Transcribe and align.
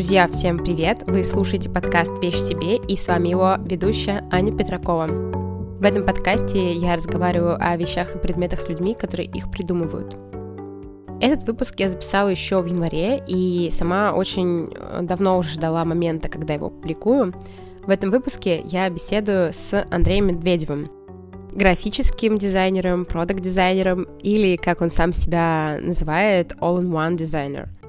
Друзья, 0.00 0.26
всем 0.28 0.56
привет! 0.56 1.02
Вы 1.06 1.22
слушаете 1.24 1.68
подкаст 1.68 2.22
«Вещь 2.22 2.36
в 2.36 2.40
себе» 2.40 2.76
и 2.76 2.96
с 2.96 3.06
вами 3.06 3.28
его 3.28 3.56
ведущая 3.58 4.26
Аня 4.30 4.50
Петракова. 4.50 5.06
В 5.06 5.84
этом 5.84 6.06
подкасте 6.06 6.72
я 6.72 6.96
разговариваю 6.96 7.58
о 7.60 7.76
вещах 7.76 8.16
и 8.16 8.18
предметах 8.18 8.62
с 8.62 8.70
людьми, 8.70 8.94
которые 8.94 9.28
их 9.28 9.50
придумывают. 9.50 10.16
Этот 11.20 11.46
выпуск 11.46 11.74
я 11.80 11.90
записала 11.90 12.30
еще 12.30 12.62
в 12.62 12.66
январе 12.66 13.22
и 13.28 13.68
сама 13.72 14.14
очень 14.14 14.72
э, 14.74 15.00
давно 15.02 15.36
уже 15.36 15.50
ждала 15.50 15.84
момента, 15.84 16.30
когда 16.30 16.54
его 16.54 16.70
публикую. 16.70 17.34
В 17.82 17.90
этом 17.90 18.10
выпуске 18.10 18.62
я 18.64 18.88
беседую 18.88 19.52
с 19.52 19.84
Андреем 19.90 20.28
Медведевым, 20.28 20.88
графическим 21.52 22.38
дизайнером, 22.38 23.04
продакт-дизайнером 23.04 24.04
или, 24.22 24.56
как 24.56 24.80
он 24.80 24.90
сам 24.90 25.12
себя 25.12 25.78
называет, 25.82 26.54
all-in-one 26.58 27.16
дизайнер– 27.16 27.68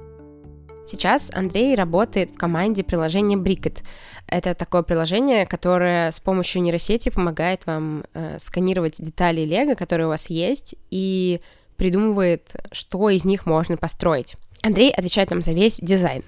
Сейчас 0.92 1.32
Андрей 1.34 1.74
работает 1.74 2.32
в 2.32 2.36
команде 2.36 2.84
приложения 2.84 3.38
Bricket. 3.38 3.82
Это 4.28 4.54
такое 4.54 4.84
приложение, 4.84 5.46
которое 5.46 6.12
с 6.12 6.20
помощью 6.20 6.62
нейросети 6.62 7.08
помогает 7.08 7.66
вам 7.66 8.04
э, 8.14 8.38
сканировать 8.40 9.02
детали 9.02 9.42
Лего, 9.42 9.76
которые 9.76 10.08
у 10.08 10.10
вас 10.10 10.30
есть, 10.30 10.76
и 10.90 11.40
придумывает, 11.78 12.58
что 12.74 13.10
из 13.10 13.24
них 13.24 13.46
можно 13.46 13.78
построить. 13.78 14.36
Андрей 14.64 14.92
отвечает 14.92 15.30
нам 15.30 15.40
за 15.40 15.54
весь 15.54 15.80
дизайн. 15.80 16.24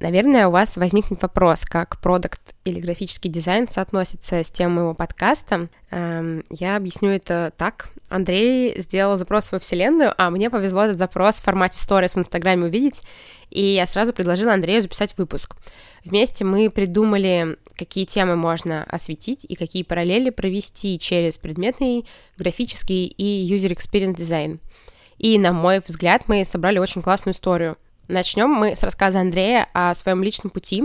Наверное, 0.00 0.48
у 0.48 0.50
вас 0.50 0.78
возникнет 0.78 1.20
вопрос, 1.20 1.66
как 1.66 2.00
продукт 2.00 2.40
или 2.64 2.80
графический 2.80 3.28
дизайн 3.28 3.68
соотносится 3.68 4.42
с 4.42 4.50
темой 4.50 4.76
моего 4.76 4.94
подкаста. 4.94 5.68
Эм, 5.90 6.42
я 6.48 6.76
объясню 6.76 7.10
это 7.10 7.52
так. 7.58 7.90
Андрей 8.08 8.80
сделал 8.80 9.18
запрос 9.18 9.52
во 9.52 9.58
Вселенную, 9.58 10.14
а 10.16 10.30
мне 10.30 10.48
повезло 10.48 10.84
этот 10.84 10.96
запрос 10.96 11.36
в 11.36 11.42
формате 11.42 11.78
сторис 11.78 12.14
в 12.14 12.18
Инстаграме 12.18 12.64
увидеть, 12.64 13.02
и 13.50 13.62
я 13.62 13.86
сразу 13.86 14.14
предложила 14.14 14.54
Андрею 14.54 14.80
записать 14.80 15.14
выпуск. 15.18 15.54
Вместе 16.02 16.46
мы 16.46 16.70
придумали, 16.70 17.58
какие 17.76 18.06
темы 18.06 18.36
можно 18.36 18.84
осветить 18.84 19.44
и 19.46 19.54
какие 19.54 19.82
параллели 19.82 20.30
провести 20.30 20.98
через 20.98 21.36
предметный, 21.36 22.06
графический 22.38 23.04
и 23.04 23.54
user 23.54 23.76
experience 23.76 24.16
дизайн. 24.16 24.60
И, 25.18 25.38
на 25.38 25.52
мой 25.52 25.82
взгляд, 25.86 26.22
мы 26.26 26.46
собрали 26.46 26.78
очень 26.78 27.02
классную 27.02 27.34
историю— 27.34 27.76
Начнем 28.10 28.50
мы 28.50 28.74
с 28.74 28.82
рассказа 28.82 29.20
Андрея 29.20 29.68
о 29.72 29.94
своем 29.94 30.24
личном 30.24 30.50
пути, 30.50 30.82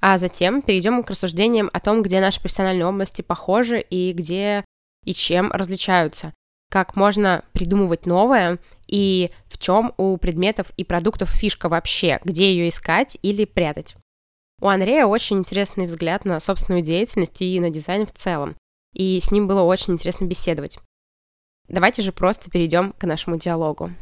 а 0.00 0.18
затем 0.18 0.60
перейдем 0.60 1.04
к 1.04 1.10
рассуждениям 1.10 1.70
о 1.72 1.78
том, 1.78 2.02
где 2.02 2.20
наши 2.20 2.40
профессиональные 2.40 2.86
области 2.86 3.22
похожи 3.22 3.80
и 3.80 4.10
где 4.10 4.64
и 5.04 5.14
чем 5.14 5.52
различаются, 5.52 6.34
как 6.72 6.96
можно 6.96 7.44
придумывать 7.52 8.06
новое 8.06 8.58
и 8.88 9.30
в 9.46 9.58
чем 9.58 9.94
у 9.98 10.16
предметов 10.16 10.72
и 10.76 10.82
продуктов 10.82 11.30
фишка 11.30 11.68
вообще, 11.68 12.18
где 12.24 12.50
ее 12.52 12.68
искать 12.68 13.18
или 13.22 13.44
прятать. 13.44 13.94
У 14.60 14.66
Андрея 14.66 15.06
очень 15.06 15.38
интересный 15.38 15.86
взгляд 15.86 16.24
на 16.24 16.40
собственную 16.40 16.82
деятельность 16.82 17.40
и 17.40 17.60
на 17.60 17.70
дизайн 17.70 18.04
в 18.04 18.12
целом, 18.12 18.56
и 18.92 19.20
с 19.20 19.30
ним 19.30 19.46
было 19.46 19.62
очень 19.62 19.92
интересно 19.92 20.24
беседовать. 20.24 20.80
Давайте 21.68 22.02
же 22.02 22.10
просто 22.10 22.50
перейдем 22.50 22.94
к 22.94 23.04
нашему 23.04 23.38
диалогу. 23.38 23.92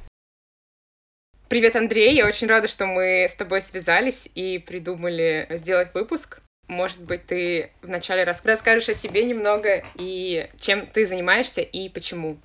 Привет, 1.53 1.77
Андрей. 1.77 2.15
Я 2.15 2.27
очень 2.27 2.47
рада, 2.47 2.67
что 2.67 2.87
мы 2.87 3.25
с 3.29 3.35
тобой 3.35 3.61
связались 3.61 4.27
и 4.35 4.57
придумали 4.57 5.47
сделать 5.51 5.93
выпуск. 5.93 6.41
Может 6.67 7.03
быть, 7.03 7.27
ты 7.27 7.73
вначале 7.83 8.25
расскажешь 8.25 8.89
о 8.89 8.95
себе 8.95 9.23
немного 9.23 9.85
и 9.97 10.49
чем 10.59 10.87
ты 10.87 11.05
занимаешься 11.05 11.61
и 11.61 11.91
почему. 11.91 12.39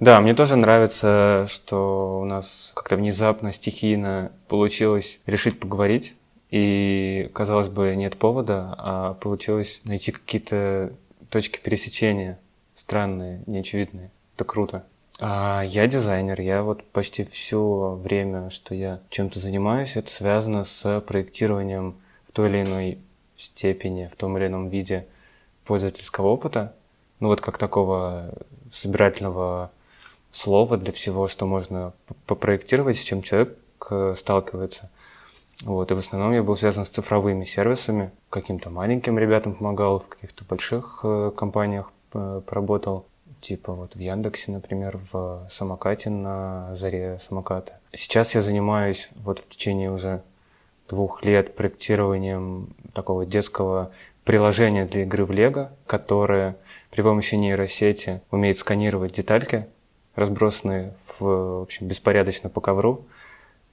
Да, 0.00 0.22
мне 0.22 0.34
тоже 0.34 0.56
нравится, 0.56 1.46
что 1.50 2.20
у 2.20 2.24
нас 2.24 2.72
как-то 2.74 2.96
внезапно, 2.96 3.52
стихийно 3.52 4.32
получилось 4.48 5.20
решить 5.26 5.60
поговорить. 5.60 6.14
И, 6.50 7.28
казалось 7.34 7.68
бы, 7.68 7.94
нет 7.94 8.16
повода, 8.16 8.74
а 8.78 9.14
получилось 9.20 9.82
найти 9.84 10.12
какие-то 10.12 10.94
точки 11.28 11.58
пересечения 11.58 12.38
странные, 12.74 13.42
неочевидные. 13.44 14.10
Это 14.34 14.44
круто. 14.44 14.86
А, 15.18 15.62
я 15.62 15.86
дизайнер. 15.86 16.40
Я 16.40 16.62
вот 16.62 16.84
почти 16.84 17.24
все 17.24 17.98
время, 18.02 18.50
что 18.50 18.74
я 18.74 19.00
чем-то 19.08 19.38
занимаюсь, 19.40 19.96
это 19.96 20.10
связано 20.10 20.64
с 20.64 21.00
проектированием 21.00 21.96
в 22.28 22.32
той 22.32 22.50
или 22.50 22.62
иной 22.62 22.98
степени, 23.36 24.10
в 24.12 24.16
том 24.16 24.36
или 24.36 24.46
ином 24.46 24.68
виде 24.68 25.06
пользовательского 25.64 26.28
опыта. 26.28 26.74
Ну 27.20 27.28
вот 27.28 27.40
как 27.40 27.56
такого 27.56 28.30
собирательного 28.72 29.70
слова 30.32 30.76
для 30.76 30.92
всего, 30.92 31.28
что 31.28 31.46
можно 31.46 31.94
попроектировать, 32.26 32.98
с 32.98 33.02
чем 33.02 33.22
человек 33.22 33.56
э, 33.90 34.14
сталкивается. 34.18 34.90
Вот, 35.62 35.90
и 35.90 35.94
в 35.94 35.98
основном 35.98 36.34
я 36.34 36.42
был 36.42 36.56
связан 36.56 36.84
с 36.84 36.90
цифровыми 36.90 37.46
сервисами. 37.46 38.10
Каким-то 38.28 38.68
маленьким 38.68 39.18
ребятам 39.18 39.54
помогал, 39.54 40.00
в 40.00 40.08
каких-то 40.08 40.44
больших 40.44 41.00
э, 41.02 41.32
компаниях 41.34 41.90
э, 42.12 42.42
поработал 42.46 43.06
типа 43.46 43.72
вот 43.72 43.94
в 43.94 44.00
Яндексе, 44.00 44.50
например, 44.50 44.98
в 45.12 45.46
самокате 45.48 46.10
на 46.10 46.74
заре 46.74 47.18
самоката. 47.20 47.78
Сейчас 47.92 48.34
я 48.34 48.42
занимаюсь 48.42 49.08
вот 49.14 49.38
в 49.38 49.48
течение 49.48 49.92
уже 49.92 50.22
двух 50.88 51.24
лет 51.24 51.54
проектированием 51.54 52.70
такого 52.92 53.24
детского 53.24 53.92
приложения 54.24 54.84
для 54.84 55.02
игры 55.02 55.24
в 55.24 55.30
Лего, 55.30 55.70
которое 55.86 56.56
при 56.90 57.02
помощи 57.02 57.36
нейросети 57.36 58.20
умеет 58.32 58.58
сканировать 58.58 59.14
детальки, 59.14 59.66
разбросанные 60.16 60.92
в, 61.06 61.20
в 61.20 61.62
общем, 61.62 61.86
беспорядочно 61.86 62.50
по 62.50 62.60
ковру, 62.60 63.04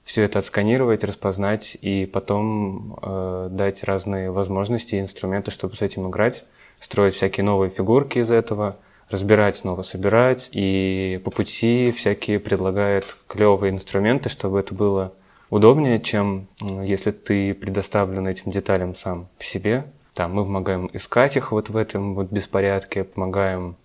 все 0.04 0.22
это 0.22 0.38
отсканировать, 0.38 1.02
распознать 1.02 1.76
и 1.80 2.06
потом 2.06 2.96
э, 3.02 3.48
дать 3.50 3.82
разные 3.82 4.30
возможности 4.30 4.94
и 4.94 5.00
инструменты, 5.00 5.50
чтобы 5.50 5.74
с 5.74 5.82
этим 5.82 6.08
играть, 6.08 6.44
строить 6.78 7.14
всякие 7.14 7.42
новые 7.42 7.70
фигурки 7.70 8.18
из 8.18 8.30
этого, 8.30 8.76
разбирать, 9.10 9.56
снова 9.56 9.82
собирать. 9.82 10.48
И 10.52 11.20
по 11.24 11.30
пути 11.30 11.92
всякие 11.92 12.40
предлагает 12.40 13.16
клевые 13.26 13.72
инструменты, 13.72 14.28
чтобы 14.28 14.60
это 14.60 14.74
было 14.74 15.12
удобнее, 15.50 16.00
чем 16.00 16.48
если 16.60 17.10
ты 17.10 17.54
предоставлен 17.54 18.26
этим 18.26 18.50
деталям 18.50 18.96
сам 18.96 19.28
по 19.38 19.44
себе. 19.44 19.84
Там 20.14 20.34
мы 20.34 20.44
помогаем 20.44 20.88
искать 20.92 21.36
их 21.36 21.52
вот 21.52 21.70
в 21.70 21.76
этом 21.76 22.14
вот 22.14 22.30
беспорядке, 22.30 23.04
помогаем 23.04 23.76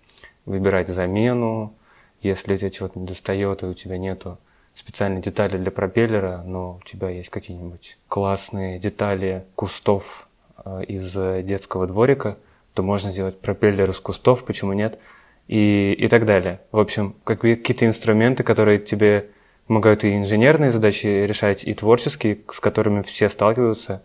выбирать 0.46 0.88
замену, 0.88 1.74
если 2.22 2.54
у 2.54 2.58
тебя 2.58 2.70
чего-то 2.70 2.98
не 2.98 3.06
достает 3.06 3.62
и 3.62 3.66
у 3.66 3.74
тебя 3.74 3.98
нету 3.98 4.38
специальной 4.74 5.20
детали 5.20 5.58
для 5.58 5.70
пропеллера, 5.70 6.42
но 6.46 6.78
у 6.82 6.88
тебя 6.88 7.10
есть 7.10 7.30
какие-нибудь 7.30 7.98
классные 8.08 8.78
детали 8.78 9.44
кустов 9.56 10.28
э, 10.64 10.84
из 10.84 11.12
детского 11.44 11.86
дворика– 11.86 12.38
то 12.80 12.82
можно 12.82 13.10
сделать 13.10 13.42
пропеллер 13.42 13.90
из 13.90 14.00
кустов, 14.00 14.42
почему 14.44 14.72
нет, 14.72 14.98
и, 15.48 15.92
и 15.92 16.08
так 16.08 16.24
далее. 16.24 16.60
В 16.72 16.78
общем, 16.78 17.14
какие-то 17.24 17.84
инструменты, 17.84 18.42
которые 18.42 18.78
тебе 18.78 19.28
помогают 19.66 20.02
и 20.04 20.16
инженерные 20.16 20.70
задачи 20.70 21.06
решать, 21.06 21.62
и 21.64 21.74
творческие, 21.74 22.38
с 22.50 22.58
которыми 22.58 23.02
все 23.02 23.28
сталкиваются, 23.28 24.02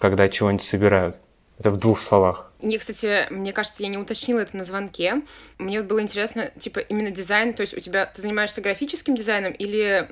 когда 0.00 0.28
чего-нибудь 0.28 0.64
собирают. 0.64 1.16
Это 1.60 1.70
в 1.70 1.76
двух 1.78 2.00
словах. 2.00 2.50
Мне, 2.62 2.78
кстати, 2.78 3.30
мне 3.30 3.52
кажется, 3.52 3.82
я 3.82 3.90
не 3.90 3.98
уточнила 3.98 4.40
это 4.40 4.56
на 4.56 4.64
звонке. 4.64 5.20
Мне 5.58 5.82
было 5.82 6.00
интересно, 6.00 6.50
типа, 6.58 6.78
именно 6.78 7.10
дизайн, 7.10 7.52
то 7.52 7.60
есть 7.60 7.76
у 7.76 7.80
тебя, 7.80 8.06
ты 8.06 8.22
занимаешься 8.22 8.62
графическим 8.62 9.14
дизайном 9.14 9.52
или, 9.52 10.08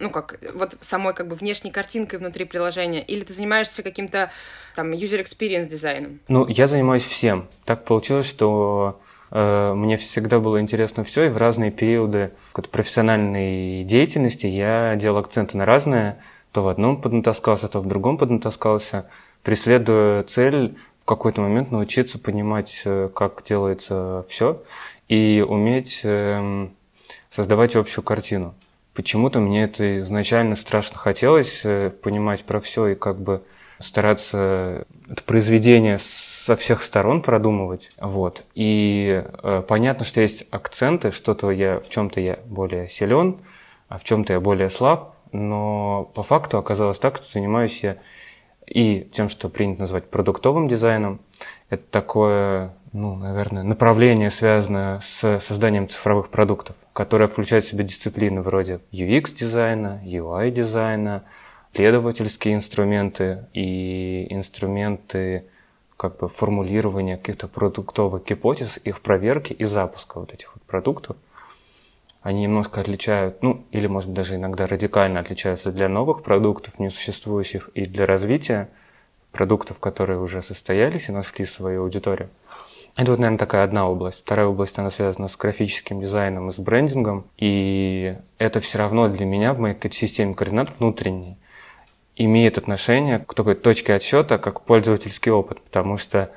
ну, 0.00 0.08
как, 0.08 0.40
вот 0.54 0.78
самой, 0.80 1.12
как 1.12 1.28
бы, 1.28 1.36
внешней 1.36 1.70
картинкой 1.70 2.20
внутри 2.20 2.46
приложения, 2.46 3.02
или 3.02 3.22
ты 3.22 3.34
занимаешься 3.34 3.82
каким-то, 3.82 4.30
там, 4.74 4.92
user 4.92 5.22
experience 5.22 5.68
дизайном? 5.68 6.20
Ну, 6.28 6.48
я 6.48 6.66
занимаюсь 6.66 7.04
всем. 7.04 7.48
Так 7.66 7.84
получилось, 7.84 8.26
что 8.26 8.98
э, 9.30 9.74
мне 9.74 9.98
всегда 9.98 10.38
было 10.38 10.58
интересно 10.58 11.04
все, 11.04 11.24
и 11.24 11.28
в 11.28 11.36
разные 11.36 11.70
периоды 11.70 12.32
какой-то 12.52 12.70
профессиональной 12.70 13.84
деятельности 13.84 14.46
я 14.46 14.96
делал 14.96 15.18
акценты 15.18 15.58
на 15.58 15.66
разное, 15.66 16.22
то 16.52 16.62
в 16.62 16.68
одном 16.68 17.00
поднатаскался, 17.00 17.68
то 17.68 17.80
в 17.80 17.86
другом 17.86 18.16
поднатаскался, 18.16 19.06
преследуя 19.42 20.22
цель 20.24 20.76
в 21.02 21.04
какой-то 21.04 21.40
момент 21.40 21.70
научиться 21.70 22.18
понимать, 22.18 22.82
э, 22.84 23.08
как 23.14 23.42
делается 23.44 24.24
все, 24.28 24.62
и 25.08 25.44
уметь 25.46 26.00
эм, 26.04 26.74
создавать 27.30 27.76
общую 27.76 28.04
картину. 28.04 28.54
Почему-то 28.94 29.40
мне 29.40 29.64
это 29.64 30.00
изначально 30.00 30.54
страшно 30.54 30.98
хотелось 30.98 31.62
э, 31.64 31.90
понимать 31.90 32.44
про 32.44 32.60
все 32.60 32.88
и 32.88 32.94
как 32.94 33.18
бы 33.18 33.42
стараться 33.78 34.86
это 35.10 35.22
произведение 35.24 35.98
со 35.98 36.56
всех 36.56 36.82
сторон 36.82 37.22
продумывать. 37.22 37.90
Вот. 37.98 38.44
И 38.54 39.24
э, 39.42 39.62
понятно, 39.66 40.04
что 40.04 40.20
есть 40.20 40.46
акценты, 40.50 41.10
что-то 41.10 41.50
я 41.50 41.80
в 41.80 41.88
чем-то 41.88 42.20
я 42.20 42.38
более 42.46 42.88
силен, 42.88 43.38
а 43.88 43.98
в 43.98 44.04
чем-то 44.04 44.34
я 44.34 44.40
более 44.40 44.70
слаб, 44.70 45.14
но 45.32 46.10
по 46.14 46.22
факту 46.22 46.58
оказалось 46.58 46.98
так, 46.98 47.16
что 47.16 47.32
занимаюсь 47.32 47.80
я 47.82 47.96
и 48.66 49.08
тем, 49.12 49.28
что 49.28 49.48
принято 49.48 49.80
назвать 49.80 50.04
продуктовым 50.08 50.68
дизайном. 50.68 51.20
Это 51.70 51.82
такое, 51.90 52.74
ну, 52.92 53.14
наверное, 53.16 53.62
направление, 53.62 54.30
связанное 54.30 55.00
с 55.00 55.38
созданием 55.40 55.88
цифровых 55.88 56.28
продуктов, 56.28 56.76
которое 56.92 57.28
включает 57.28 57.64
в 57.64 57.68
себя 57.68 57.84
дисциплины 57.84 58.42
вроде 58.42 58.80
UX-дизайна, 58.92 60.00
UI-дизайна, 60.04 61.22
исследовательские 61.72 62.54
инструменты 62.54 63.46
и 63.54 64.26
инструменты 64.30 65.44
как 65.96 66.18
бы 66.18 66.28
формулирования 66.28 67.16
каких-то 67.16 67.48
продуктовых 67.48 68.24
гипотез, 68.24 68.78
их 68.84 69.00
проверки 69.00 69.52
и 69.52 69.64
запуска 69.64 70.18
вот 70.18 70.34
этих 70.34 70.54
вот 70.54 70.62
продуктов. 70.64 71.16
Они 72.22 72.42
немножко 72.42 72.80
отличают, 72.80 73.42
ну, 73.42 73.64
или, 73.72 73.86
может, 73.86 74.12
даже 74.12 74.36
иногда 74.36 74.66
радикально 74.66 75.20
отличаются 75.20 75.72
для 75.72 75.88
новых 75.88 76.22
продуктов, 76.22 76.78
несуществующих, 76.78 77.70
и 77.74 77.84
для 77.84 78.06
развития 78.06 78.68
продуктов, 79.32 79.80
которые 79.80 80.20
уже 80.20 80.42
состоялись 80.42 81.08
и 81.08 81.12
нашли 81.12 81.44
свою 81.44 81.82
аудиторию. 81.82 82.30
Это 82.94 83.10
вот, 83.10 83.18
наверное, 83.18 83.38
такая 83.38 83.64
одна 83.64 83.88
область. 83.88 84.20
Вторая 84.20 84.46
область, 84.46 84.78
она 84.78 84.90
связана 84.90 85.28
с 85.28 85.36
графическим 85.36 86.00
дизайном 86.00 86.50
и 86.50 86.52
с 86.52 86.58
брендингом. 86.58 87.24
И 87.38 88.16
это 88.38 88.60
все 88.60 88.78
равно 88.78 89.08
для 89.08 89.24
меня 89.24 89.54
в 89.54 89.58
моей 89.58 89.76
системе 89.90 90.34
координат 90.34 90.78
внутренней 90.78 91.38
имеет 92.16 92.58
отношение 92.58 93.20
к 93.20 93.34
такой 93.34 93.54
точке 93.54 93.94
отсчета, 93.94 94.38
как 94.38 94.60
пользовательский 94.62 95.32
опыт, 95.32 95.60
потому 95.62 95.96
что 95.96 96.30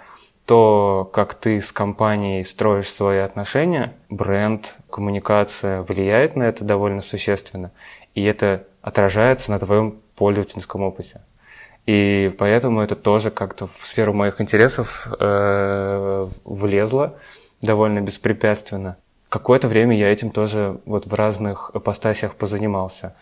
то, 0.45 1.09
как 1.12 1.33
ты 1.33 1.59
с 1.59 1.71
компанией 1.71 2.44
строишь 2.44 2.89
свои 2.89 3.19
отношения, 3.19 3.94
бренд, 4.09 4.75
коммуникация 4.92 5.81
влияет 5.81 6.36
на 6.36 6.44
это 6.44 6.63
довольно 6.63 7.01
существенно, 7.01 7.71
и 8.13 8.24
это 8.24 8.65
отражается 8.81 9.51
на 9.51 9.59
твоем 9.59 9.95
пользовательском 10.15 10.83
опыте. 10.83 11.21
И 11.86 12.33
поэтому 12.38 12.81
это 12.81 12.95
тоже 12.95 13.31
как-то 13.31 13.68
в 13.68 13.80
сферу 13.83 14.13
моих 14.13 14.42
интересов 14.42 15.07
э, 15.19 16.25
влезло 16.45 17.15
довольно 17.62 18.01
беспрепятственно. 18.01 18.97
Какое-то 19.30 19.68
время 19.68 19.97
я 19.97 20.12
этим 20.12 20.31
тоже 20.31 20.80
вот 20.86 21.07
в 21.07 21.13
разных 21.13 21.71
апостасиях 21.74 22.36
позанимался. 22.36 23.15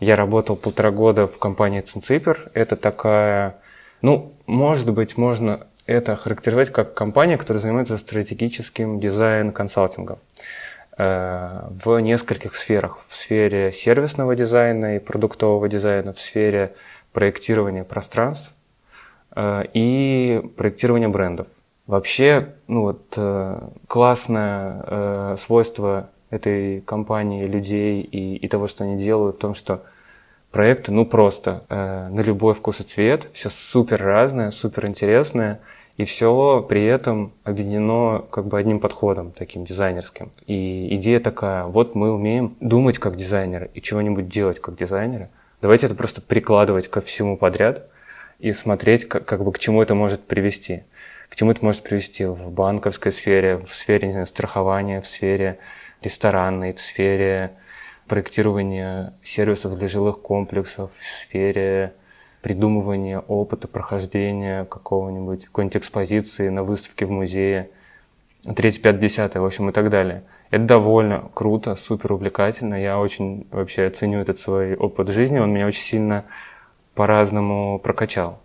Я 0.00 0.16
работал 0.16 0.56
полтора 0.56 0.90
года 0.90 1.26
в 1.26 1.38
компании 1.38 1.80
Цинципер. 1.80 2.50
Это 2.54 2.76
такая, 2.76 3.56
ну, 4.02 4.32
может 4.46 4.92
быть, 4.92 5.16
можно 5.16 5.66
это 5.86 6.16
характеризовать 6.16 6.70
как 6.70 6.94
компания, 6.94 7.36
которая 7.36 7.60
занимается 7.60 7.98
стратегическим 7.98 9.00
дизайн-консалтингом 9.00 10.18
э, 10.98 11.60
в 11.70 11.98
нескольких 12.00 12.56
сферах. 12.56 12.98
В 13.08 13.14
сфере 13.14 13.72
сервисного 13.72 14.34
дизайна 14.36 14.96
и 14.96 14.98
продуктового 14.98 15.68
дизайна, 15.68 16.12
в 16.12 16.20
сфере 16.20 16.74
проектирования 17.12 17.84
пространств 17.84 18.52
э, 19.34 19.64
и 19.72 20.42
проектирования 20.56 21.08
брендов. 21.08 21.46
Вообще, 21.86 22.54
ну 22.66 22.82
вот, 22.82 23.02
э, 23.16 23.60
классное 23.86 25.36
свойство 25.36 26.10
этой 26.30 26.80
компании, 26.80 27.46
людей 27.46 28.00
и, 28.00 28.36
и 28.36 28.48
того, 28.48 28.66
что 28.68 28.84
они 28.84 29.02
делают, 29.02 29.36
в 29.36 29.38
том, 29.38 29.54
что 29.54 29.82
проекты, 30.50 30.92
ну 30.92 31.04
просто 31.04 31.62
э, 31.68 32.08
на 32.08 32.20
любой 32.20 32.54
вкус 32.54 32.80
и 32.80 32.84
цвет, 32.84 33.28
все 33.32 33.50
супер 33.50 34.02
разное, 34.02 34.50
супер 34.50 34.86
интересное, 34.86 35.60
и 35.96 36.04
все 36.04 36.64
при 36.68 36.84
этом 36.84 37.32
объединено 37.44 38.24
как 38.30 38.46
бы 38.46 38.58
одним 38.58 38.80
подходом, 38.80 39.32
таким 39.32 39.64
дизайнерским. 39.64 40.30
И 40.46 40.94
идея 40.96 41.20
такая, 41.20 41.64
вот 41.64 41.94
мы 41.94 42.12
умеем 42.12 42.56
думать 42.60 42.98
как 42.98 43.16
дизайнеры 43.16 43.70
и 43.74 43.80
чего-нибудь 43.80 44.28
делать 44.28 44.60
как 44.60 44.76
дизайнеры, 44.76 45.28
Давайте 45.62 45.86
это 45.86 45.94
просто 45.94 46.20
прикладывать 46.20 46.88
ко 46.88 47.00
всему 47.00 47.38
подряд 47.38 47.88
и 48.38 48.52
смотреть, 48.52 49.08
как, 49.08 49.24
как 49.24 49.42
бы 49.42 49.52
к 49.52 49.58
чему 49.58 49.80
это 49.82 49.94
может 49.94 50.26
привести. 50.26 50.82
К 51.30 51.34
чему 51.34 51.50
это 51.50 51.64
может 51.64 51.82
привести 51.82 52.26
в 52.26 52.50
банковской 52.50 53.10
сфере, 53.10 53.56
в 53.56 53.72
сфере 53.72 54.10
знаю, 54.10 54.26
страхования, 54.26 55.00
в 55.00 55.06
сфере 55.06 55.58
ресторанной, 56.02 56.74
в 56.74 56.80
сфере 56.80 57.52
проектирования 58.06 59.14
сервисов 59.24 59.78
для 59.78 59.88
жилых 59.88 60.20
комплексов, 60.20 60.90
в 61.00 61.22
сфере 61.22 61.94
придумывания 62.46 63.18
опыта 63.18 63.66
прохождения 63.66 64.66
какого-нибудь, 64.66 65.46
какой-нибудь 65.46 65.78
экспозиции 65.78 66.48
на 66.48 66.62
выставке 66.62 67.04
в 67.04 67.10
музее, 67.10 67.70
3, 68.44 68.70
5, 68.70 69.00
10, 69.00 69.34
в 69.34 69.44
общем, 69.44 69.70
и 69.70 69.72
так 69.72 69.90
далее. 69.90 70.22
Это 70.52 70.62
довольно 70.62 71.28
круто, 71.34 71.74
супер 71.74 72.12
увлекательно. 72.12 72.80
Я 72.80 73.00
очень 73.00 73.48
вообще 73.50 73.90
ценю 73.90 74.20
этот 74.20 74.38
свой 74.38 74.76
опыт 74.76 75.08
жизни. 75.08 75.40
Он 75.40 75.52
меня 75.52 75.66
очень 75.66 75.82
сильно 75.82 76.24
по-разному 76.94 77.80
прокачал. 77.80 78.38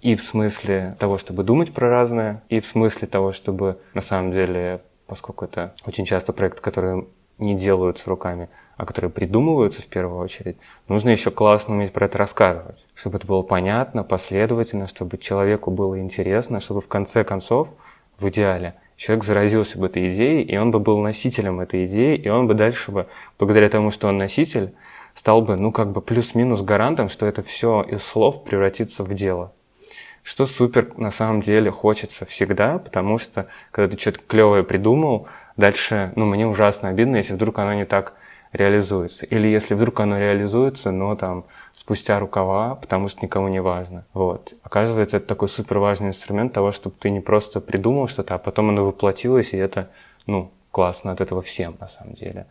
И 0.00 0.14
в 0.14 0.22
смысле 0.22 0.92
того, 0.98 1.18
чтобы 1.18 1.44
думать 1.44 1.74
про 1.74 1.90
разное, 1.90 2.42
и 2.48 2.58
в 2.58 2.64
смысле 2.64 3.06
того, 3.06 3.32
чтобы 3.32 3.76
на 3.92 4.00
самом 4.00 4.32
деле, 4.32 4.80
поскольку 5.06 5.44
это 5.44 5.74
очень 5.86 6.06
часто 6.06 6.32
проекты, 6.32 6.62
которые 6.62 7.04
не 7.36 7.54
делаются 7.54 8.08
руками, 8.08 8.48
а 8.80 8.86
которые 8.86 9.10
придумываются 9.10 9.82
в 9.82 9.88
первую 9.88 10.18
очередь, 10.20 10.56
нужно 10.88 11.10
еще 11.10 11.30
классно 11.30 11.74
уметь 11.74 11.92
про 11.92 12.06
это 12.06 12.16
рассказывать, 12.16 12.82
чтобы 12.94 13.18
это 13.18 13.26
было 13.26 13.42
понятно, 13.42 14.04
последовательно, 14.04 14.86
чтобы 14.86 15.18
человеку 15.18 15.70
было 15.70 16.00
интересно, 16.00 16.60
чтобы 16.60 16.80
в 16.80 16.88
конце 16.88 17.22
концов, 17.22 17.68
в 18.18 18.26
идеале, 18.30 18.76
человек 18.96 19.24
заразился 19.24 19.78
бы 19.78 19.88
этой 19.88 20.10
идеей, 20.14 20.42
и 20.44 20.56
он 20.56 20.70
бы 20.70 20.80
был 20.80 20.98
носителем 21.00 21.60
этой 21.60 21.84
идеи, 21.84 22.16
и 22.16 22.30
он 22.30 22.46
бы 22.46 22.54
дальше 22.54 22.90
бы, 22.90 23.06
благодаря 23.38 23.68
тому, 23.68 23.90
что 23.90 24.08
он 24.08 24.16
носитель, 24.16 24.72
стал 25.14 25.42
бы, 25.42 25.56
ну, 25.56 25.72
как 25.72 25.92
бы 25.92 26.00
плюс-минус 26.00 26.62
гарантом, 26.62 27.10
что 27.10 27.26
это 27.26 27.42
все 27.42 27.82
из 27.82 28.02
слов 28.02 28.44
превратится 28.44 29.04
в 29.04 29.12
дело. 29.12 29.52
Что 30.22 30.46
супер 30.46 30.90
на 30.96 31.10
самом 31.10 31.42
деле 31.42 31.70
хочется 31.70 32.24
всегда, 32.24 32.78
потому 32.78 33.18
что, 33.18 33.46
когда 33.72 33.94
ты 33.94 34.00
что-то 34.00 34.20
клевое 34.26 34.64
придумал, 34.64 35.28
дальше, 35.58 36.14
ну, 36.16 36.24
мне 36.24 36.46
ужасно 36.46 36.88
обидно, 36.88 37.16
если 37.16 37.34
вдруг 37.34 37.58
оно 37.58 37.74
не 37.74 37.84
так 37.84 38.14
реализуется. 38.52 39.26
Или 39.26 39.48
если 39.48 39.74
вдруг 39.74 40.00
оно 40.00 40.18
реализуется, 40.18 40.90
но 40.90 41.14
там 41.14 41.44
спустя 41.72 42.18
рукава, 42.18 42.74
потому 42.74 43.08
что 43.08 43.22
никому 43.22 43.48
не 43.48 43.60
важно. 43.60 44.04
Вот. 44.12 44.54
Оказывается, 44.62 45.18
это 45.18 45.26
такой 45.26 45.48
супер 45.48 45.78
важный 45.78 46.08
инструмент 46.08 46.52
того, 46.52 46.72
чтобы 46.72 46.96
ты 46.98 47.10
не 47.10 47.20
просто 47.20 47.60
придумал 47.60 48.08
что-то, 48.08 48.34
а 48.34 48.38
потом 48.38 48.70
оно 48.70 48.84
воплотилось, 48.84 49.52
и 49.52 49.56
это, 49.56 49.90
ну, 50.26 50.50
классно 50.70 51.12
от 51.12 51.20
этого 51.20 51.42
всем, 51.42 51.76
на 51.80 51.88
самом 51.88 52.14
деле. 52.14 52.46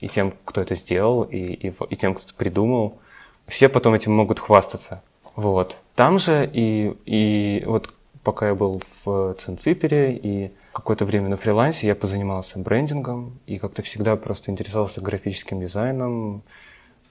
И 0.00 0.08
тем, 0.08 0.32
кто 0.44 0.60
это 0.60 0.74
сделал, 0.74 1.22
и, 1.24 1.38
и, 1.38 1.72
и 1.90 1.96
тем, 1.96 2.14
кто 2.14 2.24
это 2.24 2.34
придумал. 2.34 2.98
Все 3.46 3.68
потом 3.68 3.94
этим 3.94 4.12
могут 4.14 4.38
хвастаться. 4.38 5.02
Вот. 5.36 5.76
Там 5.94 6.18
же 6.18 6.48
и, 6.50 6.96
и 7.04 7.64
вот 7.66 7.92
пока 8.22 8.48
я 8.48 8.54
был 8.54 8.82
в 9.04 9.34
Цинципере 9.34 10.14
и 10.14 10.52
какое-то 10.72 11.04
время 11.04 11.28
на 11.28 11.36
фрилансе, 11.36 11.86
я 11.86 11.94
позанимался 11.94 12.58
брендингом 12.58 13.38
и 13.46 13.58
как-то 13.58 13.82
всегда 13.82 14.16
просто 14.16 14.50
интересовался 14.50 15.00
графическим 15.00 15.60
дизайном, 15.60 16.42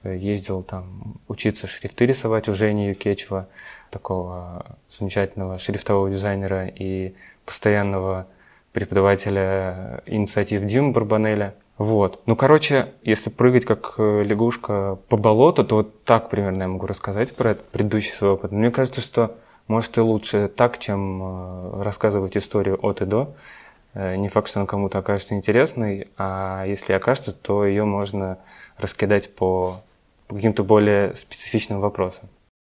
ездил 0.02 0.62
там 0.62 1.16
учиться 1.28 1.66
шрифты 1.66 2.06
рисовать 2.06 2.48
у 2.48 2.54
Жени 2.54 2.88
Юкечева, 2.88 3.48
такого 3.90 4.76
замечательного 4.90 5.58
шрифтового 5.58 6.10
дизайнера 6.10 6.66
и 6.66 7.14
постоянного 7.44 8.26
преподавателя 8.72 10.02
инициатив 10.06 10.64
Дима 10.64 10.92
Барбанеля. 10.92 11.54
Вот. 11.76 12.20
Ну, 12.26 12.36
короче, 12.36 12.92
если 13.02 13.30
прыгать 13.30 13.64
как 13.64 13.94
э, 13.96 14.22
лягушка 14.22 14.98
по 15.08 15.16
болоту, 15.16 15.64
то 15.64 15.76
вот 15.76 16.04
так 16.04 16.28
примерно 16.28 16.62
я 16.62 16.68
могу 16.68 16.86
рассказать 16.86 17.34
про 17.34 17.52
этот 17.52 17.70
предыдущий 17.70 18.12
свой 18.12 18.32
опыт. 18.32 18.52
Мне 18.52 18.70
кажется, 18.70 19.00
что 19.00 19.36
может 19.66 19.96
и 19.96 20.00
лучше 20.00 20.48
так, 20.48 20.78
чем 20.78 21.22
э, 21.22 21.82
рассказывать 21.82 22.36
историю 22.36 22.78
от 22.82 23.00
и 23.00 23.06
до. 23.06 23.32
Э, 23.94 24.16
не 24.16 24.28
факт, 24.28 24.48
что 24.48 24.60
она 24.60 24.66
кому-то 24.66 24.98
окажется 24.98 25.34
интересной, 25.34 26.08
а 26.16 26.64
если 26.66 26.92
окажется, 26.92 27.32
то 27.32 27.64
ее 27.64 27.84
можно 27.84 28.38
раскидать 28.76 29.34
по, 29.34 29.74
каким-то 30.28 30.64
более 30.64 31.14
специфичным 31.16 31.80
вопросам. 31.80 32.28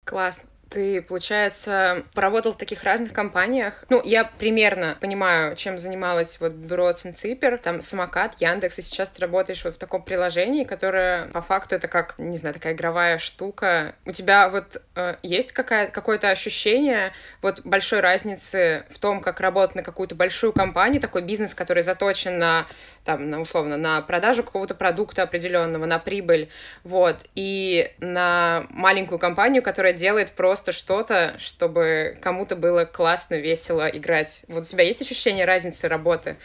Классно. 0.04 0.48
Ты, 0.68 1.00
получается, 1.00 2.02
поработал 2.12 2.52
в 2.52 2.58
таких 2.58 2.82
разных 2.82 3.12
компаниях. 3.12 3.84
Ну, 3.88 4.02
я 4.04 4.24
примерно 4.24 4.96
понимаю, 5.00 5.54
чем 5.54 5.78
занималась 5.78 6.40
вот 6.40 6.52
бюро 6.52 6.92
Цинципер, 6.92 7.58
там 7.58 7.80
Самокат, 7.80 8.40
Яндекс, 8.40 8.80
и 8.80 8.82
сейчас 8.82 9.10
ты 9.10 9.20
работаешь 9.20 9.64
вот 9.64 9.76
в 9.76 9.78
таком 9.78 10.02
приложении, 10.02 10.64
которое 10.64 11.26
по 11.26 11.40
факту 11.40 11.76
это 11.76 11.86
как, 11.86 12.14
не 12.18 12.36
знаю, 12.36 12.54
такая 12.54 12.72
игровая 12.72 13.18
штука. 13.18 13.94
У 14.04 14.12
тебя 14.12 14.48
вот 14.48 14.82
э, 14.96 15.16
есть 15.22 15.52
какая, 15.52 15.86
какое-то 15.88 16.30
ощущение 16.30 17.12
вот 17.42 17.60
большой 17.64 18.00
разницы 18.00 18.86
в 18.90 18.98
том, 18.98 19.20
как 19.20 19.40
работать 19.40 19.76
на 19.76 19.82
какую-то 19.82 20.16
большую 20.16 20.52
компанию, 20.52 21.00
такой 21.00 21.22
бизнес, 21.22 21.54
который 21.54 21.84
заточен 21.84 22.38
на 22.38 22.66
там, 23.06 23.30
на, 23.30 23.40
условно, 23.40 23.76
на 23.76 24.02
продажу 24.02 24.42
какого-то 24.42 24.74
продукта 24.74 25.22
определенного, 25.22 25.86
на 25.86 25.98
прибыль, 25.98 26.48
вот, 26.84 27.24
и 27.34 27.90
на 28.00 28.66
маленькую 28.70 29.18
компанию, 29.18 29.62
которая 29.62 29.92
делает 29.92 30.32
просто 30.32 30.72
что-то, 30.72 31.36
чтобы 31.38 32.18
кому-то 32.20 32.56
было 32.56 32.84
классно, 32.84 33.36
весело 33.36 33.88
играть. 33.88 34.44
Вот 34.48 34.64
у 34.64 34.66
тебя 34.66 34.82
есть 34.82 35.00
ощущение 35.00 35.46
разницы 35.46 35.88
работы? 35.88 36.36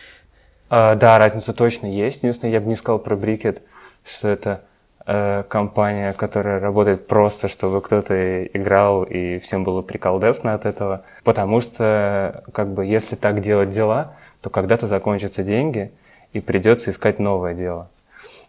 А, 0.70 0.96
да, 0.96 1.18
разница 1.18 1.52
точно 1.52 1.88
есть. 1.88 2.18
Единственное, 2.18 2.54
я 2.54 2.62
бы 2.62 2.68
не 2.68 2.76
сказал 2.76 3.00
про 3.00 3.16
Брикет, 3.16 3.64
что 4.06 4.30
это 4.30 4.64
э, 5.08 5.44
компания, 5.50 6.14
которая 6.14 6.60
работает 6.60 7.08
просто, 7.08 7.48
чтобы 7.48 7.82
кто-то 7.82 8.46
играл 8.46 9.04
и 9.04 9.40
всем 9.40 9.64
было 9.64 9.82
приколдесно 9.82 10.54
от 10.54 10.68
этого. 10.68 11.04
Потому 11.24 11.60
что, 11.60 12.44
как 12.54 12.72
бы, 12.72 12.86
если 12.86 13.16
так 13.16 13.42
делать 13.42 13.72
дела, 13.72 14.16
то 14.42 14.52
когда-то 14.52 14.86
закончатся 14.86 15.44
деньги, 15.44 15.92
и 16.34 16.42
придется 16.42 16.92
искать 16.92 17.20
новое 17.20 17.54
дело. 17.54 17.90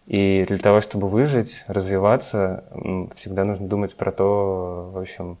И 0.07 0.45
для 0.47 0.57
того, 0.57 0.81
чтобы 0.81 1.07
выжить, 1.07 1.63
развиваться, 1.67 2.65
всегда 3.15 3.45
нужно 3.45 3.67
думать 3.67 3.95
про 3.95 4.11
то, 4.11 4.89
в 4.93 4.97
общем, 4.97 5.37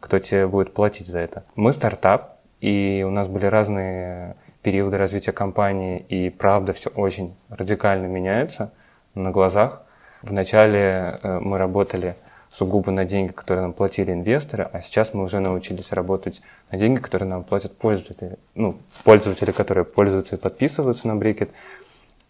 кто 0.00 0.18
тебе 0.18 0.46
будет 0.46 0.74
платить 0.74 1.06
за 1.06 1.20
это. 1.20 1.44
Мы 1.56 1.72
стартап, 1.72 2.36
и 2.60 3.04
у 3.06 3.10
нас 3.10 3.28
были 3.28 3.46
разные 3.46 4.36
периоды 4.62 4.98
развития 4.98 5.32
компании, 5.32 5.98
и 6.08 6.30
правда 6.30 6.72
все 6.72 6.90
очень 6.90 7.34
радикально 7.50 8.06
меняется 8.06 8.72
на 9.14 9.30
глазах. 9.30 9.82
Вначале 10.22 11.16
э, 11.22 11.40
мы 11.40 11.58
работали 11.58 12.14
сугубо 12.52 12.92
на 12.92 13.04
деньги, 13.04 13.32
которые 13.32 13.62
нам 13.62 13.72
платили 13.72 14.12
инвесторы, 14.12 14.68
а 14.70 14.82
сейчас 14.82 15.14
мы 15.14 15.24
уже 15.24 15.40
научились 15.40 15.90
работать 15.92 16.42
на 16.70 16.78
деньги, 16.78 17.00
которые 17.00 17.28
нам 17.28 17.44
платят 17.44 17.76
пользователи. 17.76 18.36
Ну, 18.54 18.74
пользователи, 19.04 19.52
которые 19.52 19.84
пользуются 19.84 20.36
и 20.36 20.38
подписываются 20.38 21.08
на 21.08 21.16
Брикет. 21.16 21.50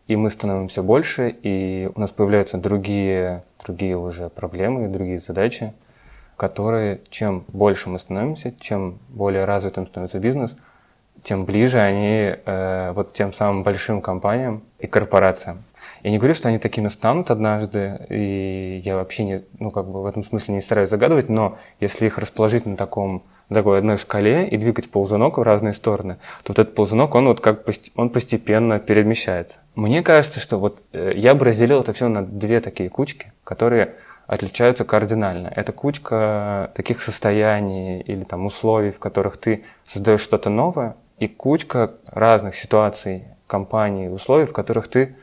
И 0.09 0.17
мы 0.17 0.31
становимся 0.31 0.83
больше, 0.83 1.29
и 1.29 1.89
у 1.95 2.01
нас 2.01 2.11
появляются 2.11 2.59
другие, 2.59 3.45
другие 3.65 3.97
уже 3.97 4.29
проблемы, 4.29 4.89
другие 4.89 5.19
задачи, 5.21 5.73
которые, 6.37 7.01
чем 7.11 7.45
больше 7.53 7.89
мы 7.89 7.99
становимся, 7.99 8.53
чем 8.59 8.99
более 9.09 9.45
развитым 9.45 9.87
становится 9.87 10.19
бизнес– 10.19 10.57
тем 11.23 11.45
ближе 11.45 11.79
они 11.79 12.35
э, 12.45 12.93
вот 12.93 13.13
тем 13.13 13.33
самым 13.33 13.63
большим 13.63 14.01
компаниям 14.01 14.63
и 14.79 14.87
корпорациям. 14.87 15.59
Я 16.03 16.11
не 16.11 16.19
говорю, 16.19 16.35
что 16.35 16.49
они 16.49 16.59
такими 16.59 16.89
станут 16.89 17.31
однажды, 17.31 18.01
и 18.09 18.81
я 18.85 18.97
вообще 18.97 19.23
не, 19.23 19.43
ну, 19.61 19.71
как 19.71 19.87
бы 19.87 20.03
в 20.03 20.07
этом 20.07 20.25
смысле 20.25 20.55
не 20.55 20.61
стараюсь 20.61 20.91
загадывать, 20.91 21.29
но 21.29 21.59
если 21.79 22.07
их 22.07 22.19
расположить 22.19 22.67
на 22.67 22.77
таком, 22.77 23.23
на 23.49 23.57
такой 23.57 23.79
одной 23.79 23.99
шкале 23.99 24.49
и 24.49 24.57
двигать 24.57 24.91
ползунок 24.91 25.39
в 25.39 25.43
разные 25.43 25.75
стороны, 25.75 26.17
то 26.43 26.49
вот 26.49 26.59
этот 26.59 26.75
ползунок, 26.75 27.15
он 27.15 27.29
вот 27.29 27.41
как 27.41 27.65
он 27.95 28.11
постепенно 28.11 28.81
перемещается. 28.81 29.59
Мне 29.77 30.03
кажется, 30.03 30.41
что 30.41 30.59
вот 30.59 30.77
э, 30.93 31.13
я 31.15 31.35
бы 31.35 31.45
разделил 31.45 31.81
это 31.81 31.93
все 31.93 32.09
на 32.09 32.23
две 32.23 32.61
такие 32.61 32.89
кучки, 32.91 33.33
которые 33.45 33.95
отличаются 34.27 34.85
кардинально. 34.85 35.53
Это 35.55 35.71
кучка 35.73 36.73
таких 36.75 37.01
состояний 37.01 38.01
или 38.01 38.25
там 38.25 38.47
условий, 38.47 38.91
в 38.91 38.99
которых 38.99 39.37
ты 39.37 39.63
создаешь 39.87 40.21
что-то 40.21 40.51
новое, 40.51 40.97
и 41.19 41.29
кучка 41.29 41.93
разных 42.07 42.57
ситуаций, 42.57 43.25
компаний, 43.47 44.09
условий, 44.09 44.47
в 44.47 44.53
которых 44.53 44.89
ты 44.89 45.15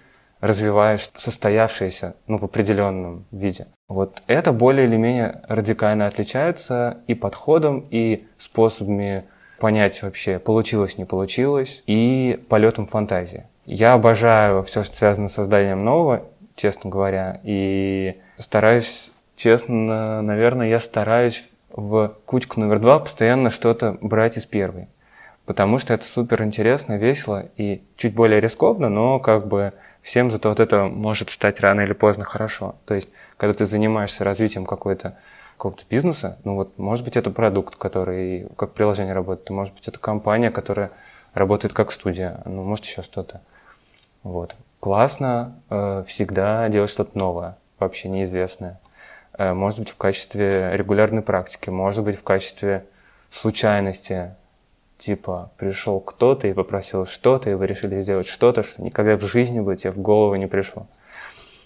развиваешь 0.41 1.09
состоявшееся 1.17 2.15
ну, 2.27 2.37
в 2.37 2.43
определенном 2.43 3.25
виде. 3.31 3.67
Вот 3.87 4.21
это 4.27 4.51
более 4.51 4.87
или 4.87 4.95
менее 4.95 5.41
радикально 5.47 6.07
отличается 6.07 6.99
и 7.07 7.13
подходом, 7.13 7.85
и 7.89 8.27
способами 8.37 9.25
понять 9.59 10.01
вообще, 10.01 10.39
получилось, 10.39 10.97
не 10.97 11.05
получилось, 11.05 11.83
и 11.85 12.39
полетом 12.47 12.85
фантазии. 12.85 13.45
Я 13.65 13.93
обожаю 13.93 14.63
все, 14.63 14.83
что 14.83 14.95
связано 14.95 15.27
с 15.27 15.33
созданием 15.33 15.83
нового, 15.83 16.23
честно 16.55 16.89
говоря, 16.89 17.41
и 17.43 18.15
стараюсь, 18.37 19.23
честно, 19.35 20.21
наверное, 20.21 20.69
я 20.69 20.79
стараюсь 20.79 21.43
в 21.71 22.11
кучку 22.25 22.59
номер 22.59 22.79
два 22.79 22.99
постоянно 22.99 23.49
что-то 23.49 23.97
брать 24.01 24.37
из 24.37 24.45
первой 24.45 24.87
потому 25.49 25.79
что 25.79 25.95
это 25.95 26.05
супер 26.05 26.43
интересно, 26.43 26.93
весело 26.93 27.47
и 27.57 27.81
чуть 27.97 28.13
более 28.13 28.39
рискованно, 28.39 28.87
но 28.87 29.17
как 29.17 29.47
бы 29.47 29.73
всем 30.01 30.31
зато 30.31 30.49
вот 30.49 30.59
это 30.59 30.85
может 30.85 31.29
стать 31.29 31.59
рано 31.59 31.81
или 31.81 31.93
поздно 31.93 32.25
хорошо. 32.25 32.75
То 32.85 32.93
есть, 32.93 33.09
когда 33.37 33.53
ты 33.53 33.65
занимаешься 33.65 34.23
развитием 34.23 34.65
какой-то 34.65 35.17
какого-то 35.57 35.83
бизнеса, 35.89 36.37
ну 36.45 36.55
вот, 36.55 36.77
может 36.77 37.03
быть, 37.03 37.17
это 37.17 37.31
продукт, 37.31 37.75
который 37.75 38.47
как 38.55 38.73
приложение 38.73 39.13
работает, 39.13 39.49
может 39.49 39.73
быть, 39.73 39.87
это 39.87 39.99
компания, 39.99 40.51
которая 40.51 40.91
работает 41.33 41.73
как 41.73 41.91
студия, 41.91 42.41
ну, 42.45 42.63
может, 42.63 42.85
еще 42.85 43.01
что-то. 43.01 43.41
Вот. 44.23 44.55
Классно 44.79 45.59
э, 45.69 46.03
всегда 46.07 46.67
делать 46.69 46.89
что-то 46.89 47.17
новое, 47.17 47.57
вообще 47.77 48.07
неизвестное. 48.07 48.79
Э, 49.37 49.53
может 49.53 49.79
быть, 49.79 49.89
в 49.89 49.97
качестве 49.97 50.71
регулярной 50.73 51.21
практики, 51.21 51.69
может 51.69 52.03
быть, 52.03 52.17
в 52.17 52.23
качестве 52.23 52.85
случайности, 53.29 54.35
типа 54.99 55.51
пришел 55.57 55.99
кто-то 55.99 56.47
и 56.47 56.53
попросил 56.53 57.05
что-то, 57.05 57.49
и 57.49 57.53
вы 57.53 57.65
решили 57.65 58.01
сделать 58.03 58.27
что-то, 58.27 58.63
что 58.63 58.83
никогда 58.83 59.15
в 59.15 59.25
жизни 59.25 59.59
бы 59.59 59.75
тебе 59.75 59.91
в 59.91 59.97
голову 59.99 60.35
не 60.35 60.45
пришло. 60.45 60.85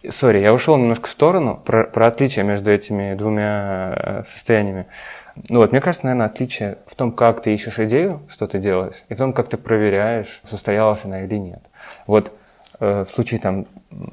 Сори, 0.09 0.39
я 0.39 0.53
ушел 0.53 0.77
немножко 0.77 1.07
в 1.07 1.11
сторону 1.11 1.61
про, 1.63 1.85
про 1.85 2.07
отличие 2.07 2.45
между 2.45 2.71
этими 2.71 3.15
двумя 3.15 3.93
э, 3.95 4.23
состояниями. 4.25 4.85
Ну 5.49 5.59
вот, 5.59 5.71
мне 5.71 5.81
кажется, 5.81 6.05
наверное, 6.05 6.27
отличие 6.27 6.77
в 6.85 6.95
том, 6.95 7.11
как 7.11 7.41
ты 7.41 7.53
ищешь 7.53 7.79
идею, 7.79 8.21
что 8.27 8.45
ты 8.45 8.59
делаешь, 8.59 9.03
и 9.09 9.13
в 9.13 9.17
том, 9.17 9.33
как 9.33 9.49
ты 9.49 9.57
проверяешь, 9.57 10.41
состоялась 10.45 11.05
она 11.05 11.23
или 11.23 11.35
нет. 11.35 11.61
Вот 12.05 12.33
э, 12.79 13.03
в 13.03 13.09
случае 13.09 13.39
там 13.39 13.65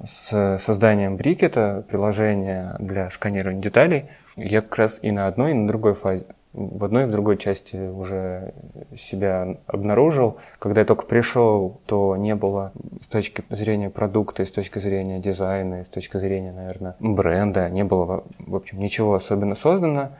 с 0.04 0.58
созданием 0.58 1.16
брикета, 1.16 1.84
приложения 1.90 2.76
для 2.78 3.10
сканирования 3.10 3.60
деталей, 3.60 4.06
я 4.36 4.62
как 4.62 4.76
раз 4.76 5.00
и 5.02 5.10
на 5.10 5.26
одной, 5.26 5.50
и 5.50 5.54
на 5.54 5.66
другой 5.66 5.94
фазе 5.94 6.24
в 6.52 6.84
одной 6.84 7.04
и 7.04 7.06
в 7.06 7.10
другой 7.10 7.36
части 7.36 7.76
уже 7.76 8.52
себя 8.96 9.56
обнаружил. 9.66 10.38
Когда 10.58 10.80
я 10.80 10.86
только 10.86 11.06
пришел, 11.06 11.80
то 11.86 12.16
не 12.16 12.34
было 12.34 12.72
с 13.02 13.06
точки 13.06 13.44
зрения 13.50 13.88
продукта, 13.88 14.44
с 14.44 14.50
точки 14.50 14.78
зрения 14.80 15.20
дизайна, 15.20 15.84
с 15.84 15.88
точки 15.88 16.16
зрения, 16.16 16.52
наверное, 16.52 16.96
бренда, 16.98 17.68
не 17.70 17.84
было, 17.84 18.24
в 18.38 18.56
общем, 18.56 18.80
ничего 18.80 19.14
особенно 19.14 19.54
создано. 19.54 20.10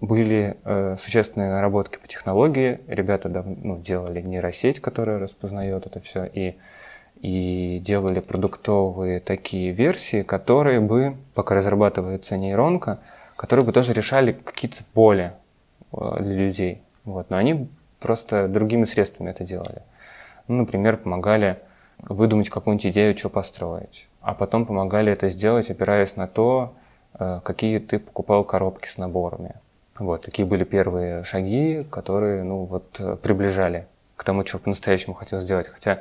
Были 0.00 0.56
э, 0.64 0.96
существенные 0.98 1.50
наработки 1.50 1.98
по 1.98 2.08
технологии. 2.08 2.80
Ребята 2.86 3.28
дав- 3.28 3.44
ну, 3.44 3.78
делали 3.78 4.22
нейросеть, 4.22 4.80
которая 4.80 5.18
распознает 5.18 5.84
это 5.84 6.00
все, 6.00 6.24
и, 6.24 6.56
и 7.20 7.82
делали 7.84 8.20
продуктовые 8.20 9.20
такие 9.20 9.72
версии, 9.72 10.22
которые 10.22 10.80
бы, 10.80 11.16
пока 11.34 11.54
разрабатывается 11.54 12.38
нейронка, 12.38 13.00
которые 13.36 13.66
бы 13.66 13.72
тоже 13.72 13.92
решали 13.92 14.32
какие-то 14.32 14.84
боли 14.94 15.32
для 15.92 16.34
людей. 16.34 16.82
Вот. 17.04 17.30
Но 17.30 17.36
они 17.36 17.68
просто 17.98 18.48
другими 18.48 18.84
средствами 18.84 19.30
это 19.30 19.44
делали. 19.44 19.82
Ну, 20.48 20.56
например, 20.56 20.96
помогали 20.96 21.58
выдумать 21.98 22.50
какую-нибудь 22.50 22.86
идею, 22.86 23.16
что 23.16 23.28
построить. 23.28 24.08
А 24.20 24.34
потом 24.34 24.66
помогали 24.66 25.12
это 25.12 25.28
сделать, 25.28 25.70
опираясь 25.70 26.16
на 26.16 26.26
то, 26.26 26.74
э, 27.18 27.40
какие 27.44 27.78
ты 27.78 27.98
покупал 27.98 28.44
коробки 28.44 28.88
с 28.88 28.98
наборами. 28.98 29.54
Вот, 29.98 30.22
такие 30.22 30.46
были 30.46 30.64
первые 30.64 31.24
шаги, 31.24 31.86
которые, 31.90 32.42
ну, 32.42 32.64
вот, 32.64 33.20
приближали 33.22 33.86
к 34.16 34.24
тому, 34.24 34.44
чего 34.44 34.58
по-настоящему 34.58 35.14
хотел 35.14 35.40
сделать. 35.40 35.68
Хотя 35.68 36.00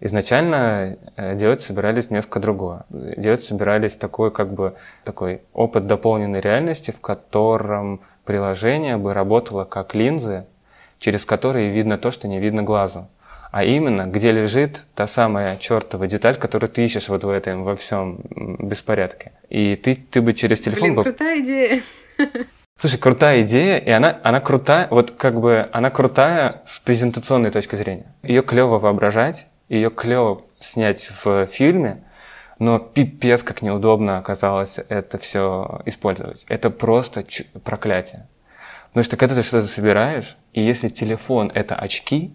изначально 0.00 0.96
э, 1.16 1.36
делать 1.36 1.62
собирались 1.62 2.10
несколько 2.10 2.40
другое. 2.40 2.84
Делать 2.90 3.44
собирались 3.44 3.96
такой, 3.96 4.30
как 4.30 4.52
бы, 4.52 4.74
такой 5.04 5.42
опыт 5.52 5.86
дополненной 5.86 6.40
реальности, 6.40 6.90
в 6.90 7.00
котором 7.00 8.00
приложение 8.24 8.96
бы 8.96 9.14
работало 9.14 9.64
как 9.64 9.94
линзы, 9.94 10.44
через 10.98 11.24
которые 11.24 11.70
видно 11.70 11.98
то, 11.98 12.10
что 12.10 12.28
не 12.28 12.38
видно 12.38 12.62
глазу. 12.62 13.08
А 13.50 13.64
именно, 13.64 14.06
где 14.06 14.30
лежит 14.30 14.82
та 14.94 15.08
самая 15.08 15.56
чертова 15.56 16.06
деталь, 16.06 16.36
которую 16.36 16.70
ты 16.70 16.84
ищешь 16.84 17.08
вот 17.08 17.24
в 17.24 17.28
этом, 17.28 17.64
во 17.64 17.74
всем 17.74 18.20
беспорядке. 18.30 19.32
И 19.48 19.74
ты, 19.74 19.96
ты 19.96 20.20
бы 20.20 20.34
через 20.34 20.60
телефон... 20.60 20.82
Блин, 20.82 20.94
бы... 20.94 21.02
крутая 21.02 21.40
идея. 21.40 21.80
Слушай, 22.78 22.98
крутая 22.98 23.42
идея, 23.42 23.78
и 23.78 23.90
она, 23.90 24.20
она 24.22 24.40
крутая, 24.40 24.86
вот 24.90 25.10
как 25.10 25.40
бы 25.40 25.68
она 25.72 25.90
крутая 25.90 26.62
с 26.64 26.78
презентационной 26.78 27.50
точки 27.50 27.76
зрения. 27.76 28.06
Ее 28.22 28.42
клево 28.42 28.78
воображать, 28.78 29.46
ее 29.68 29.90
клево 29.90 30.42
снять 30.60 31.10
в 31.24 31.46
фильме, 31.48 32.04
но 32.60 32.78
пипец 32.78 33.42
как 33.42 33.62
неудобно 33.62 34.18
оказалось 34.18 34.78
это 34.88 35.18
все 35.18 35.80
использовать. 35.86 36.44
Это 36.46 36.70
просто 36.70 37.24
ч- 37.24 37.46
проклятие. 37.64 38.28
Потому 38.90 39.02
что 39.04 39.16
когда 39.16 39.34
ты 39.34 39.42
что-то 39.42 39.66
собираешь, 39.66 40.36
и 40.52 40.62
если 40.62 40.90
телефон 40.90 41.50
это 41.54 41.74
очки, 41.74 42.32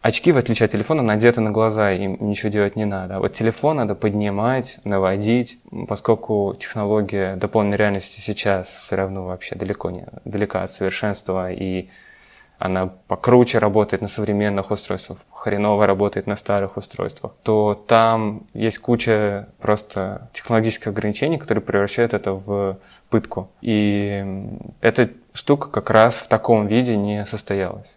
очки, 0.00 0.32
в 0.32 0.38
отличие 0.38 0.64
от 0.64 0.72
телефона, 0.72 1.02
надеты 1.02 1.42
на 1.42 1.50
глаза, 1.50 1.92
им 1.92 2.16
ничего 2.20 2.48
делать 2.48 2.74
не 2.74 2.86
надо. 2.86 3.16
А 3.16 3.20
вот 3.20 3.34
телефон 3.34 3.76
надо 3.76 3.94
поднимать, 3.94 4.78
наводить, 4.84 5.58
поскольку 5.88 6.56
технология 6.58 7.36
дополненной 7.36 7.76
реальности 7.76 8.18
сейчас 8.18 8.66
все 8.66 8.96
равно 8.96 9.24
вообще 9.24 9.56
далеко 9.56 9.90
не 9.90 10.06
далека 10.24 10.62
от 10.62 10.72
совершенства, 10.72 11.52
и 11.52 11.90
она 12.58 12.86
покруче 13.08 13.58
работает 13.58 14.00
на 14.00 14.08
современных 14.08 14.70
устройствах, 14.70 15.18
хреново 15.40 15.86
работает 15.86 16.26
на 16.26 16.36
старых 16.36 16.76
устройствах, 16.76 17.32
то 17.42 17.74
там 17.86 18.42
есть 18.52 18.78
куча 18.78 19.48
просто 19.58 20.28
технологических 20.34 20.88
ограничений, 20.88 21.38
которые 21.38 21.62
превращают 21.62 22.12
это 22.12 22.32
в 22.32 22.78
пытку. 23.08 23.48
И 23.62 24.22
эта 24.82 25.10
штука 25.32 25.70
как 25.70 25.88
раз 25.88 26.16
в 26.16 26.28
таком 26.28 26.66
виде 26.66 26.94
не 26.94 27.24
состоялась. 27.24 27.88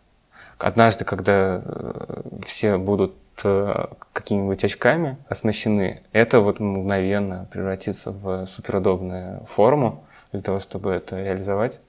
Однажды, 0.57 1.03
когда 1.03 1.61
э, 1.65 2.21
все 2.47 2.77
будут 2.77 3.13
э, 3.43 3.87
какими-нибудь 4.13 4.63
очками 4.63 5.17
оснащены, 5.27 6.01
это 6.13 6.39
вот 6.39 6.61
мгновенно 6.61 7.47
превратится 7.51 8.11
в 8.11 8.45
суперудобную 8.45 9.45
форму 9.47 10.05
для 10.31 10.41
того, 10.41 10.61
чтобы 10.61 10.91
это 10.91 11.21
реализовать. 11.21 11.79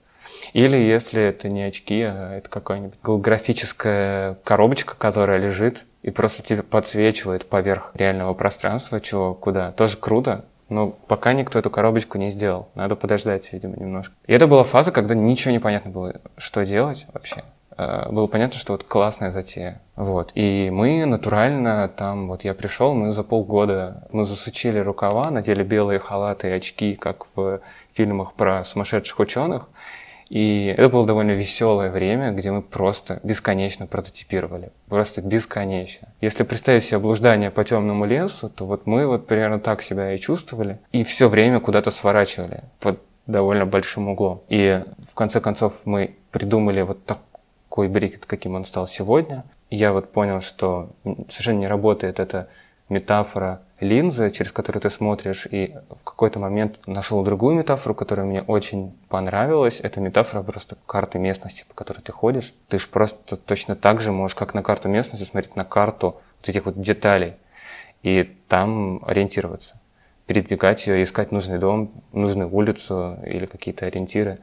Или 0.53 0.76
если 0.76 1.23
это 1.23 1.49
не 1.49 1.62
очки, 1.62 2.03
а 2.03 2.37
это 2.37 2.49
какая-нибудь 2.49 2.99
голографическая 3.03 4.37
коробочка, 4.45 4.95
которая 4.97 5.38
лежит 5.38 5.85
и 6.03 6.11
просто 6.11 6.43
тебе 6.43 6.62
подсвечивает 6.62 7.47
поверх 7.47 7.91
реального 7.95 8.35
пространства, 8.35 9.00
чего 9.00 9.35
куда. 9.35 9.73
Тоже 9.73 9.97
круто, 9.97 10.45
но 10.69 10.91
пока 11.09 11.33
никто 11.33 11.59
эту 11.59 11.71
коробочку 11.71 12.19
не 12.19 12.31
сделал. 12.31 12.69
Надо 12.75 12.97
подождать, 12.97 13.53
видимо, 13.53 13.76
немножко. 13.76 14.14
И 14.26 14.33
это 14.33 14.47
была 14.47 14.64
фаза, 14.64 14.93
когда 14.93 15.14
ничего 15.14 15.53
не 15.53 15.59
понятно 15.59 15.91
было, 15.91 16.14
что 16.37 16.64
делать 16.64 17.07
вообще. 17.12 17.45
Э, 17.76 18.11
было 18.11 18.26
понятно, 18.26 18.59
что 18.59 18.73
вот 18.73 18.85
классная 18.85 19.33
затея. 19.33 19.81
Вот. 19.97 20.31
И 20.35 20.71
мы 20.71 21.05
натурально 21.05 21.88
там, 21.88 22.29
вот 22.29 22.45
я 22.45 22.55
пришел, 22.55 22.95
мы 22.95 23.12
за 23.12 23.23
полгода, 23.23 24.07
мы 24.12 24.25
засучили 24.25 24.79
рукава, 24.79 25.31
надели 25.31 25.62
белые 25.62 25.99
халаты 25.99 26.49
и 26.49 26.53
очки, 26.53 26.95
как 26.95 27.26
в 27.35 27.61
фильмах 27.93 28.35
про 28.35 28.64
сумасшедших 28.64 29.19
ученых. 29.19 29.69
И 30.31 30.66
это 30.66 30.88
было 30.88 31.07
довольно 31.07 31.33
веселое 31.33 31.90
время, 31.90 32.33
где 32.33 32.50
мы 32.50 32.62
просто 32.62 33.21
бесконечно 33.23 33.87
прототипировали. 33.87 34.71
Просто 34.88 35.21
бесконечно. 35.23 36.09
Если 36.21 36.43
представить 36.43 36.85
себе 36.85 36.99
блуждание 36.99 37.50
по 37.50 37.64
темному 37.64 38.04
лесу, 38.04 38.49
то 38.49 38.66
вот 38.66 38.87
мы 38.87 39.07
вот 39.07 39.26
примерно 39.26 39.61
так 39.61 39.83
себя 39.83 40.12
и 40.12 40.19
чувствовали. 40.19 40.78
И 40.93 41.04
все 41.04 41.28
время 41.28 41.61
куда-то 41.61 41.90
сворачивали 41.90 42.64
под 42.81 43.00
довольно 43.26 43.66
большим 43.66 44.09
углом. 44.09 44.43
И 44.49 44.83
в 45.11 45.14
конце 45.14 45.40
концов 45.40 45.81
мы 45.85 46.16
придумали 46.31 46.83
вот 46.83 47.04
такой 47.04 47.88
брикет, 47.88 48.26
каким 48.26 48.54
он 48.54 48.64
стал 48.64 48.88
сегодня. 48.88 49.45
И 49.71 49.76
я 49.76 49.93
вот 49.93 50.12
понял, 50.12 50.40
что 50.40 50.90
совершенно 51.28 51.61
не 51.61 51.69
работает 51.69 52.21
эта 52.21 52.49
метафора 52.88 53.62
линзы, 53.85 54.31
через 54.31 54.50
которую 54.50 54.83
ты 54.83 54.91
смотришь, 54.91 55.47
и 55.50 55.75
в 55.91 56.03
какой-то 56.03 56.38
момент 56.38 56.79
нашел 56.87 57.23
другую 57.23 57.55
метафору, 57.55 57.95
которая 57.95 58.26
мне 58.26 58.43
очень 58.43 58.97
понравилась. 59.09 59.81
Это 59.81 60.00
метафора 60.00 60.43
просто 60.43 60.76
карты 60.87 61.19
местности, 61.19 61.64
по 61.69 61.75
которой 61.75 62.00
ты 62.00 62.11
ходишь. 62.11 62.55
Ты 62.69 62.79
же 62.79 62.87
просто 62.88 63.37
точно 63.37 63.76
так 63.76 64.00
же 64.00 64.11
можешь, 64.11 64.35
как 64.35 64.55
на 64.55 64.62
карту 64.62 64.88
местности, 64.88 65.25
смотреть 65.25 65.55
на 65.55 65.64
карту 65.64 66.21
вот 66.41 66.49
этих 66.49 66.64
вот 66.64 66.81
деталей 66.81 67.35
и 68.03 68.25
там 68.49 69.03
ориентироваться. 69.07 69.81
Передвигать 70.26 70.87
ее, 70.87 71.03
искать 71.03 71.33
нужный 71.33 71.59
дом, 71.59 71.93
нужную 72.12 72.53
улицу 72.53 73.19
или 73.26 73.47
какие-то 73.47 73.87
ориентиры. 73.87 74.38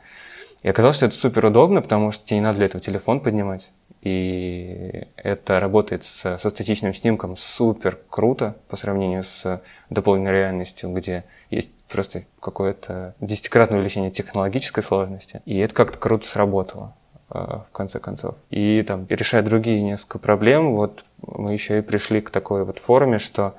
И 0.64 0.70
оказалось, 0.70 0.98
что 0.98 1.08
это 1.08 1.16
супер 1.16 1.46
удобно, 1.46 1.82
потому 1.82 2.12
что 2.12 2.26
тебе 2.26 2.38
не 2.38 2.44
надо 2.44 2.58
для 2.58 2.68
этого 2.68 2.82
телефон 2.82 3.20
поднимать. 3.20 3.70
И 4.02 5.08
это 5.16 5.60
работает 5.60 6.04
с, 6.04 6.38
со 6.38 6.50
статичным 6.50 6.94
снимком 6.94 7.38
супер 7.38 8.00
круто 8.10 8.56
по 8.68 8.76
сравнению 8.76 9.24
с 9.24 9.62
дополненной 9.90 10.32
реальностью, 10.32 10.92
где 10.92 11.24
есть 11.52 11.70
просто 11.88 12.24
какое-то 12.40 13.16
десятикратное 13.20 13.78
увеличение 13.78 14.10
технологической 14.10 14.84
сложности. 14.84 15.42
И 15.46 15.58
это 15.58 15.74
как-то 15.74 16.00
круто 16.00 16.26
сработало 16.28 16.96
э, 17.30 17.34
в 17.38 17.72
конце 17.72 18.00
концов. 18.00 18.36
И 18.50 18.84
там, 18.88 19.06
решая 19.08 19.44
другие 19.44 19.82
несколько 19.82 20.18
проблем, 20.18 20.74
вот 20.74 21.06
мы 21.22 21.54
еще 21.54 21.78
и 21.78 21.82
пришли 21.82 22.22
к 22.22 22.32
такой 22.32 22.66
вот 22.66 22.80
форме, 22.80 23.20
что 23.20 23.56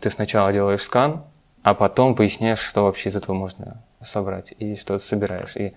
ты 0.00 0.10
сначала 0.10 0.52
делаешь 0.52 0.82
скан, 0.82 1.24
а 1.62 1.74
потом 1.74 2.14
выясняешь, 2.14 2.60
что 2.60 2.84
вообще 2.84 3.08
из 3.08 3.16
этого 3.16 3.34
можно 3.34 3.82
собрать, 4.04 4.52
и 4.58 4.76
что 4.76 4.98
ты 4.98 5.04
собираешь. 5.04 5.56
И 5.56 5.74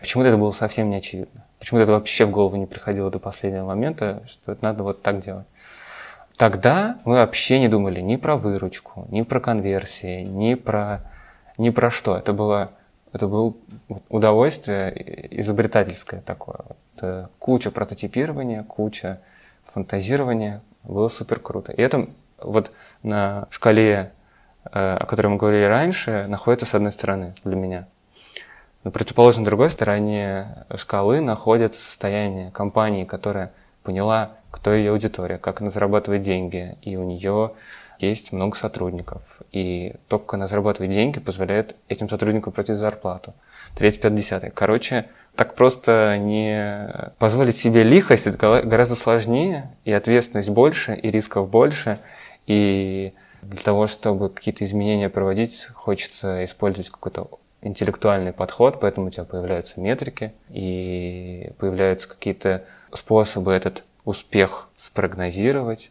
почему-то 0.00 0.28
это 0.28 0.38
было 0.38 0.50
совсем 0.52 0.90
не 0.90 0.96
очевидно. 0.96 1.44
Почему-то 1.58 1.84
это 1.84 1.92
вообще 1.92 2.24
в 2.24 2.30
голову 2.30 2.56
не 2.56 2.66
приходило 2.66 3.10
до 3.10 3.18
последнего 3.18 3.66
момента, 3.66 4.22
что 4.26 4.52
это 4.52 4.64
надо 4.64 4.82
вот 4.82 5.02
так 5.02 5.20
делать. 5.20 5.46
Тогда 6.36 6.98
мы 7.04 7.14
вообще 7.14 7.58
не 7.58 7.68
думали 7.68 8.00
ни 8.00 8.16
про 8.16 8.36
выручку, 8.36 9.06
ни 9.10 9.22
про 9.22 9.40
конверсии, 9.40 10.22
ни 10.22 10.54
про, 10.54 11.00
ни 11.56 11.70
про 11.70 11.90
что. 11.90 12.16
Это 12.16 12.34
было, 12.34 12.72
это 13.12 13.26
было 13.26 13.54
удовольствие 14.10 15.28
изобретательское 15.40 16.20
такое. 16.20 16.58
Вот, 16.68 16.76
э, 17.00 17.26
куча 17.38 17.70
прототипирования, 17.70 18.62
куча 18.64 19.20
фантазирования. 19.64 20.60
Было 20.82 21.08
супер 21.08 21.40
круто. 21.40 21.72
И 21.72 21.80
это 21.80 22.06
вот 22.38 22.70
на 23.02 23.48
шкале, 23.50 24.12
э, 24.64 24.68
о 24.72 25.06
которой 25.06 25.28
мы 25.28 25.36
говорили 25.38 25.64
раньше, 25.64 26.26
находится 26.28 26.66
с 26.66 26.74
одной 26.74 26.92
стороны 26.92 27.34
для 27.44 27.56
меня– 27.56 27.88
на 28.86 28.92
противоположной 28.92 29.44
другой 29.44 29.68
стороне 29.70 30.64
шкалы 30.76 31.20
находится 31.20 31.82
состояние 31.82 32.52
компании, 32.52 33.04
которая 33.04 33.50
поняла, 33.82 34.36
кто 34.52 34.72
ее 34.72 34.92
аудитория, 34.92 35.38
как 35.38 35.60
она 35.60 35.70
зарабатывает 35.70 36.22
деньги, 36.22 36.78
и 36.82 36.94
у 36.94 37.02
нее 37.02 37.54
есть 37.98 38.30
много 38.30 38.56
сотрудников. 38.56 39.42
И 39.50 39.96
то, 40.06 40.20
как 40.20 40.34
она 40.34 40.46
зарабатывает 40.46 40.92
деньги, 40.92 41.18
позволяет 41.18 41.74
этим 41.88 42.08
сотрудникам 42.08 42.52
платить 42.52 42.76
зарплату. 42.76 43.34
Третий, 43.74 43.98
пятый, 43.98 44.18
десятый. 44.18 44.50
Короче, 44.52 45.06
так 45.34 45.56
просто 45.56 46.16
не 46.16 47.10
позволить 47.18 47.56
себе 47.56 47.82
лихость, 47.82 48.28
это 48.28 48.62
гораздо 48.62 48.94
сложнее, 48.94 49.68
и 49.84 49.90
ответственность 49.90 50.50
больше, 50.50 50.94
и 50.94 51.10
рисков 51.10 51.50
больше, 51.50 51.98
и 52.46 53.14
для 53.42 53.62
того, 53.62 53.88
чтобы 53.88 54.30
какие-то 54.30 54.64
изменения 54.64 55.08
проводить, 55.08 55.66
хочется 55.74 56.44
использовать 56.44 56.90
какой-то 56.90 57.40
интеллектуальный 57.66 58.32
подход, 58.32 58.80
поэтому 58.80 59.08
у 59.08 59.10
тебя 59.10 59.24
появляются 59.24 59.78
метрики 59.80 60.32
и 60.50 61.50
появляются 61.58 62.08
какие-то 62.08 62.64
способы 62.92 63.52
этот 63.52 63.84
успех 64.04 64.68
спрогнозировать 64.76 65.90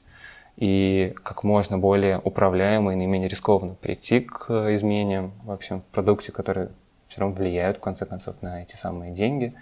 и 0.55 1.13
как 1.21 1.43
можно 1.43 1.77
более 1.77 2.19
управляемо 2.23 2.93
и 2.93 2.95
наименее 2.95 3.27
рискованно 3.27 3.75
прийти 3.75 4.21
к 4.21 4.73
изменениям 4.73 5.33
в 5.43 5.51
общем, 5.51 5.81
в 5.81 5.83
продукте, 5.85 6.31
которые 6.31 6.69
все 7.07 7.19
равно 7.19 7.35
влияют 7.35 7.77
в 7.77 7.81
конце 7.81 8.05
концов 8.05 8.41
на 8.41 8.63
эти 8.63 8.75
самые 8.77 9.11
деньги. 9.11 9.53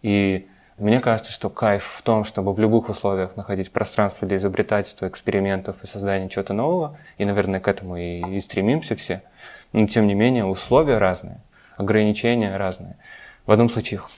И 0.00 0.48
мне 0.78 1.00
кажется, 1.00 1.30
что 1.30 1.50
кайф 1.50 1.84
в 1.84 2.02
том, 2.02 2.24
чтобы 2.24 2.54
в 2.54 2.58
любых 2.58 2.88
условиях 2.88 3.36
находить 3.36 3.70
пространство 3.70 4.26
для 4.26 4.38
изобретательства, 4.38 5.06
экспериментов 5.06 5.76
и 5.84 5.86
создания 5.86 6.30
чего-то 6.30 6.54
нового, 6.54 6.96
и, 7.18 7.26
наверное, 7.26 7.60
к 7.60 7.68
этому 7.68 7.98
и, 7.98 8.36
и 8.36 8.40
стремимся 8.40 8.96
все– 8.96 9.22
но 9.72 9.86
тем 9.86 10.06
не 10.06 10.14
менее 10.14 10.44
условия 10.44 10.98
разные, 10.98 11.40
ограничения 11.76 12.56
разные. 12.56 12.96
В 13.46 13.50
одном 13.50 13.68
случае 13.68 13.98
их 13.98 14.08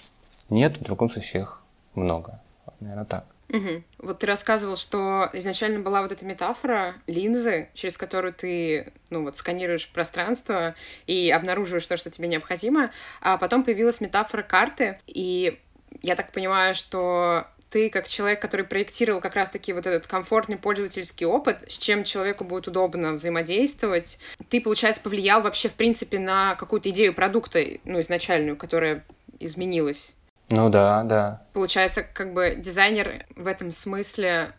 нет, 0.50 0.76
в 0.76 0.82
другом 0.82 1.10
случае 1.10 1.42
их 1.42 1.62
много. 1.94 2.40
Наверное, 2.80 3.04
так. 3.04 3.24
Угу. 3.50 3.82
Вот 3.98 4.18
ты 4.18 4.26
рассказывал, 4.26 4.76
что 4.76 5.28
изначально 5.32 5.80
была 5.80 6.02
вот 6.02 6.12
эта 6.12 6.24
метафора 6.24 6.94
линзы, 7.06 7.68
через 7.74 7.96
которую 7.96 8.32
ты, 8.32 8.92
ну 9.10 9.22
вот, 9.22 9.36
сканируешь 9.36 9.88
пространство 9.88 10.74
и 11.06 11.30
обнаруживаешь 11.30 11.86
то, 11.86 11.96
что 11.96 12.10
тебе 12.10 12.28
необходимо, 12.28 12.90
а 13.20 13.36
потом 13.36 13.62
появилась 13.62 14.00
метафора 14.00 14.42
карты, 14.42 14.98
и 15.06 15.60
я 16.02 16.16
так 16.16 16.32
понимаю, 16.32 16.74
что 16.74 17.46
ты 17.74 17.90
как 17.90 18.06
человек, 18.06 18.40
который 18.40 18.64
проектировал 18.64 19.20
как 19.20 19.34
раз-таки 19.34 19.72
вот 19.72 19.84
этот 19.84 20.06
комфортный 20.06 20.56
пользовательский 20.56 21.26
опыт, 21.26 21.64
с 21.66 21.76
чем 21.76 22.04
человеку 22.04 22.44
будет 22.44 22.68
удобно 22.68 23.14
взаимодействовать, 23.14 24.20
ты, 24.48 24.60
получается, 24.60 25.02
повлиял 25.02 25.42
вообще, 25.42 25.68
в 25.68 25.72
принципе, 25.72 26.20
на 26.20 26.54
какую-то 26.54 26.90
идею 26.90 27.12
продукта, 27.12 27.58
ну, 27.82 28.00
изначальную, 28.00 28.56
которая 28.56 29.04
изменилась. 29.40 30.16
Ну 30.50 30.68
да, 30.68 31.02
да. 31.02 31.42
Получается, 31.52 32.04
как 32.04 32.32
бы 32.32 32.54
дизайнер 32.56 33.26
в 33.34 33.48
этом 33.48 33.72
смысле 33.72 34.52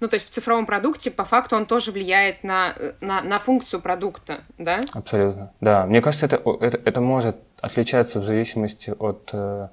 ну, 0.00 0.08
то 0.08 0.16
есть 0.16 0.26
в 0.26 0.30
цифровом 0.30 0.66
продукте 0.66 1.10
по 1.10 1.24
факту 1.24 1.56
он 1.56 1.64
тоже 1.64 1.92
влияет 1.92 2.44
на, 2.44 2.74
на, 3.00 3.22
на 3.22 3.38
функцию 3.38 3.80
продукта, 3.80 4.40
да? 4.58 4.82
Абсолютно, 4.92 5.54
да. 5.62 5.86
Мне 5.86 6.02
кажется, 6.02 6.26
это, 6.26 6.42
это, 6.60 6.78
это 6.84 7.00
может 7.00 7.36
отличаться 7.62 8.20
в 8.20 8.24
зависимости 8.24 8.90
от 8.98 9.30
э, 9.32 9.68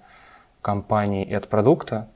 компании 0.62 1.26
и 1.26 1.34
от 1.34 1.50
продукта. 1.50 2.08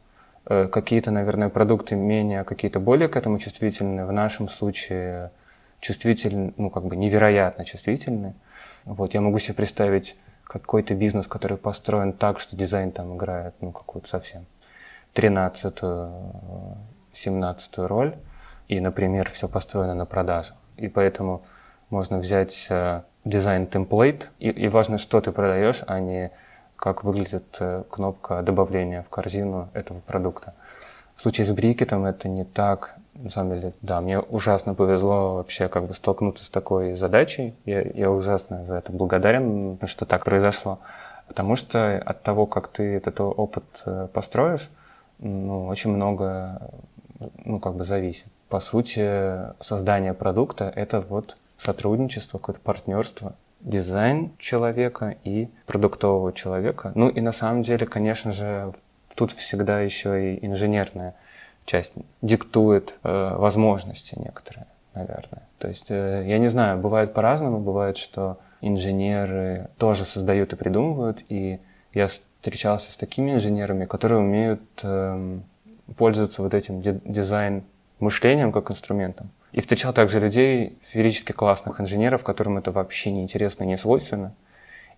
Э, 0.48 0.68
какие-то, 0.68 1.12
наверное, 1.12 1.50
продукты 1.50 1.96
менее, 1.96 2.44
какие-то 2.44 2.80
более 2.80 3.08
к 3.08 3.16
этому 3.16 3.40
чувствительны. 3.40 4.06
В 4.06 4.12
нашем 4.12 4.48
случае 4.50 5.32
чувствительны, 5.80 6.54
ну, 6.58 6.70
как 6.70 6.86
бы 6.86 6.96
невероятно 6.96 7.66
чувствительны. 7.66 8.36
Вот, 8.84 9.14
я 9.16 9.22
могу 9.22 9.40
себе 9.40 9.56
представить 9.56 10.16
какой-то 10.44 10.94
бизнес, 10.94 11.28
который 11.28 11.58
построен 11.58 12.14
так, 12.14 12.40
что 12.40 12.56
дизайн 12.56 12.92
там 12.92 13.16
играет, 13.16 13.56
ну, 13.62 13.72
какую-то 13.72 14.08
совсем 14.08 14.46
13-ю, 15.16 16.78
17 17.14 17.78
роль, 17.80 18.16
и, 18.68 18.80
например, 18.80 19.32
все 19.32 19.48
построено 19.48 19.96
на 19.96 20.06
продажах. 20.06 20.56
И 20.78 20.88
поэтому 20.88 21.44
можно 21.90 22.20
взять 22.20 22.68
э, 22.70 23.02
дизайн-темплейт, 23.24 24.30
и, 24.40 24.50
и 24.50 24.68
важно, 24.68 25.00
что 25.00 25.22
ты 25.22 25.32
продаешь, 25.32 25.84
а 25.88 26.00
не 26.00 26.32
как 26.86 27.04
выглядит 27.04 27.58
э, 27.60 27.82
кнопка 27.90 28.44
добавления 28.44 29.02
в 29.02 29.10
корзину 29.10 29.70
этого 29.74 30.02
продукта. 30.02 30.54
В 31.16 31.22
случае 31.24 31.48
с 31.48 31.52
брикетом 31.52 32.06
это 32.06 32.30
не 32.30 32.44
так. 32.44 32.94
На 33.16 33.32
самом 33.32 33.56
деле, 33.56 33.74
да, 33.82 34.02
мне 34.02 34.20
ужасно 34.20 34.76
повезло 34.76 35.34
вообще 35.34 35.68
как 35.68 35.88
бы 35.88 35.96
столкнуться 35.96 36.46
с 36.46 36.50
такой 36.50 36.94
задачей. 36.94 37.56
Я, 37.66 37.82
я 37.82 38.12
ужасно 38.12 38.66
за 38.66 38.76
это 38.76 38.92
благодарен, 38.92 39.80
что 39.88 40.06
так 40.06 40.26
произошло. 40.26 40.78
Потому 41.28 41.56
что 41.56 41.98
от 41.98 42.22
того, 42.22 42.46
как 42.46 42.68
ты 42.68 42.98
этот 42.98 43.20
опыт 43.20 43.64
э, 43.88 44.08
построишь, 44.14 44.70
ну, 45.18 45.66
очень 45.66 45.90
много, 45.90 46.70
ну, 47.46 47.60
как 47.60 47.74
бы 47.74 47.84
зависит. 47.84 48.28
По 48.48 48.60
сути, 48.60 49.42
создание 49.60 50.14
продукта— 50.14 50.72
это 50.76 51.02
вот 51.02 51.36
сотрудничество, 51.58 52.38
какое-то 52.38 52.62
партнерство 52.62 53.34
дизайн 53.66 54.32
человека 54.40 55.16
и 55.24 55.50
продуктового 55.66 56.32
человека. 56.32 56.92
Ну 56.96 57.10
и 57.10 57.20
на 57.20 57.32
самом 57.32 57.64
деле, 57.64 57.86
конечно 57.86 58.32
же, 58.32 58.72
тут 59.16 59.32
всегда 59.32 59.82
еще 59.82 60.34
и 60.34 60.46
инженерная 60.46 61.16
часть 61.66 61.94
диктует 62.22 62.96
э, 63.04 63.36
возможности 63.38 64.18
некоторые. 64.18 64.68
наверное. 64.94 65.42
То 65.58 65.68
есть, 65.68 65.90
э, 65.90 66.24
я 66.28 66.38
не 66.38 66.48
знаю, 66.48 66.78
бывает 66.78 67.14
по-разному, 67.14 67.60
бывает, 67.60 67.98
что 67.98 68.38
инженеры 68.62 69.68
тоже 69.78 70.06
создают 70.06 70.54
и 70.54 70.56
придумывают, 70.56 71.24
и 71.28 71.60
я 71.94 72.08
встречался 72.08 72.92
с 72.92 72.96
такими 72.96 73.32
инженерами, 73.32 73.86
которые 73.86 74.20
умеют 74.20 74.62
э, 74.84 75.40
пользоваться 75.98 76.42
вот 76.42 76.54
этим 76.54 76.82
дизайн 76.82 77.64
мышлением 78.00 78.52
как 78.52 78.70
инструментом. 78.72 79.32
И 79.56 79.62
встречал 79.62 79.94
также 79.94 80.20
людей, 80.20 80.78
феерически 80.90 81.32
классных 81.32 81.80
инженеров, 81.80 82.24
которым 82.24 82.58
это 82.58 82.74
вообще 82.74 83.10
не 83.10 83.24
интересно 83.24 83.64
и 83.64 83.68
не 83.68 83.78
свойственно. 83.78 84.34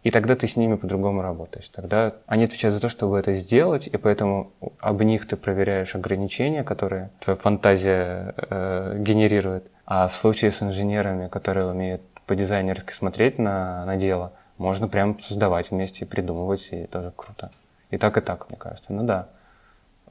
И 0.02 0.10
тогда 0.10 0.36
ты 0.36 0.48
с 0.48 0.56
ними 0.56 0.74
по-другому 0.74 1.22
работаешь. 1.22 1.70
Тогда 1.70 2.16
они 2.26 2.46
отвечают 2.46 2.74
за 2.74 2.82
то, 2.82 2.90
чтобы 2.90 3.20
это 3.20 3.36
сделать, 3.36 3.86
и 3.86 3.96
поэтому 3.98 4.52
об 4.80 5.00
них 5.04 5.28
ты 5.28 5.36
проверяешь 5.36 5.94
ограничения, 5.94 6.64
которые 6.64 7.12
твоя 7.20 7.38
фантазия 7.38 8.34
э, 8.36 8.96
генерирует. 8.98 9.70
А 9.86 10.08
в 10.08 10.16
случае 10.16 10.50
с 10.50 10.64
инженерами, 10.64 11.28
которые 11.28 11.68
умеют 11.68 12.02
по-дизайнерски 12.26 12.94
смотреть 12.94 13.38
на, 13.38 13.86
на 13.86 13.96
дело, 13.96 14.34
можно 14.58 14.88
прям 14.88 15.20
создавать 15.20 15.70
вместе 15.70 16.04
и 16.04 16.08
придумывать, 16.08 16.70
и 16.72 16.88
тоже 16.88 17.14
круто. 17.16 17.52
И 17.92 18.00
так, 18.00 18.18
и 18.18 18.22
так, 18.22 18.50
мне 18.50 18.58
кажется. 18.58 18.92
Ну 18.92 19.04
да. 19.04 19.28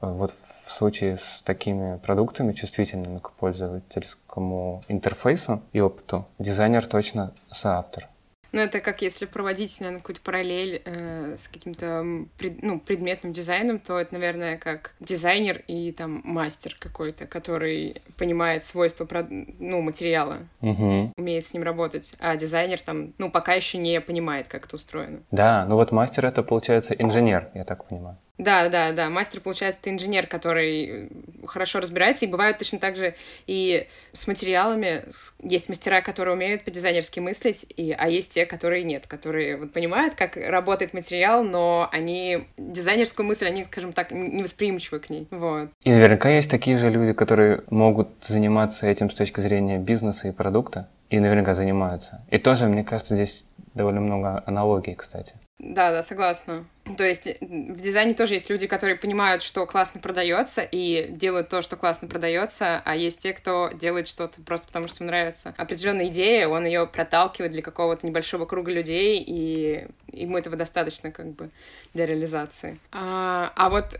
Вот 0.01 0.33
в 0.65 0.71
случае 0.71 1.17
с 1.17 1.41
такими 1.43 1.97
продуктами, 1.97 2.53
чувствительными 2.53 3.19
к 3.19 3.31
пользовательскому 3.31 4.83
интерфейсу 4.87 5.61
и 5.73 5.79
опыту, 5.79 6.27
дизайнер 6.39 6.85
точно 6.85 7.33
соавтор. 7.51 8.07
Ну, 8.51 8.61
это 8.61 8.79
как 8.79 9.01
если 9.01 9.25
проводить, 9.25 9.79
наверное, 9.81 9.99
какую-то 9.99 10.21
параллель 10.21 10.81
э, 10.85 11.35
с 11.37 11.47
каким-то 11.47 12.05
пред, 12.37 12.63
ну, 12.63 12.79
предметным 12.79 13.33
дизайном, 13.33 13.79
то 13.79 13.99
это, 13.99 14.13
наверное, 14.13 14.57
как 14.57 14.93
дизайнер 14.99 15.63
и 15.67 15.91
там 15.91 16.21
мастер 16.23 16.75
какой-то, 16.79 17.27
который 17.27 18.01
понимает 18.17 18.63
свойства 18.63 19.07
ну, 19.29 19.81
материала, 19.81 20.39
угу. 20.61 21.11
умеет 21.17 21.45
с 21.45 21.53
ним 21.53 21.63
работать, 21.63 22.15
а 22.19 22.35
дизайнер 22.35 22.79
там, 22.79 23.13
ну, 23.17 23.29
пока 23.29 23.53
еще 23.53 23.77
не 23.77 23.99
понимает, 23.99 24.47
как 24.47 24.65
это 24.65 24.75
устроено. 24.75 25.19
Да, 25.31 25.65
ну 25.67 25.75
вот 25.75 25.91
мастер 25.91 26.25
это, 26.25 26.41
получается, 26.41 26.93
инженер, 26.93 27.49
я 27.53 27.65
так 27.65 27.85
понимаю. 27.85 28.17
Да, 28.37 28.69
да, 28.69 28.91
да. 28.91 29.09
Мастер, 29.09 29.41
получается, 29.41 29.81
ты 29.81 29.89
инженер, 29.89 30.27
который 30.27 31.09
хорошо 31.45 31.79
разбирается. 31.79 32.25
И 32.25 32.27
бывают 32.27 32.57
точно 32.57 32.79
так 32.79 32.95
же 32.95 33.15
и 33.47 33.87
с 34.13 34.27
материалами. 34.27 35.05
Есть 35.41 35.69
мастера, 35.69 36.01
которые 36.01 36.35
умеют 36.35 36.63
по-дизайнерски 36.63 37.19
мыслить, 37.19 37.65
и, 37.75 37.95
а 37.97 38.07
есть 38.07 38.31
те, 38.33 38.45
которые 38.45 38.83
нет, 38.83 39.07
которые 39.07 39.57
вот 39.57 39.73
понимают, 39.73 40.13
как 40.13 40.37
работает 40.37 40.93
материал, 40.93 41.43
но 41.43 41.89
они 41.91 42.47
дизайнерскую 42.57 43.25
мысль, 43.25 43.47
они, 43.47 43.65
скажем 43.65 43.93
так, 43.93 44.11
невосприимчивы 44.11 44.99
к 44.99 45.09
ней. 45.09 45.27
Вот. 45.31 45.69
И 45.83 45.89
наверняка 45.89 46.29
есть 46.29 46.49
такие 46.51 46.77
же 46.77 46.89
люди, 46.89 47.13
которые 47.13 47.63
могут 47.69 48.09
заниматься 48.23 48.87
этим 48.87 49.09
с 49.09 49.15
точки 49.15 49.39
зрения 49.39 49.79
бизнеса 49.79 50.27
и 50.27 50.31
продукта, 50.31 50.89
и 51.09 51.19
наверняка 51.19 51.53
занимаются. 51.53 52.23
И 52.29 52.37
тоже, 52.37 52.67
мне 52.67 52.83
кажется, 52.83 53.15
здесь 53.15 53.45
довольно 53.73 54.01
много 54.01 54.43
аналогий, 54.45 54.95
кстати. 54.95 55.33
Да, 55.59 55.91
да, 55.91 56.03
согласна. 56.03 56.65
То 56.97 57.03
есть 57.03 57.27
в 57.41 57.81
дизайне 57.81 58.13
тоже 58.13 58.35
есть 58.35 58.47
люди, 58.49 58.67
которые 58.67 58.95
понимают, 58.95 59.41
что 59.41 59.65
классно 59.65 59.99
продается, 59.99 60.61
и 60.61 61.07
делают 61.09 61.49
то, 61.49 61.63
что 61.63 61.75
классно 61.75 62.07
продается, 62.07 62.79
а 62.85 62.95
есть 62.95 63.19
те, 63.19 63.33
кто 63.33 63.71
делает 63.73 64.07
что-то 64.07 64.39
просто 64.41 64.67
потому, 64.67 64.87
что 64.87 65.03
им 65.03 65.07
нравится. 65.07 65.55
Определенная 65.57 66.07
идея, 66.07 66.47
он 66.47 66.65
ее 66.65 66.85
проталкивает 66.85 67.53
для 67.53 67.63
какого-то 67.63 68.05
небольшого 68.05 68.45
круга 68.45 68.71
людей, 68.71 69.23
и 69.25 69.87
ему 70.11 70.37
этого 70.37 70.55
достаточно 70.55 71.11
как 71.11 71.31
бы 71.31 71.49
для 71.95 72.05
реализации. 72.05 72.79
А, 72.91 73.51
а 73.55 73.69
вот 73.71 73.99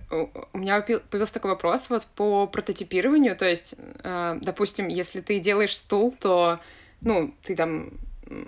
у 0.53 0.57
меня 0.59 0.81
появился 0.81 1.33
такой 1.33 1.51
вопрос 1.51 1.89
вот 1.89 2.05
по 2.05 2.45
прототипированию, 2.45 3.35
то 3.35 3.49
есть, 3.49 3.73
а, 4.03 4.37
допустим, 4.41 4.89
если 4.89 5.21
ты 5.21 5.39
делаешь 5.39 5.75
стул, 5.75 6.15
то 6.19 6.59
ну, 7.01 7.33
ты 7.41 7.55
там 7.55 7.91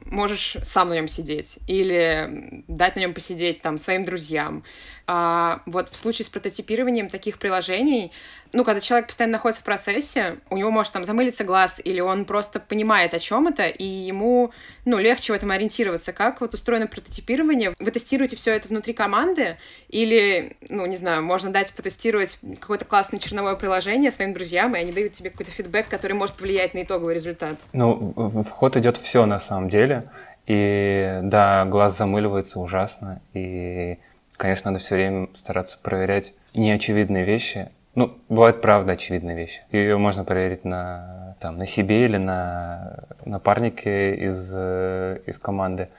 можешь 0.06 0.58
сам 0.63 0.89
на 0.89 0.94
нем 0.94 1.08
сидеть 1.08 1.60
или 1.68 2.63
дать 2.68 2.96
на 2.96 3.02
нем 3.02 3.13
посидеть 3.13 3.62
там 3.62 3.78
своим 3.78 4.04
друзьям. 4.04 4.63
А 5.12 5.63
вот 5.65 5.89
в 5.89 5.98
случае 5.98 6.24
с 6.24 6.30
прототипированием 6.30 7.10
таких 7.10 7.39
приложений, 7.39 8.12
ну, 8.54 8.63
когда 8.63 8.80
человек 8.80 9.08
постоянно 9.08 9.32
находится 9.32 9.63
в 9.63 9.65
процессе, 9.65 10.38
у 10.52 10.58
него 10.58 10.69
может 10.69 10.93
там 10.93 11.04
замылиться 11.04 11.43
глаз, 11.43 11.82
или 11.84 12.00
он 12.00 12.26
просто 12.26 12.60
понимает, 12.60 13.15
о 13.15 13.19
чем 13.19 13.48
это, 13.48 13.65
и 13.65 13.84
ему, 13.84 14.52
ну, 14.86 15.00
легче 15.00 15.34
в 15.34 15.36
этом 15.36 15.50
ориентироваться. 15.50 16.13
Как 16.13 16.41
вот 16.41 16.54
устроено 16.54 16.86
прототипирование? 16.86 17.74
Вы 17.80 17.89
тестируете 17.89 18.36
все 18.36 18.54
это 18.54 18.67
внутри 18.67 18.93
команды, 18.93 19.58
или, 19.88 20.56
ну, 20.69 20.86
не 20.86 20.95
знаю, 20.95 21.24
можно 21.24 21.50
дать 21.50 21.74
потестировать 21.74 22.38
какое-то 22.60 22.86
классное 22.86 23.19
черновое 23.19 23.56
приложение 23.56 24.12
своим 24.12 24.34
друзьям, 24.34 24.76
и 24.76 24.80
они 24.80 24.91
дают 24.91 25.13
тебе 25.13 25.32
какой-то 25.32 25.52
фидбэк, 25.52 25.89
который 25.89 26.13
может 26.13 26.36
повлиять 26.36 26.76
на 26.76 26.84
итоговый 26.84 27.15
результат? 27.15 27.58
Ну, 27.74 28.13
в 28.15 28.43
идет 28.78 28.98
все 28.98 29.26
на 29.26 29.39
самом 29.39 29.72
деле. 29.72 30.08
И 30.45 31.19
да, 31.24 31.65
глаз 31.65 31.98
замыливается 31.98 32.60
ужасно, 32.60 33.24
и 33.34 33.98
конечно, 34.39 34.71
надо 34.71 34.84
все 34.84 34.95
время 34.95 35.28
стараться 35.36 35.78
проверять 35.78 36.34
неочевидные 36.56 37.25
вещи. 37.25 37.69
Ну, 37.93 38.17
бывают, 38.30 38.62
правда, 38.62 38.93
очевидные 38.93 39.36
вещи. 39.36 39.62
Ее 39.71 39.97
можно 39.97 40.23
проверить 40.23 40.63
на, 40.63 41.36
там, 41.39 41.58
на 41.58 41.65
себе 41.65 42.06
или 42.06 42.17
на 42.17 43.04
напарнике 43.25 44.15
из, 44.15 44.49
из 44.56 45.38
команды. 45.39 45.89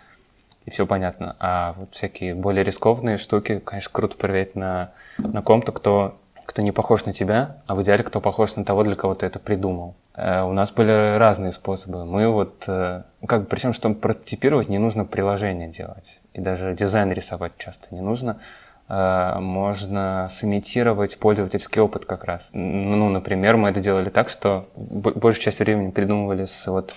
И 0.64 0.70
все 0.70 0.87
понятно. 0.87 1.37
А 1.38 1.74
вот 1.76 1.94
всякие 1.94 2.35
более 2.35 2.64
рискованные 2.64 3.18
штуки, 3.18 3.59
конечно, 3.59 3.90
круто 3.92 4.16
проверять 4.16 4.55
на, 4.55 4.92
на 5.18 5.42
ком-то, 5.42 5.72
кто, 5.72 6.16
кто 6.46 6.62
не 6.62 6.72
похож 6.72 7.05
на 7.05 7.12
тебя, 7.12 7.59
а 7.66 7.74
в 7.74 7.83
идеале, 7.83 8.03
кто 8.05 8.20
похож 8.20 8.57
на 8.57 8.64
того, 8.64 8.85
для 8.85 8.96
кого 8.96 9.14
ты 9.14 9.26
это 9.26 9.38
придумал. 9.38 9.94
Э, 10.14 10.42
у 10.42 10.53
нас 10.53 10.70
были 10.72 11.18
разные 11.18 11.53
способы. 11.53 12.07
Мы 12.07 12.29
вот, 12.29 12.64
э, 12.66 13.03
как 13.26 13.42
бы, 13.42 13.46
причем, 13.46 13.74
чтобы 13.74 13.96
прототипировать, 13.96 14.68
не 14.68 14.79
нужно 14.79 15.05
приложение 15.05 15.68
делать 15.68 16.19
и 16.35 16.40
даже 16.40 16.75
дизайн 16.75 17.12
рисовать 17.12 17.53
часто 17.59 17.87
не 17.90 18.01
нужно, 18.01 18.40
э, 18.88 19.38
можно 19.38 20.29
сымитировать 20.31 21.19
пользовательский 21.19 21.81
опыт 21.81 22.05
как 22.05 22.25
раз. 22.25 22.49
Ну, 22.53 23.09
например, 23.09 23.57
мы 23.57 23.71
это 23.71 23.81
делали 23.81 24.11
так, 24.11 24.29
что 24.29 24.69
большую 24.75 25.43
часть 25.43 25.59
времени 25.59 25.90
придумывали 25.90 26.47
с, 26.47 26.66
вот, 26.66 26.95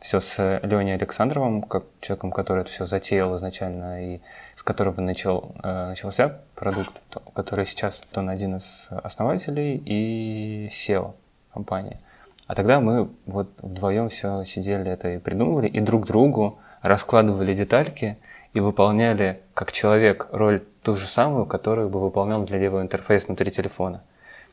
все 0.00 0.20
с 0.20 0.60
Леней 0.62 0.94
Александровым, 0.94 1.62
как 1.62 1.84
человеком, 2.00 2.30
который 2.30 2.62
это 2.62 2.70
все 2.70 2.86
затеял 2.86 3.36
изначально 3.36 4.14
и 4.14 4.20
с 4.54 4.62
которого 4.62 5.00
начал, 5.00 5.52
э, 5.62 5.88
начался 5.88 6.38
продукт, 6.54 6.92
который 7.34 7.66
сейчас 7.66 8.02
он 8.14 8.28
один 8.28 8.56
из 8.56 8.88
основателей 8.90 9.82
и 9.84 10.70
SEO 10.72 11.14
компании. 11.52 11.98
А 12.46 12.54
тогда 12.54 12.80
мы 12.80 13.08
вот 13.26 13.48
вдвоем 13.60 14.08
все 14.08 14.44
сидели 14.44 14.90
это 14.90 15.14
и 15.14 15.18
придумывали, 15.18 15.66
и 15.66 15.80
друг 15.80 16.06
другу 16.06 16.58
раскладывали 16.80 17.54
детальки, 17.54 18.18
и 18.56 18.60
выполняли 18.60 19.40
как 19.52 19.70
человек 19.70 20.28
роль 20.32 20.62
ту 20.82 20.96
же 20.96 21.06
самую, 21.06 21.44
которую 21.44 21.90
бы 21.90 22.00
выполнял 22.00 22.42
для 22.44 22.58
левого 22.58 22.80
интерфейса 22.80 23.26
внутри 23.26 23.50
телефона. 23.50 24.02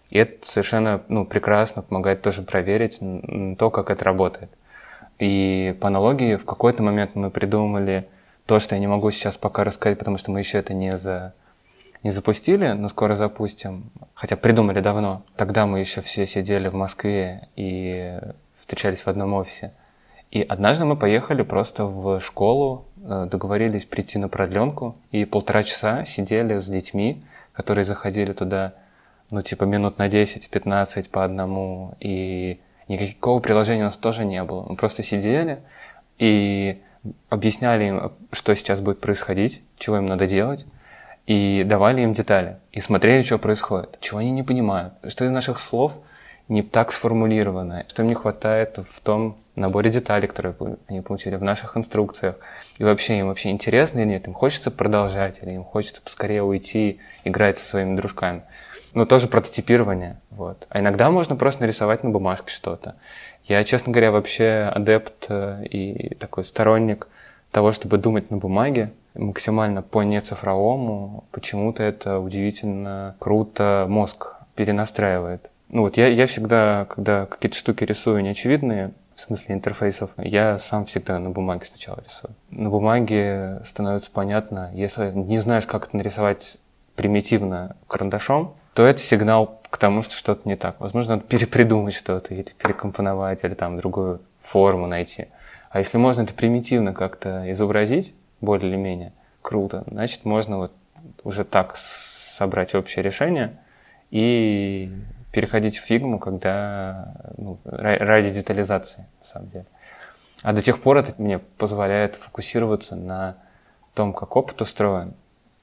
И 0.09 0.17
это 0.17 0.45
совершенно 0.45 1.01
ну, 1.07 1.25
прекрасно 1.25 1.83
помогает 1.83 2.21
тоже 2.21 2.41
проверить 2.41 2.99
то, 3.57 3.69
как 3.69 3.89
это 3.89 4.03
работает. 4.03 4.49
И 5.19 5.73
по 5.79 5.87
аналогии 5.87 6.35
в 6.35 6.43
какой-то 6.43 6.83
момент 6.83 7.11
мы 7.15 7.29
придумали 7.29 8.09
то, 8.45 8.59
что 8.59 8.75
я 8.75 8.81
не 8.81 8.87
могу 8.87 9.09
сейчас 9.11 9.37
пока 9.37 9.63
рассказать, 9.63 9.97
потому 9.97 10.17
что 10.17 10.31
мы 10.31 10.39
еще 10.39 10.57
это 10.57 10.73
не, 10.73 10.97
за, 10.97 11.33
не 12.03 12.11
запустили, 12.11 12.73
но 12.73 12.89
скоро 12.89 13.15
запустим. 13.15 13.85
Хотя 14.15 14.35
придумали 14.35 14.81
давно. 14.81 15.23
Тогда 15.37 15.65
мы 15.65 15.79
еще 15.79 16.01
все 16.01 16.27
сидели 16.27 16.67
в 16.67 16.73
Москве 16.73 17.47
и 17.55 18.19
встречались 18.59 18.99
в 18.99 19.07
одном 19.07 19.33
офисе. 19.33 19.71
И 20.33 20.41
однажды 20.41 20.83
мы 20.83 20.97
поехали 20.97 21.43
просто 21.43 21.85
в 21.85 22.19
школу, 22.19 22.85
договорились 23.03 23.85
прийти 23.85 24.17
на 24.17 24.29
продленку, 24.29 24.95
и 25.11 25.25
полтора 25.25 25.63
часа 25.63 26.05
сидели 26.05 26.57
с 26.57 26.65
детьми, 26.65 27.21
которые 27.53 27.85
заходили 27.85 28.33
туда, 28.33 28.73
ну, 29.29 29.41
типа, 29.41 29.65
минут 29.65 29.97
на 29.97 30.07
10-15 30.07 31.09
по 31.09 31.23
одному, 31.23 31.95
и 31.99 32.59
никакого 32.87 33.39
приложения 33.39 33.81
у 33.81 33.85
нас 33.85 33.97
тоже 33.97 34.25
не 34.25 34.43
было. 34.43 34.65
Мы 34.67 34.75
просто 34.75 35.03
сидели 35.03 35.59
и 36.17 36.81
объясняли 37.29 37.85
им, 37.85 38.11
что 38.31 38.55
сейчас 38.55 38.79
будет 38.79 39.01
происходить, 39.01 39.61
чего 39.77 39.97
им 39.97 40.05
надо 40.05 40.25
делать, 40.27 40.65
и 41.27 41.63
давали 41.65 42.01
им 42.01 42.13
детали, 42.13 42.57
и 42.71 42.81
смотрели, 42.81 43.23
что 43.23 43.37
происходит, 43.37 43.97
чего 43.99 44.19
они 44.19 44.31
не 44.31 44.43
понимают, 44.43 44.93
что 45.07 45.25
из 45.25 45.31
наших 45.31 45.57
слов 45.59 45.93
не 46.49 46.61
так 46.61 46.91
сформулировано, 46.91 47.85
что 47.87 48.03
им 48.03 48.09
не 48.09 48.15
хватает 48.15 48.77
в 48.89 48.99
том, 49.01 49.37
наборе 49.55 49.91
деталей, 49.91 50.27
которые 50.27 50.55
они 50.87 51.01
получили 51.01 51.35
в 51.35 51.43
наших 51.43 51.77
инструкциях. 51.77 52.35
И 52.77 52.83
вообще 52.83 53.19
им 53.19 53.27
вообще 53.27 53.49
интересно 53.49 53.99
или 53.99 54.07
нет, 54.07 54.27
им 54.27 54.33
хочется 54.33 54.71
продолжать, 54.71 55.39
или 55.41 55.51
им 55.51 55.63
хочется 55.63 56.01
поскорее 56.01 56.43
уйти, 56.43 56.99
играть 57.23 57.57
со 57.57 57.65
своими 57.65 57.95
дружками. 57.95 58.43
Ну, 58.93 59.05
тоже 59.05 59.27
прототипирование. 59.27 60.17
Вот. 60.29 60.67
А 60.69 60.79
иногда 60.79 61.09
можно 61.09 61.35
просто 61.35 61.61
нарисовать 61.61 62.03
на 62.03 62.11
бумажке 62.11 62.51
что-то. 62.51 62.95
Я, 63.45 63.63
честно 63.63 63.91
говоря, 63.91 64.11
вообще 64.11 64.69
адепт 64.71 65.25
э, 65.29 65.65
и 65.65 66.15
такой 66.15 66.43
сторонник 66.43 67.07
того, 67.51 67.71
чтобы 67.71 67.97
думать 67.97 68.29
на 68.29 68.37
бумаге, 68.37 68.91
максимально 69.15 69.81
по 69.81 70.03
нецифровому. 70.03 71.23
Почему-то 71.31 71.83
это 71.83 72.19
удивительно 72.19 73.15
круто 73.19 73.85
мозг 73.89 74.35
перенастраивает. 74.55 75.49
Ну 75.73 75.81
вот 75.81 75.97
я, 75.97 76.07
я 76.07 76.27
всегда, 76.27 76.85
когда 76.87 77.25
какие-то 77.25 77.57
штуки 77.57 77.83
рисую 77.83 78.21
неочевидные, 78.21 78.91
в 79.15 79.19
смысле 79.19 79.55
интерфейсов, 79.55 80.11
я 80.17 80.59
сам 80.59 80.85
всегда 80.85 81.17
на 81.17 81.31
бумаге 81.31 81.65
сначала 81.65 81.99
рисую. 82.05 82.35
На 82.51 82.69
бумаге 82.69 83.59
становится 83.65 84.11
понятно, 84.11 84.69
если 84.75 85.09
не 85.09 85.39
знаешь, 85.39 85.65
как 85.65 85.87
это 85.87 85.97
нарисовать 85.97 86.57
примитивно 86.95 87.75
карандашом, 87.87 88.53
то 88.75 88.85
это 88.85 88.99
сигнал 88.99 89.61
к 89.71 89.77
тому, 89.79 90.03
что 90.03 90.13
что-то 90.13 90.47
не 90.47 90.55
так. 90.55 90.79
Возможно, 90.79 91.15
надо 91.15 91.27
перепридумать 91.27 91.95
что-то 91.95 92.35
или 92.35 92.53
перекомпоновать, 92.55 93.43
или 93.43 93.55
там 93.55 93.75
другую 93.77 94.21
форму 94.43 94.85
найти. 94.85 95.29
А 95.71 95.79
если 95.79 95.97
можно 95.97 96.21
это 96.21 96.35
примитивно 96.35 96.93
как-то 96.93 97.51
изобразить, 97.51 98.13
более 98.41 98.69
или 98.69 98.77
менее, 98.77 99.11
круто, 99.41 99.85
значит, 99.87 100.23
можно 100.23 100.59
вот 100.59 100.71
уже 101.23 101.43
так 101.43 101.77
собрать 101.77 102.75
общее 102.75 103.01
решение 103.01 103.57
и 104.11 104.91
переходить 105.33 105.77
в 105.77 105.81
фигму, 105.81 106.19
когда 106.19 107.15
ну, 107.37 107.57
ради 107.65 108.29
детализации, 108.29 109.07
на 109.19 109.25
самом 109.25 109.49
деле. 109.49 109.65
А 110.43 110.53
до 110.53 110.61
тех 110.61 110.79
пор 110.79 110.97
это 110.97 111.15
мне 111.17 111.39
позволяет 111.39 112.15
фокусироваться 112.15 112.95
на 112.95 113.37
том, 113.95 114.13
как 114.13 114.35
опыт 114.35 114.61
устроен, 114.61 115.15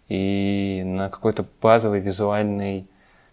и 0.09 0.83
на 0.85 1.09
какой-то 1.09 1.47
базовой 1.63 2.01
визуальной 2.01 2.89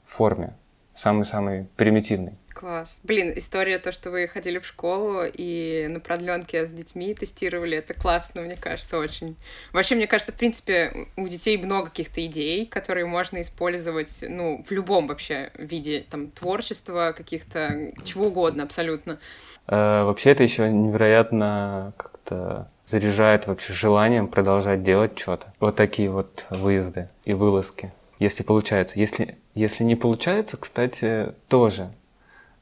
форме, 0.05 0.53
самый-самый 0.93 1.65
примитивный. 1.75 2.33
Класс. 2.57 3.01
Блин, 3.03 3.33
история 3.35 3.77
то, 3.77 3.91
что 3.91 4.09
вы 4.09 4.27
ходили 4.27 4.57
в 4.57 4.65
школу 4.65 5.21
и 5.31 5.85
на 5.91 5.99
продленке 5.99 6.65
с 6.65 6.71
детьми 6.71 7.13
тестировали, 7.13 7.77
это 7.77 7.93
классно, 7.93 8.41
мне 8.41 8.55
кажется, 8.55 8.97
очень. 8.97 9.35
Вообще, 9.73 9.93
мне 9.93 10.07
кажется, 10.07 10.31
в 10.31 10.35
принципе, 10.37 11.07
у 11.17 11.27
детей 11.27 11.55
много 11.57 11.91
каких-то 11.91 12.25
идей, 12.25 12.65
которые 12.65 13.05
можно 13.05 13.41
использовать, 13.41 14.23
ну, 14.27 14.65
в 14.67 14.71
любом 14.71 15.05
вообще 15.05 15.51
виде, 15.53 16.03
там, 16.09 16.31
творчества, 16.31 17.13
каких-то, 17.15 17.91
чего 18.03 18.25
угодно 18.27 18.63
абсолютно. 18.63 19.19
Э, 19.67 20.03
вообще, 20.05 20.31
это 20.31 20.41
еще 20.41 20.67
невероятно 20.67 21.93
как-то 21.95 22.71
заряжает 22.87 23.45
вообще 23.45 23.73
желанием 23.73 24.27
продолжать 24.27 24.81
делать 24.81 25.19
что-то. 25.19 25.53
Вот 25.59 25.75
такие 25.75 26.09
вот 26.09 26.47
выезды 26.49 27.09
и 27.23 27.33
вылазки. 27.33 27.91
Если 28.17 28.41
получается. 28.41 28.97
Если, 28.97 29.37
если 29.53 29.83
не 29.83 29.95
получается, 29.95 30.57
кстати, 30.57 31.35
тоже 31.49 31.91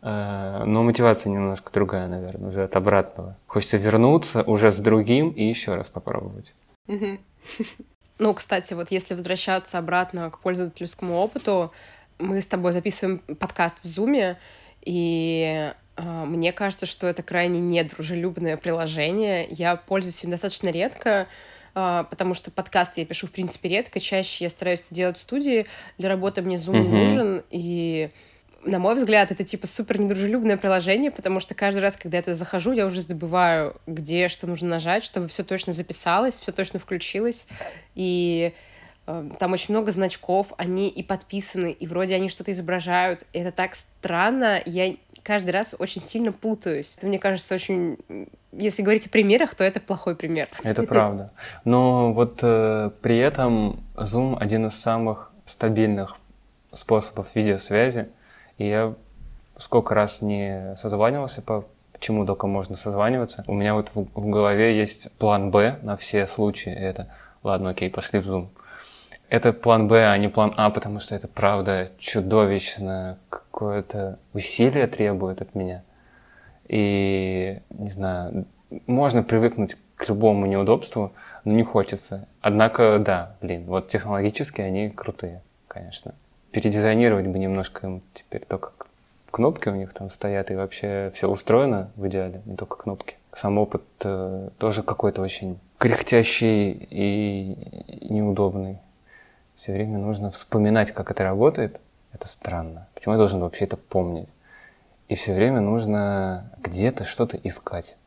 но 0.05 0.83
мотивация 0.83 1.31
немножко 1.31 1.71
другая, 1.73 2.07
наверное, 2.07 2.49
уже 2.49 2.63
от 2.63 2.75
обратного. 2.75 3.37
Хочется 3.47 3.77
вернуться 3.77 4.43
уже 4.43 4.69
с 4.69 4.77
другим 4.77 5.31
и 5.31 5.43
еще 5.43 5.73
раз 5.73 5.87
попробовать. 5.87 6.53
Ну, 8.17 8.33
кстати, 8.33 8.73
вот 8.73 8.91
если 8.91 9.13
возвращаться 9.13 9.77
обратно 9.77 10.31
к 10.31 10.39
пользовательскому 10.39 11.15
опыту, 11.15 11.73
мы 12.17 12.41
с 12.41 12.47
тобой 12.47 12.71
записываем 12.71 13.19
подкаст 13.19 13.75
в 13.83 13.87
Зуме, 13.87 14.37
и 14.83 15.73
э, 15.97 16.23
мне 16.25 16.53
кажется, 16.53 16.85
что 16.85 17.07
это 17.07 17.23
крайне 17.23 17.59
недружелюбное 17.59 18.55
приложение. 18.55 19.47
Я 19.49 19.75
пользуюсь 19.75 20.23
им 20.23 20.31
достаточно 20.31 20.69
редко, 20.69 21.27
э, 21.73 22.05
потому 22.09 22.35
что 22.35 22.51
подкасты 22.51 23.01
я 23.01 23.05
пишу, 23.05 23.27
в 23.27 23.31
принципе, 23.31 23.67
редко. 23.67 23.99
Чаще 23.99 24.45
я 24.45 24.49
стараюсь 24.49 24.79
это 24.79 24.95
делать 24.95 25.17
в 25.17 25.21
студии. 25.21 25.65
Для 25.97 26.07
работы 26.07 26.41
мне 26.41 26.55
Zoom 26.55 26.75
mm-hmm. 26.75 26.89
нужен, 26.89 27.43
и 27.49 28.11
на 28.65 28.79
мой 28.79 28.95
взгляд, 28.95 29.31
это 29.31 29.43
типа 29.43 29.67
супер 29.67 29.99
недружелюбное 29.99 30.57
приложение, 30.57 31.11
потому 31.11 31.39
что 31.39 31.53
каждый 31.53 31.79
раз, 31.79 31.95
когда 31.95 32.17
я 32.17 32.23
туда 32.23 32.35
захожу, 32.35 32.71
я 32.71 32.85
уже 32.85 33.01
забываю, 33.01 33.75
где 33.85 34.27
что 34.27 34.47
нужно 34.47 34.67
нажать, 34.67 35.03
чтобы 35.03 35.27
все 35.27 35.43
точно 35.43 35.71
записалось, 35.71 36.35
все 36.35 36.51
точно 36.51 36.79
включилось. 36.79 37.47
И 37.93 38.53
э, 39.07 39.29
там 39.39 39.53
очень 39.53 39.73
много 39.73 39.91
значков, 39.91 40.47
они 40.57 40.89
и 40.89 41.03
подписаны, 41.03 41.71
и 41.71 41.87
вроде 41.87 42.15
они 42.15 42.27
что-то 42.29 42.51
изображают. 42.51 43.23
И 43.33 43.39
это 43.39 43.51
так 43.51 43.75
странно. 43.75 44.61
Я 44.65 44.95
каждый 45.23 45.51
раз 45.51 45.75
очень 45.77 46.01
сильно 46.01 46.31
путаюсь. 46.31 46.95
Это, 46.97 47.07
мне 47.07 47.19
кажется, 47.19 47.55
очень... 47.55 47.97
Если 48.51 48.81
говорить 48.81 49.05
о 49.05 49.09
примерах, 49.09 49.53
то 49.53 49.63
это 49.63 49.79
плохой 49.79 50.15
пример. 50.15 50.47
Это 50.63 50.83
правда. 50.87 51.31
Но 51.65 52.13
вот 52.13 52.39
э, 52.41 52.89
при 53.01 53.17
этом 53.17 53.83
Zoom 53.95 54.37
один 54.39 54.67
из 54.67 54.73
самых 54.73 55.31
стабильных 55.45 56.17
способов 56.73 57.27
видеосвязи. 57.35 58.09
И 58.57 58.67
я 58.67 58.93
сколько 59.57 59.95
раз 59.95 60.21
не 60.21 60.75
созванивался 60.77 61.41
по 61.41 61.65
чему 61.99 62.25
только 62.25 62.47
можно 62.47 62.75
созваниваться. 62.75 63.43
У 63.47 63.53
меня 63.53 63.73
вот 63.73 63.89
в, 63.93 64.07
в 64.13 64.29
голове 64.29 64.77
есть 64.77 65.11
план 65.13 65.51
Б 65.51 65.79
на 65.81 65.97
все 65.97 66.27
случаи. 66.27 66.71
Это, 66.71 67.07
ладно, 67.43 67.71
окей, 67.71 67.89
пошли 67.89 68.19
в 68.19 68.27
Zoom. 68.27 68.47
Это 69.29 69.53
план 69.53 69.87
Б, 69.87 70.05
а 70.05 70.17
не 70.17 70.27
план 70.27 70.53
А, 70.57 70.69
потому 70.69 70.99
что 70.99 71.15
это, 71.15 71.27
правда, 71.27 71.91
чудовищно 71.97 73.17
какое-то 73.29 74.19
усилие 74.33 74.87
требует 74.87 75.41
от 75.41 75.55
меня. 75.55 75.83
И, 76.67 77.59
не 77.69 77.89
знаю, 77.89 78.45
можно 78.87 79.23
привыкнуть 79.23 79.77
к 79.95 80.07
любому 80.09 80.45
неудобству, 80.45 81.13
но 81.43 81.53
не 81.53 81.63
хочется. 81.63 82.27
Однако, 82.41 82.99
да, 82.99 83.35
блин, 83.41 83.65
вот 83.65 83.87
технологически 83.87 84.61
они 84.61 84.89
крутые, 84.89 85.41
конечно 85.67 86.13
передизайнировать 86.55 87.27
бы 87.27 87.37
немножко 87.37 87.85
им 87.85 88.01
теперь 88.13 88.45
то, 88.47 88.57
как 88.57 88.87
кнопки 89.29 89.67
у 89.67 89.75
них 89.75 89.91
там 89.91 90.09
стоят, 90.09 90.51
и 90.51 90.55
вообще 90.55 91.11
все 91.13 91.27
устроено 91.27 91.91
в 91.97 92.07
идеале, 92.07 92.41
не 92.45 92.55
только 92.55 92.77
кнопки. 92.77 93.17
Сам 93.35 93.57
опыт 93.57 93.83
э, 94.05 94.47
тоже 94.57 94.81
какой-то 94.81 95.21
очень 95.21 95.59
кряхтящий 95.77 96.71
и 96.71 98.07
неудобный. 98.09 98.77
Все 99.57 99.73
время 99.73 99.97
нужно 99.97 100.29
вспоминать, 100.29 100.93
как 100.93 101.11
это 101.11 101.25
работает. 101.25 101.77
Это 102.13 102.29
странно. 102.29 102.87
Почему 102.93 103.15
я 103.15 103.17
должен 103.17 103.41
вообще 103.41 103.65
это 103.65 103.75
помнить? 103.75 104.29
И 105.09 105.15
все 105.15 105.33
время 105.33 105.59
нужно 105.59 106.49
где-то 106.63 107.03
что-то 107.03 107.35
искать. 107.35 107.97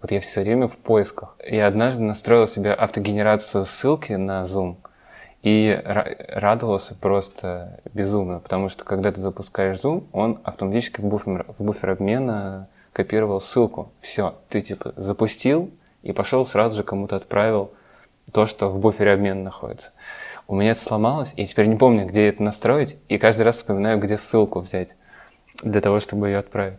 Вот 0.00 0.12
я 0.12 0.20
все 0.20 0.42
время 0.42 0.68
в 0.68 0.76
поисках. 0.76 1.36
Я 1.44 1.66
однажды 1.66 2.04
настроил 2.04 2.46
себе 2.46 2.72
автогенерацию 2.72 3.64
ссылки 3.64 4.12
на 4.12 4.44
Zoom– 4.44 4.76
и 5.42 5.80
радовался 5.84 6.94
просто 6.94 7.80
безумно, 7.94 8.40
потому 8.40 8.68
что 8.68 8.84
когда 8.84 9.12
ты 9.12 9.20
запускаешь 9.20 9.78
Zoom, 9.78 10.06
он 10.12 10.40
автоматически 10.44 11.00
в 11.00 11.04
буфер, 11.04 11.46
в 11.56 11.62
буфер 11.62 11.90
обмена 11.90 12.68
копировал 12.92 13.40
ссылку. 13.40 13.92
Все, 14.00 14.36
ты 14.48 14.60
типа 14.60 14.92
запустил 14.96 15.70
и 16.02 16.12
пошел 16.12 16.44
сразу 16.46 16.76
же 16.76 16.82
кому-то 16.82 17.16
отправил 17.16 17.72
то, 18.32 18.46
что 18.46 18.68
в 18.68 18.78
буфере 18.78 19.12
обмена 19.12 19.42
находится. 19.42 19.92
У 20.48 20.54
меня 20.54 20.70
это 20.72 20.80
сломалось, 20.80 21.32
и 21.36 21.44
теперь 21.44 21.66
не 21.66 21.76
помню, 21.76 22.06
где 22.06 22.28
это 22.28 22.42
настроить, 22.42 22.96
и 23.08 23.18
каждый 23.18 23.42
раз 23.42 23.56
вспоминаю, 23.56 23.98
где 23.98 24.16
ссылку 24.16 24.60
взять 24.60 24.94
для 25.62 25.80
того, 25.80 26.00
чтобы 26.00 26.28
ее 26.28 26.38
отправить. 26.38 26.78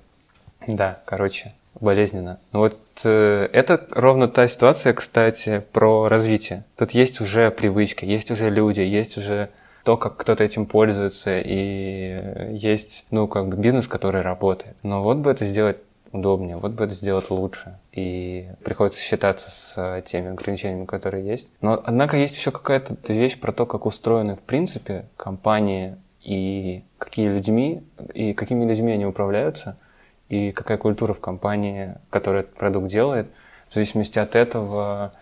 Да, 0.66 1.00
короче, 1.06 1.54
болезненно. 1.80 2.40
Ну 2.54 2.60
вот 2.60 2.78
э, 3.04 3.50
это 3.52 3.86
ровно 3.92 4.28
та 4.28 4.48
ситуация, 4.48 4.94
кстати, 4.94 5.64
про 5.72 6.08
развитие. 6.08 6.64
Тут 6.78 6.92
есть 6.92 7.22
уже 7.22 7.52
привычка, 7.52 8.06
есть 8.06 8.32
уже 8.32 8.50
люди, 8.50 8.82
есть 8.82 9.18
уже 9.18 9.50
то, 9.84 9.96
как 9.96 10.18
кто-то 10.18 10.44
этим 10.44 10.66
пользуется, 10.66 11.40
и 11.40 12.52
есть, 12.52 13.06
ну, 13.10 13.28
как 13.28 13.48
бы 13.48 13.56
бизнес, 13.56 13.88
который 13.88 14.22
работает. 14.22 14.76
Но 14.84 15.02
вот 15.02 15.18
бы 15.18 15.32
это 15.32 15.46
сделать 15.46 15.78
удобнее, 16.12 16.58
вот 16.58 16.74
бы 16.74 16.84
это 16.84 16.94
сделать 16.94 17.30
лучше. 17.30 17.78
И 17.94 18.50
приходится 18.64 19.02
считаться 19.02 19.50
с 19.50 20.04
теми 20.06 20.32
ограничениями, 20.32 20.86
которые 20.86 21.26
есть. 21.26 21.48
Но, 21.62 21.82
однако, 21.82 22.18
есть 22.18 22.36
еще 22.36 22.52
какая-то 22.52 23.14
вещь 23.14 23.40
про 23.40 23.54
то, 23.54 23.66
как 23.66 23.86
устроены, 23.86 24.36
в 24.36 24.42
принципе, 24.42 25.06
компании 25.16 25.96
и 26.22 26.84
какие 26.98 27.30
людьми, 27.30 27.82
и 28.14 28.34
какими 28.34 28.66
людьми 28.66 28.92
они 28.92 29.06
управляются– 29.06 29.78
и 30.30 30.52
какая 30.52 30.78
культура 30.78 31.14
в 31.14 31.20
компании, 31.20 31.96
которая 32.10 32.44
этот 32.44 32.56
продукт 32.56 32.88
делает. 32.88 33.28
В 33.70 33.74
зависимости 33.74 34.20
от 34.20 34.36
этого, 34.36 35.14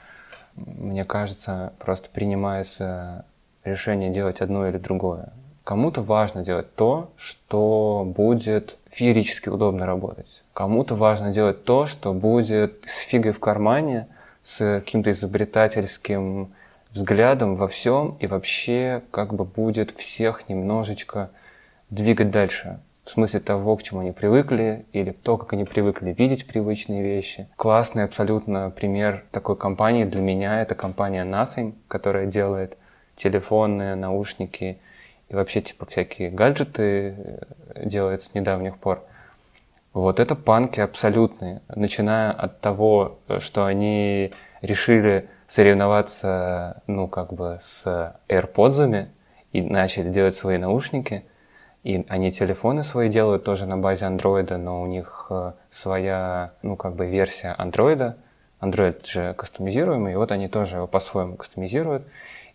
мне 0.56 1.04
кажется, 1.04 1.74
просто 1.80 2.10
принимается 2.10 3.26
решение 3.64 4.12
делать 4.12 4.42
одно 4.42 4.68
или 4.68 4.78
другое. 4.78 5.34
Кому-то 5.64 6.02
важно 6.02 6.44
делать 6.44 6.76
то, 6.76 7.12
что 7.18 8.04
будет 8.06 8.78
феерически 8.92 9.50
удобно 9.50 9.88
работать. 9.88 10.44
Кому-то 10.54 10.94
важно 10.94 11.32
делать 11.32 11.64
то, 11.64 11.88
что 11.88 12.14
будет 12.14 12.84
с 12.86 13.00
фигой 13.00 13.32
в 13.32 13.40
кармане, 13.40 14.08
с 14.44 14.80
каким-то 14.80 15.10
изобретательским 15.10 16.54
взглядом 16.92 17.56
во 17.56 17.68
всем 17.68 18.16
и 18.20 18.28
вообще 18.28 19.02
как 19.10 19.34
бы 19.34 19.44
будет 19.44 19.90
всех 19.92 20.48
немножечко 20.50 21.32
двигать 21.90 22.30
дальше 22.30 22.80
в 23.06 23.12
смысле 23.12 23.40
того, 23.40 23.76
к 23.78 23.84
чему 23.84 24.02
они 24.02 24.12
привыкли, 24.12 24.86
или 24.92 25.12
то, 25.12 25.38
как 25.38 25.54
они 25.54 25.64
привыкли 25.64 26.16
видеть 26.18 26.48
привычные 26.48 27.04
вещи. 27.04 27.48
Классный 27.56 28.04
абсолютно 28.04 28.72
пример 28.72 29.26
такой 29.32 29.56
компании 29.56 30.06
для 30.06 30.22
меня— 30.22 30.62
это 30.64 30.74
компания 30.74 31.24
Nothing, 31.24 31.76
которая 31.88 32.26
делает 32.26 32.78
телефоны, 33.16 33.96
наушники 33.96 34.80
и 35.30 35.36
вообще 35.36 35.62
типа 35.62 35.86
всякие 35.86 36.32
гаджеты 36.32 37.16
э, 37.16 37.86
делает 37.86 38.24
с 38.24 38.34
недавних 38.34 38.78
пор. 38.78 39.04
Вот 39.94 40.20
это 40.20 40.36
панки 40.36 40.80
абсолютные, 40.80 41.62
начиная 41.74 42.32
от 42.32 42.60
того, 42.60 43.20
что 43.40 43.66
они 43.66 44.34
решили 44.62 45.30
соревноваться, 45.48 46.82
ну, 46.88 47.08
как 47.08 47.34
бы 47.34 47.58
с 47.62 47.86
AirPods 48.28 49.08
и 49.54 49.62
начали 49.62 50.10
делать 50.10 50.36
свои 50.36 50.58
наушники— 50.58 51.24
И 51.86 52.04
они 52.10 52.32
телефоны 52.32 52.82
свои 52.82 53.10
делают 53.10 53.44
тоже 53.44 53.68
на 53.68 53.78
базе 53.78 54.08
андроида, 54.08 54.58
но 54.58 54.82
у 54.82 54.88
них 54.88 55.28
э, 55.30 55.52
своя, 55.70 56.54
ну, 56.64 56.76
как 56.76 56.96
бы 56.96 57.06
версия 57.06 57.54
андроида. 57.56 58.18
Android 58.60 59.06
же 59.06 59.36
кастомизируемый, 59.36 60.14
и 60.14 60.16
вот 60.16 60.32
они 60.32 60.48
тоже 60.48 60.78
его 60.78 60.88
по-своему 60.88 61.36
кастомизируют. 61.36 62.08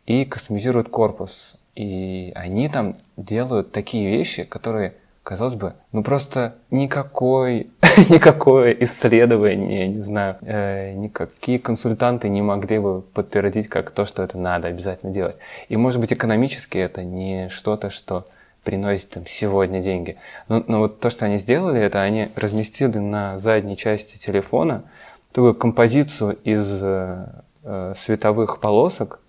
И 0.04 0.24
кастомизируют 0.24 0.88
корпус. 0.88 1.54
И 1.76 2.32
они 2.34 2.68
там 2.68 2.94
делают 3.16 3.70
такие 3.70 4.10
вещи, 4.10 4.42
которые 4.42 4.94
казалось 5.22 5.54
бы, 5.54 5.74
ну 5.92 6.02
просто 6.02 6.56
никакой, 6.72 7.70
никакое 8.08 8.72
исследование, 8.80 9.86
не 9.86 10.00
знаю, 10.00 10.38
э, 10.40 10.92
никакие 10.94 11.60
консультанты 11.60 12.28
не 12.28 12.42
могли 12.42 12.80
бы 12.80 13.02
подтвердить 13.02 13.68
как 13.68 13.92
то, 13.92 14.04
что 14.04 14.24
это 14.24 14.36
надо 14.36 14.66
обязательно 14.66 15.12
делать. 15.12 15.36
И 15.68 15.76
может 15.76 16.00
быть 16.00 16.12
экономически 16.12 16.78
это 16.78 17.04
не 17.04 17.48
что-то, 17.48 17.90
что 17.90 18.24
приносит 18.64 19.16
им 19.16 19.26
сегодня 19.26 19.82
деньги. 19.82 20.16
Но, 20.48 20.62
но 20.66 20.78
вот 20.80 21.00
то, 21.00 21.10
что 21.10 21.24
они 21.24 21.38
сделали, 21.38 21.80
это 21.80 22.00
они 22.00 22.30
разместили 22.36 22.98
на 22.98 23.38
задней 23.38 23.76
части 23.76 24.16
телефона 24.18 24.84
такую 25.32 25.54
композицию 25.54 26.38
из 26.44 26.82
э, 26.82 27.26
э 27.62 27.94
световых 27.96 28.60
полосок, 28.60 29.20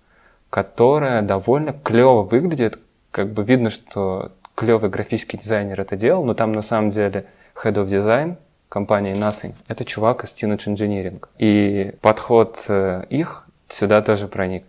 которая 0.50 1.22
довольно 1.22 1.72
клево 1.72 2.22
выглядит. 2.22 2.78
Как 3.10 3.32
бы 3.32 3.44
видно, 3.44 3.70
что 3.70 4.32
клевый 4.54 4.90
графический 4.90 5.38
дизайнер 5.38 5.80
это 5.80 5.96
делал, 5.96 6.24
но 6.24 6.34
там 6.34 6.52
на 6.52 6.62
самом 6.62 6.90
деле 6.90 7.26
Head 7.62 7.74
of 7.74 7.88
Design 7.88 8.36
компании 8.68 9.12
Nothing— 9.12 9.54
это 9.68 9.84
чувак 9.84 10.24
из 10.24 10.30
Teenage 10.30 10.66
Engineering. 10.66 11.22
И 11.38 11.92
подход 12.00 12.56
э, 12.68 13.04
их 13.10 13.46
сюда 13.68 14.02
тоже 14.02 14.28
проник. 14.28 14.64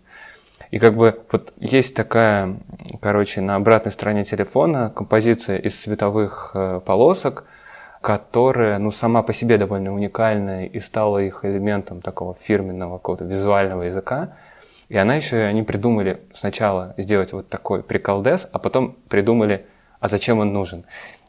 И 0.74 0.80
как 0.80 0.96
бы 0.96 1.20
вот 1.30 1.52
есть 1.60 1.94
такая, 1.94 2.56
короче, 3.00 3.40
на 3.40 3.54
обратной 3.54 3.92
стороне 3.92 4.24
телефона 4.24 4.90
композиция 4.92 5.56
из 5.56 5.80
световых 5.80 6.50
э, 6.52 6.80
полосок, 6.84 7.44
которая, 8.00 8.80
ну, 8.80 8.90
сама 8.90 9.22
по 9.22 9.32
себе 9.32 9.56
довольно 9.56 9.94
уникальная 9.94 10.66
и 10.66 10.80
стала 10.80 11.18
их 11.18 11.44
элементом 11.44 12.00
такого 12.00 12.34
фирменного 12.34 12.98
какого-то 12.98 13.24
визуального 13.24 13.82
языка. 13.82 14.30
И 14.88 14.96
она 14.96 15.14
еще, 15.14 15.44
они 15.44 15.62
придумали 15.62 16.22
сначала 16.32 16.94
сделать 16.96 17.32
вот 17.32 17.48
такой 17.48 17.84
приколдес, 17.84 18.48
а 18.50 18.58
потом 18.58 18.96
придумали 19.08 19.66
а 20.00 20.08
зачем 20.08 20.40
он 20.40 20.52
нужен. 20.52 20.86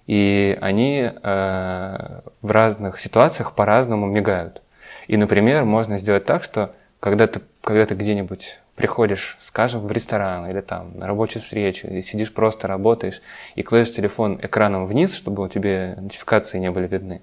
И 0.08 0.58
они 0.60 1.04
э, 1.04 2.20
в 2.42 2.50
разных 2.50 3.00
ситуациях 3.00 3.54
по-разному 3.54 4.08
мигают. 4.08 4.64
И, 5.06 5.18
например, 5.18 5.66
можно 5.66 6.00
сделать 6.00 6.26
так, 6.26 6.44
что 6.44 6.72
когда 7.06 7.28
ты, 7.28 7.39
когда 7.62 7.86
ты 7.86 7.94
где-нибудь 7.94 8.58
приходишь, 8.76 9.38
скажем, 9.39 9.86
в 9.86 9.91
ресторан 9.91 10.50
или 10.50 10.60
там 10.62 10.98
на 10.98 11.06
рабочую 11.06 11.44
встречу, 11.44 11.86
и 11.86 12.02
сидишь 12.02 12.34
просто 12.34 12.68
работаешь, 12.68 13.22
и 13.54 13.62
кладешь 13.62 13.94
телефон 13.94 14.39
экраном 14.41 14.88
вниз, 14.88 15.13
чтобы 15.13 15.44
у 15.44 15.48
тебя 15.48 15.94
нотификации 15.98 16.58
не 16.58 16.72
были 16.72 16.88
видны, 16.88 17.22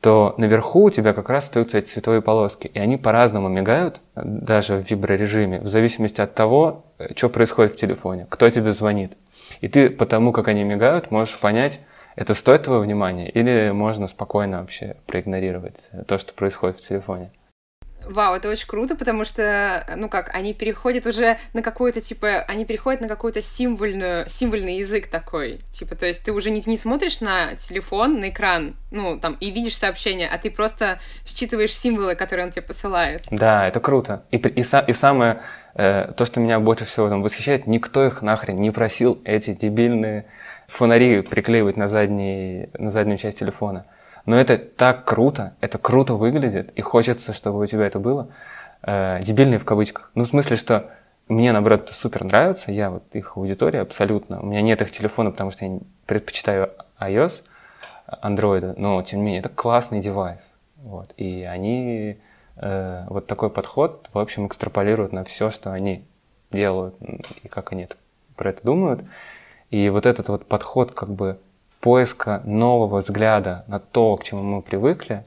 то 0.00 0.34
наверху 0.36 0.82
у 0.82 0.90
тебя 0.90 1.12
как 1.12 1.30
раз 1.30 1.44
остаются 1.44 1.78
эти 1.78 1.90
цветовые 1.90 2.22
полоски. 2.22 2.72
И 2.74 2.78
они 2.80 2.96
по-разному 2.96 3.48
мигают, 3.48 4.00
даже 4.16 4.74
в 4.74 4.90
виброрежиме, 4.90 5.60
в 5.60 5.68
зависимости 5.68 6.20
от 6.20 6.34
того, 6.34 6.84
э, 6.98 7.14
что 7.14 7.28
происходит 7.28 7.74
в 7.74 7.76
телефоне, 7.76 8.26
кто 8.28 8.50
тебе 8.50 8.72
звонит. 8.72 9.12
И 9.60 9.68
ты 9.68 9.90
потому, 9.90 10.32
как 10.32 10.48
они 10.48 10.64
мигают, 10.64 11.12
можешь 11.12 11.38
понять, 11.38 11.78
это 12.16 12.34
стоит 12.34 12.64
твоего 12.64 12.82
внимания 12.82 13.30
или 13.30 13.70
можно 13.70 14.08
спокойно 14.08 14.58
вообще 14.58 14.96
проигнорировать 15.06 15.88
то, 16.08 16.18
что 16.18 16.34
происходит 16.34 16.80
в 16.80 16.88
телефоне. 16.88 17.30
Вау, 18.08 18.34
это 18.34 18.48
очень 18.48 18.66
круто, 18.66 18.94
потому 18.96 19.24
что, 19.24 19.86
ну 19.96 20.08
как, 20.08 20.34
они 20.34 20.54
переходят 20.54 21.06
уже 21.06 21.38
на 21.52 21.62
какой-то, 21.62 22.00
типа, 22.00 22.44
они 22.48 22.64
переходят 22.64 23.00
на 23.00 23.08
какой-то 23.08 23.42
символьную, 23.42 24.28
символьный 24.28 24.78
язык 24.78 25.08
такой. 25.08 25.60
Типа, 25.72 25.94
то 25.94 26.06
есть 26.06 26.24
ты 26.24 26.32
уже 26.32 26.50
не, 26.50 26.62
не 26.66 26.76
смотришь 26.76 27.20
на 27.20 27.54
телефон, 27.56 28.20
на 28.20 28.30
экран, 28.30 28.74
ну, 28.90 29.18
там, 29.18 29.36
и 29.40 29.50
видишь 29.50 29.76
сообщение, 29.76 30.28
а 30.28 30.38
ты 30.38 30.50
просто 30.50 30.98
считываешь 31.24 31.74
символы, 31.74 32.14
которые 32.14 32.46
он 32.46 32.52
тебе 32.52 32.62
посылает. 32.62 33.24
Да, 33.30 33.66
это 33.68 33.80
круто. 33.80 34.24
И, 34.30 34.36
и, 34.36 34.60
и 34.60 34.92
самое 34.92 35.42
Э, 35.74 36.12
то, 36.16 36.26
что 36.26 36.40
меня 36.40 36.60
больше 36.60 36.84
всего 36.84 37.08
там 37.08 37.22
восхищает, 37.22 37.66
никто 37.66 38.06
их 38.06 38.22
нахрен 38.22 38.56
не 38.56 38.70
просил 38.70 39.20
эти 39.24 39.54
дебильные 39.54 40.26
фонари 40.68 41.22
приклеивать 41.22 41.76
на, 41.76 41.88
задний, 41.88 42.68
на 42.74 42.90
заднюю 42.90 43.18
часть 43.18 43.38
телефона. 43.38 43.86
Но 44.26 44.38
это 44.38 44.56
так 44.56 45.04
круто, 45.04 45.54
это 45.60 45.78
круто 45.78 46.14
выглядит, 46.14 46.70
и 46.74 46.80
хочется, 46.80 47.32
чтобы 47.32 47.60
у 47.60 47.66
тебя 47.66 47.86
это 47.86 47.98
было. 47.98 48.28
Э, 48.82 49.20
дебильные 49.22 49.58
в 49.58 49.64
кавычках. 49.64 50.10
Ну, 50.14 50.24
в 50.24 50.28
смысле, 50.28 50.56
что 50.56 50.90
мне, 51.28 51.52
наоборот, 51.52 51.84
это 51.84 51.94
супер 51.94 52.24
нравится, 52.24 52.72
я 52.72 52.90
вот 52.90 53.04
их 53.12 53.36
аудитория 53.36 53.80
абсолютно. 53.80 54.40
У 54.40 54.46
меня 54.46 54.62
нет 54.62 54.80
их 54.82 54.92
телефона, 54.92 55.30
потому 55.30 55.50
что 55.50 55.64
я 55.64 55.78
предпочитаю 56.06 56.70
iOS, 57.00 57.42
Android, 58.22 58.74
но, 58.76 59.02
тем 59.02 59.20
не 59.20 59.24
менее, 59.26 59.40
это 59.40 59.48
классный 59.48 60.00
девайс. 60.00 60.40
Вот. 60.76 61.12
И 61.16 61.42
они 61.44 62.18
Э, 62.56 63.04
вот 63.08 63.26
такой 63.26 63.50
подход, 63.50 64.08
в 64.12 64.18
общем, 64.18 64.46
экстраполируют 64.46 65.12
на 65.12 65.24
все, 65.24 65.50
что 65.50 65.72
они 65.72 66.04
делают 66.50 66.94
и 67.42 67.48
как 67.48 67.72
они 67.72 67.88
про 68.36 68.50
это 68.50 68.62
думают. 68.62 69.02
И 69.70 69.88
вот 69.88 70.06
этот 70.06 70.28
вот 70.28 70.46
подход 70.46 70.92
как 70.92 71.10
бы 71.10 71.38
поиска 71.82 72.40
нового 72.44 73.00
взгляда 73.00 73.64
на 73.66 73.80
то, 73.80 74.16
к 74.16 74.24
чему 74.24 74.42
мы 74.42 74.62
привыкли, 74.62 75.24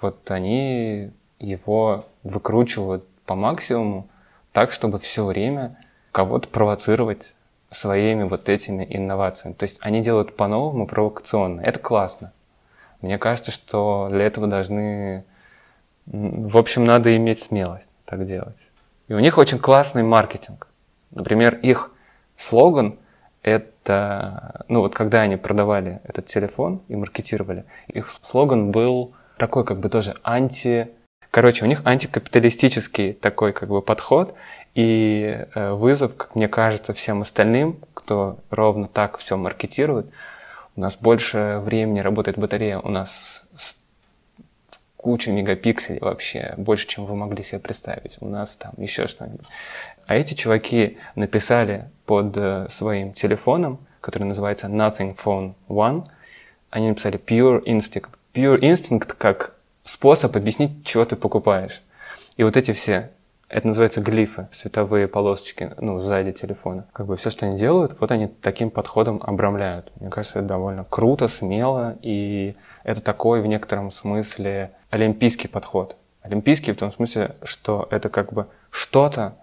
вот 0.00 0.30
они 0.30 1.10
его 1.38 2.06
выкручивают 2.22 3.04
по 3.26 3.34
максимуму 3.34 4.08
так, 4.52 4.72
чтобы 4.72 4.98
все 4.98 5.26
время 5.26 5.76
кого-то 6.12 6.48
провоцировать 6.48 7.34
своими 7.70 8.22
вот 8.22 8.48
этими 8.48 8.86
инновациями. 8.88 9.54
То 9.54 9.64
есть 9.64 9.78
они 9.80 10.00
делают 10.00 10.36
по-новому 10.36 10.86
провокационно. 10.86 11.60
Это 11.60 11.78
классно. 11.78 12.32
Мне 13.00 13.18
кажется, 13.18 13.50
что 13.50 14.08
для 14.12 14.24
этого 14.24 14.46
должны 14.46 15.24
в 16.06 16.56
общем, 16.56 16.84
надо 16.84 17.16
иметь 17.16 17.40
смелость 17.40 17.84
так 18.04 18.26
делать. 18.26 18.56
И 19.08 19.12
у 19.12 19.18
них 19.18 19.38
очень 19.38 19.58
классный 19.58 20.02
маркетинг. 20.02 20.66
Например, 21.10 21.54
их 21.54 21.92
слоган 22.36 22.98
это, 23.42 23.69
ну 23.88 24.80
вот 24.80 24.94
когда 24.94 25.22
они 25.22 25.36
продавали 25.36 26.00
этот 26.04 26.26
телефон 26.26 26.82
и 26.88 26.96
маркетировали, 26.96 27.64
их 27.88 28.10
слоган 28.22 28.70
был 28.70 29.14
такой 29.36 29.64
как 29.64 29.80
бы 29.80 29.88
тоже 29.88 30.14
анти... 30.22 30.90
Короче, 31.30 31.64
у 31.64 31.68
них 31.68 31.82
антикапиталистический 31.84 33.12
такой 33.12 33.52
как 33.52 33.68
бы 33.68 33.80
подход 33.82 34.34
и 34.74 35.46
э, 35.54 35.72
вызов, 35.72 36.16
как 36.16 36.34
мне 36.34 36.48
кажется, 36.48 36.92
всем 36.92 37.22
остальным, 37.22 37.78
кто 37.94 38.38
ровно 38.50 38.88
так 38.88 39.16
все 39.16 39.36
маркетирует. 39.36 40.06
У 40.76 40.80
нас 40.80 40.96
больше 40.96 41.60
времени 41.62 42.00
работает 42.00 42.38
батарея, 42.38 42.78
у 42.78 42.88
нас 42.88 43.44
куча 45.00 45.30
мегапикселей 45.30 45.98
вообще, 46.00 46.52
больше, 46.58 46.86
чем 46.86 47.06
вы 47.06 47.16
могли 47.16 47.42
себе 47.42 47.58
представить. 47.58 48.18
У 48.20 48.26
нас 48.28 48.54
там 48.56 48.72
еще 48.76 49.06
что-нибудь. 49.06 49.46
А 50.06 50.14
эти 50.14 50.34
чуваки 50.34 50.98
написали 51.14 51.88
под 52.04 52.36
э, 52.36 52.66
своим 52.68 53.14
телефоном, 53.14 53.78
который 54.02 54.24
называется 54.24 54.66
Nothing 54.66 55.16
Phone 55.16 55.54
One, 55.68 56.06
они 56.68 56.88
написали 56.88 57.18
Pure 57.18 57.64
Instinct. 57.64 58.08
Pure 58.34 58.60
Instinct 58.60 59.14
как 59.16 59.54
способ 59.84 60.36
объяснить, 60.36 60.84
чего 60.84 61.06
ты 61.06 61.16
покупаешь. 61.16 61.80
И 62.36 62.44
вот 62.44 62.58
эти 62.58 62.72
все, 62.72 63.10
это 63.48 63.68
называется 63.68 64.02
глифы, 64.02 64.48
световые 64.52 65.08
полосочки, 65.08 65.72
ну, 65.78 65.98
сзади 65.98 66.32
телефона. 66.32 66.86
Как 66.92 67.06
бы 67.06 67.16
все, 67.16 67.30
что 67.30 67.46
они 67.46 67.56
делают, 67.56 67.98
вот 68.00 68.12
они 68.12 68.28
таким 68.28 68.70
подходом 68.70 69.22
обрамляют. 69.24 69.90
Мне 69.98 70.10
кажется, 70.10 70.40
это 70.40 70.48
довольно 70.48 70.84
круто, 70.84 71.26
смело, 71.26 71.96
и 72.02 72.54
это 72.84 73.00
такой 73.00 73.40
в 73.40 73.46
некотором 73.46 73.90
смысле 73.90 74.72
олимпийский 74.90 75.48
подход. 75.48 75.96
Олимпийский 76.22 76.72
в 76.72 76.76
том 76.76 76.92
смысле, 76.92 77.36
что 77.42 77.88
это 77.90 78.08
как 78.08 78.32
бы 78.32 78.46
что-то, 78.70 79.36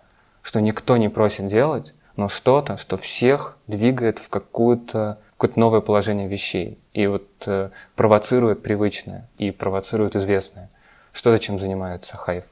что 0.43 0.61
никто 0.61 0.97
не 0.97 1.09
просит 1.09 1.47
делать, 1.47 1.93
но 2.15 2.29
что-то, 2.29 2.77
что 2.77 2.97
всех 2.97 3.57
двигает 3.67 4.19
в 4.19 4.29
какую-то 4.29 5.19
какое-то 5.37 5.59
новое 5.59 5.81
положение 5.81 6.27
вещей 6.27 6.79
и 6.93 7.05
вот 7.05 7.27
э, 7.45 7.69
провоцирует 7.95 8.63
привычное 8.63 9.29
и 9.37 9.51
провоцирует 9.51 10.15
известное. 10.15 10.71
Что-то, 11.13 11.37
чем 11.37 11.59
занимаются 11.59 12.19
high 12.25 12.43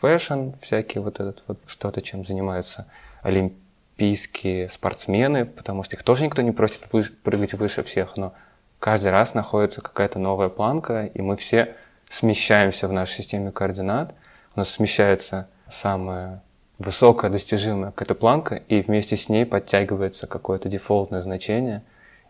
fashion, 0.00 0.54
всякие 0.62 1.02
вот 1.02 1.20
этот 1.20 1.42
вот, 1.46 1.58
что-то, 1.66 2.00
чем 2.00 2.24
занимаются 2.24 2.86
олимпийские 3.20 4.70
спортсмены, 4.70 5.44
потому 5.44 5.82
что 5.82 5.96
их 5.96 6.02
тоже 6.02 6.24
никто 6.24 6.40
не 6.40 6.52
просит 6.52 6.90
выше, 6.92 7.12
прыгать 7.22 7.52
выше 7.52 7.82
всех, 7.82 8.16
но 8.16 8.32
каждый 8.78 9.10
раз 9.10 9.34
находится 9.34 9.82
какая-то 9.82 10.18
новая 10.18 10.48
планка, 10.48 11.10
и 11.12 11.20
мы 11.20 11.36
все 11.36 11.74
смещаемся 12.10 12.88
в 12.88 12.92
нашей 12.92 13.18
системе 13.18 13.52
координат. 13.52 14.14
У 14.54 14.58
нас 14.58 14.68
смещается 14.68 15.48
самая 15.70 16.42
высокая 16.78 17.30
достижимая 17.30 17.92
какая-то 17.92 18.14
планка, 18.14 18.56
и 18.56 18.82
вместе 18.82 19.16
с 19.16 19.28
ней 19.28 19.46
подтягивается 19.46 20.26
какое-то 20.26 20.68
дефолтное 20.68 21.22
значение. 21.22 21.82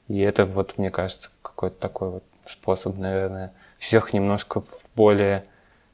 И 0.08 0.18
это 0.20 0.44
вот, 0.44 0.76
мне 0.76 0.90
кажется, 0.90 1.30
какой-то 1.40 1.76
такой 1.76 2.10
вот 2.10 2.24
способ, 2.46 2.98
наверное, 2.98 3.52
всех 3.78 4.12
немножко 4.12 4.60
в 4.60 4.84
более 4.94 5.44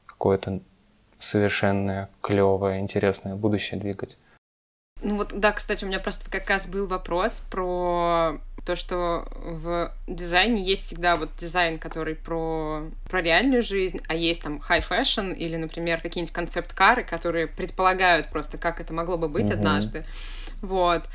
какое-то 0.05 0.59
совершенное, 1.19 2.09
клевое, 2.21 2.79
интересное 2.79 3.35
будущее 3.35 3.79
двигать. 3.79 4.17
Ну 5.01 5.17
вот, 5.17 5.33
да, 5.33 5.51
кстати, 5.51 5.85
у 5.85 5.87
меня 5.87 5.99
просто 5.99 6.29
как 6.29 6.49
раз 6.49 6.67
был 6.67 6.87
вопрос 6.87 7.41
про 7.41 8.39
то, 8.67 8.75
что 8.75 9.25
в 9.33 9.93
дизайне 10.07 10.61
есть 10.61 10.83
всегда 10.87 11.15
вот 11.15 11.29
дизайн, 11.37 11.79
который 11.79 12.15
про, 12.15 12.83
про 13.09 13.21
реальную 13.21 13.63
жизнь, 13.63 14.01
а 14.09 14.13
есть 14.13 14.41
там 14.41 14.61
high 14.69 14.85
fashion 14.85 15.33
или, 15.33 15.55
например, 15.55 16.01
какие-нибудь 16.01 16.33
концепт-кары, 16.33 17.05
которые 17.05 17.47
предполагают 17.47 18.27
просто, 18.29 18.57
как 18.57 18.81
это 18.81 18.93
могло 18.93 19.17
бы 19.17 19.29
быть 19.29 19.45
mm-hmm. 19.45 19.53
однажды. 19.53 20.03
Вот. 20.61 21.05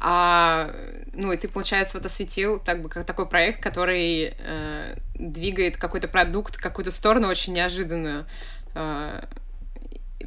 А, 0.00 0.74
ну, 1.12 1.30
и 1.30 1.36
ты, 1.36 1.46
получается, 1.46 1.98
вот 1.98 2.04
осветил 2.04 2.58
так 2.58 2.82
бы 2.82 2.88
как 2.88 3.04
такой 3.04 3.26
проект, 3.26 3.62
который 3.62 4.34
э, 4.36 4.96
двигает 5.14 5.76
какой-то 5.76 6.08
продукт 6.08 6.56
какую-то 6.56 6.90
сторону 6.90 7.28
очень 7.28 7.52
неожиданную. 7.52 8.26
Э, 8.74 9.22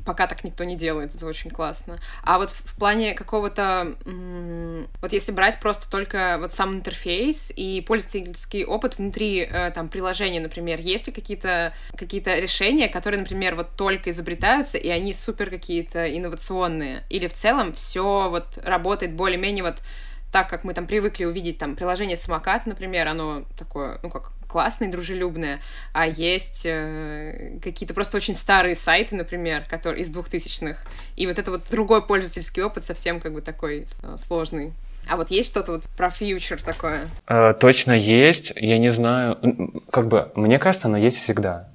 пока 0.05 0.27
так 0.27 0.43
никто 0.43 0.63
не 0.63 0.75
делает, 0.75 1.13
это 1.15 1.25
очень 1.25 1.49
классно. 1.49 1.97
А 2.23 2.37
вот 2.37 2.51
в, 2.51 2.75
плане 2.75 3.13
какого-то, 3.13 3.95
вот 5.01 5.13
если 5.13 5.31
брать 5.31 5.59
просто 5.59 5.89
только 5.89 6.37
вот 6.39 6.53
сам 6.53 6.75
интерфейс 6.75 7.51
и 7.55 7.81
пользовательский 7.81 8.65
опыт 8.65 8.97
внутри 8.97 9.41
э, 9.41 9.71
там 9.71 9.89
приложения, 9.89 10.39
например, 10.39 10.79
есть 10.79 11.07
ли 11.07 11.13
какие-то 11.13 11.73
какие 11.95 12.21
решения, 12.39 12.87
которые, 12.87 13.19
например, 13.19 13.55
вот 13.55 13.69
только 13.75 14.09
изобретаются, 14.09 14.77
и 14.77 14.89
они 14.89 15.13
супер 15.13 15.49
какие-то 15.49 16.05
инновационные? 16.17 17.03
Или 17.09 17.27
в 17.27 17.33
целом 17.33 17.73
все 17.73 18.29
вот 18.29 18.57
работает 18.63 19.13
более-менее 19.13 19.63
вот 19.63 19.75
так, 20.31 20.49
как 20.49 20.63
мы 20.63 20.73
там 20.73 20.87
привыкли 20.87 21.25
увидеть 21.25 21.57
там 21.57 21.75
приложение 21.75 22.15
самокат, 22.15 22.65
например, 22.65 23.07
оно 23.07 23.43
такое, 23.57 23.99
ну 24.01 24.09
как 24.09 24.31
классные, 24.51 24.91
дружелюбные, 24.91 25.59
а 25.93 26.05
есть 26.05 26.65
э, 26.65 27.57
какие-то 27.63 27.93
просто 27.93 28.17
очень 28.17 28.35
старые 28.35 28.75
сайты, 28.75 29.15
например, 29.15 29.63
которые 29.69 30.01
из 30.01 30.09
двухтысячных, 30.09 30.85
и 31.15 31.25
вот 31.25 31.39
это 31.39 31.51
вот 31.51 31.69
другой 31.71 32.05
пользовательский 32.05 32.61
опыт 32.61 32.83
совсем 32.83 33.21
как 33.21 33.33
бы 33.33 33.41
такой 33.41 33.85
э, 34.03 34.17
сложный. 34.17 34.73
А 35.09 35.15
вот 35.15 35.31
есть 35.31 35.49
что-то 35.49 35.71
вот 35.71 35.83
про 35.97 36.09
фьючер 36.09 36.61
такое? 36.61 37.07
Э, 37.27 37.53
точно 37.53 37.93
есть, 37.93 38.51
я 38.57 38.77
не 38.77 38.91
знаю, 38.91 39.37
как 39.89 40.09
бы, 40.09 40.31
мне 40.35 40.59
кажется, 40.59 40.89
оно 40.89 40.97
есть 40.97 41.17
всегда. 41.17 41.69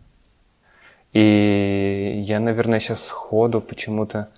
И 1.15 2.23
я, 2.27 2.41
наверное, 2.41 2.79
сейчас 2.79 3.07
сходу 3.07 3.63
почему-то 3.63 4.29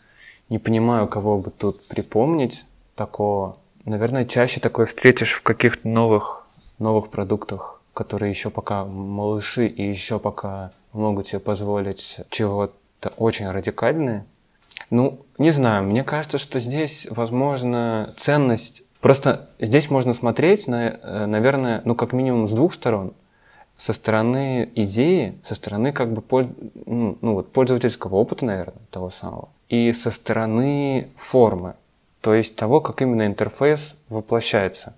не 0.49 0.61
понимаю, 0.61 1.09
кого 1.09 1.39
бы 1.39 1.51
тут 1.51 1.87
припомнить 1.89 2.65
такого. 2.95 3.59
Наверное, 3.85 4.25
чаще 4.27 4.61
такое 4.61 4.87
встретишь 4.87 5.33
в 5.33 5.43
каких-то 5.43 5.89
новых, 5.89 6.47
новых 6.79 7.11
продуктах 7.11 7.78
которые 7.99 8.31
еще 8.31 8.49
пока 8.49 8.85
малыши 8.85 9.67
и 9.67 9.83
еще 9.83 10.21
пока 10.21 10.71
могут 10.93 11.27
себе 11.27 11.41
позволить 11.41 12.19
чего-то 12.31 13.13
очень 13.17 13.51
радикальное. 13.51 14.25
Ну, 14.89 15.27
не 15.37 15.51
знаю, 15.51 15.83
мне 15.83 16.05
кажется, 16.05 16.39
что 16.39 16.61
здесь, 16.61 17.09
возможно, 17.11 18.15
ценность... 18.17 18.85
Просто 19.01 19.49
здесь 19.59 19.91
можно 19.91 20.15
смотреть, 20.15 20.69
на, 20.69 20.91
э, 20.91 21.27
наверное, 21.27 21.83
ну, 21.85 21.97
как 21.97 22.13
минимум 22.13 22.47
с 22.49 22.53
двух 22.53 22.73
сторон. 22.73 23.15
Со 23.77 23.93
стороны 23.93 24.71
идеи, 24.77 25.37
со 25.49 25.57
стороны 25.57 25.91
как 25.93 26.13
бы 26.13 26.23
ну, 26.87 27.19
ну, 27.21 27.35
вот, 27.35 27.51
пользовательского 27.51 28.15
опыта, 28.15 28.45
наверное, 28.45 28.87
того 28.93 29.11
самого. 29.11 29.49
И 29.69 29.93
со 29.93 30.13
стороны 30.13 31.11
формы, 31.17 31.75
то 32.21 32.33
есть 32.33 32.55
того, 32.55 32.81
как 32.81 33.03
именно 33.03 33.27
интерфейс 33.27 33.97
воплощается. 34.09 34.95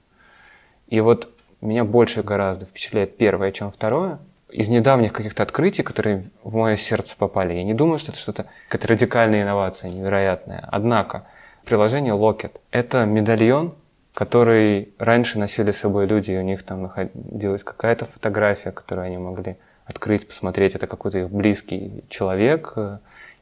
И 0.88 1.00
вот 1.00 1.30
меня 1.60 1.84
больше 1.84 2.22
гораздо 2.22 2.64
впечатляет 2.64 3.16
первое, 3.16 3.52
чем 3.52 3.70
второе. 3.70 4.18
Из 4.50 4.68
недавних 4.68 5.12
каких-то 5.12 5.42
открытий, 5.42 5.82
которые 5.82 6.30
в 6.42 6.54
мое 6.54 6.76
сердце 6.76 7.16
попали, 7.16 7.54
я 7.54 7.62
не 7.62 7.74
думаю, 7.74 7.98
что 7.98 8.10
это 8.12 8.20
что-то, 8.20 8.46
какая-то 8.68 8.88
радикальная 8.94 9.42
инновация, 9.42 9.90
невероятная. 9.90 10.66
Однако, 10.72 11.24
приложение 11.64 12.14
Locket— 12.14 12.52
это 12.72 13.04
медальон, 13.04 13.74
который 14.14 14.92
раньше 14.98 15.38
носили 15.38 15.70
с 15.70 15.78
собой 15.78 16.06
люди, 16.06 16.32
и 16.32 16.36
у 16.36 16.42
них 16.42 16.64
там 16.64 16.82
находилась 16.82 17.62
какая-то 17.62 18.06
фотография, 18.06 18.72
которую 18.72 19.06
они 19.06 19.18
могли 19.18 19.56
открыть, 19.84 20.26
посмотреть. 20.26 20.74
Это 20.74 20.86
какой-то 20.86 21.18
их 21.18 21.30
близкий 21.30 22.04
человек, 22.08 22.74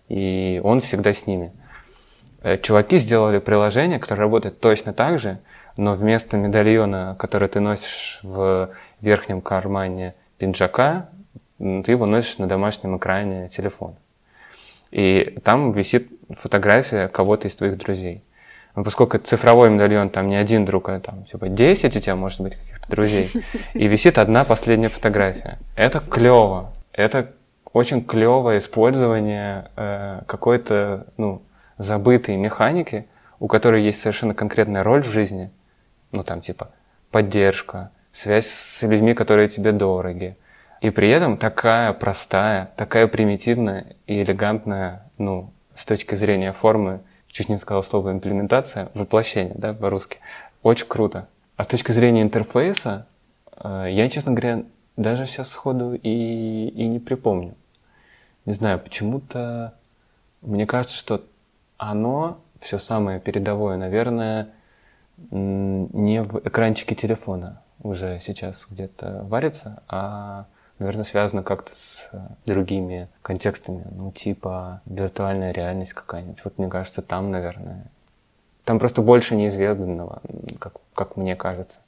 и 0.08 0.60
он 0.62 0.80
всегда 0.80 1.12
с 1.12 1.26
ними. 1.26 1.52
Э, 2.42 2.58
чуваки 2.58 2.98
сделали 2.98 3.38
приложение, 3.38 3.98
которое 3.98 4.22
работает 4.22 4.60
точно 4.60 4.92
так 4.92 5.18
же, 5.18 5.38
но 5.78 5.94
вместо 5.94 6.36
медальона, 6.36 7.14
который 7.20 7.48
ты 7.48 7.60
носишь 7.60 8.18
в 8.24 8.70
верхнем 9.00 9.40
кармане 9.40 10.16
пиджака, 10.36 11.08
ты 11.58 11.92
его 11.92 12.04
носишь 12.04 12.38
на 12.38 12.48
домашнем 12.48 12.96
экране 12.96 13.48
телефона. 13.48 13.94
И 14.90 15.38
там 15.44 15.70
висит 15.70 16.08
фотография 16.30 17.06
кого-то 17.06 17.46
из 17.46 17.54
твоих 17.54 17.78
друзей. 17.78 18.24
Но 18.74 18.82
поскольку 18.82 19.18
цифровой 19.18 19.70
медальон, 19.70 20.10
там 20.10 20.28
не 20.28 20.34
один 20.34 20.64
друг, 20.64 20.88
а 20.88 20.98
там 20.98 21.24
типа 21.26 21.48
10 21.48 21.96
у 21.96 22.00
тебя 22.00 22.16
может 22.16 22.40
быть 22.40 22.56
каких-то 22.56 22.90
друзей, 22.90 23.30
и 23.74 23.86
висит 23.86 24.18
одна 24.18 24.42
последняя 24.42 24.88
фотография. 24.88 25.58
Это 25.76 26.00
клево. 26.00 26.72
Это 26.92 27.30
очень 27.72 28.04
клевое 28.04 28.58
использование 28.58 29.70
э, 29.76 30.22
какой-то 30.26 31.06
ну, 31.16 31.42
забытой 31.76 32.36
механики, 32.36 33.06
у 33.38 33.46
которой 33.46 33.84
есть 33.84 34.00
совершенно 34.00 34.34
конкретная 34.34 34.82
роль 34.82 35.04
в 35.04 35.10
жизни, 35.12 35.52
ну 36.12 36.24
там 36.24 36.40
типа 36.40 36.70
поддержка, 37.10 37.90
связь 38.12 38.46
с 38.46 38.82
людьми, 38.82 39.14
которые 39.14 39.48
тебе 39.48 39.72
дороги. 39.72 40.36
И 40.80 40.90
при 40.90 41.10
этом 41.10 41.36
такая 41.36 41.92
простая, 41.92 42.70
такая 42.76 43.08
примитивная 43.08 43.96
и 44.06 44.22
элегантная, 44.22 45.10
ну, 45.18 45.50
с 45.74 45.84
точки 45.84 46.14
зрения 46.14 46.52
формы, 46.52 47.00
чуть 47.28 47.48
не 47.48 47.56
сказал 47.56 47.82
слово 47.82 48.12
имплементация, 48.12 48.90
воплощение, 48.94 49.54
да, 49.56 49.74
по-русски. 49.74 50.18
Очень 50.62 50.86
круто. 50.86 51.28
А 51.56 51.64
с 51.64 51.66
точки 51.66 51.90
зрения 51.90 52.22
интерфейса, 52.22 53.06
э, 53.56 53.88
я, 53.90 54.08
честно 54.08 54.32
говоря, 54.32 54.64
даже 54.96 55.26
сейчас 55.26 55.50
сходу 55.50 55.94
и, 55.94 56.68
и 56.68 56.86
не 56.86 56.98
припомню. 57.00 57.54
Не 58.44 58.52
знаю, 58.52 58.78
почему-то 58.78 59.74
мне 60.42 60.66
кажется, 60.66 60.96
что 60.96 61.24
оно, 61.76 62.38
все 62.60 62.78
самое 62.78 63.20
передовое, 63.20 63.76
наверное, 63.76 64.48
не 65.30 66.22
в 66.22 66.46
экранчике 66.46 66.94
телефона 66.94 67.60
уже 67.82 68.20
сейчас 68.20 68.66
где-то 68.68 69.24
варится, 69.24 69.82
а, 69.88 70.46
наверное, 70.78 71.04
связано 71.04 71.42
как-то 71.42 71.72
с 71.74 72.10
другими 72.46 73.08
контекстами, 73.22 73.84
ну, 73.90 74.12
типа 74.12 74.80
виртуальная 74.86 75.52
реальность 75.52 75.92
какая-нибудь. 75.92 76.40
Вот 76.44 76.58
мне 76.58 76.68
кажется, 76.68 77.02
там, 77.02 77.30
наверное, 77.30 77.84
там 78.64 78.78
просто 78.78 79.02
больше 79.02 79.34
неизведанного, 79.34 80.20
как, 80.58 80.74
как 80.94 81.16
мне 81.16 81.36
кажется. 81.36 81.80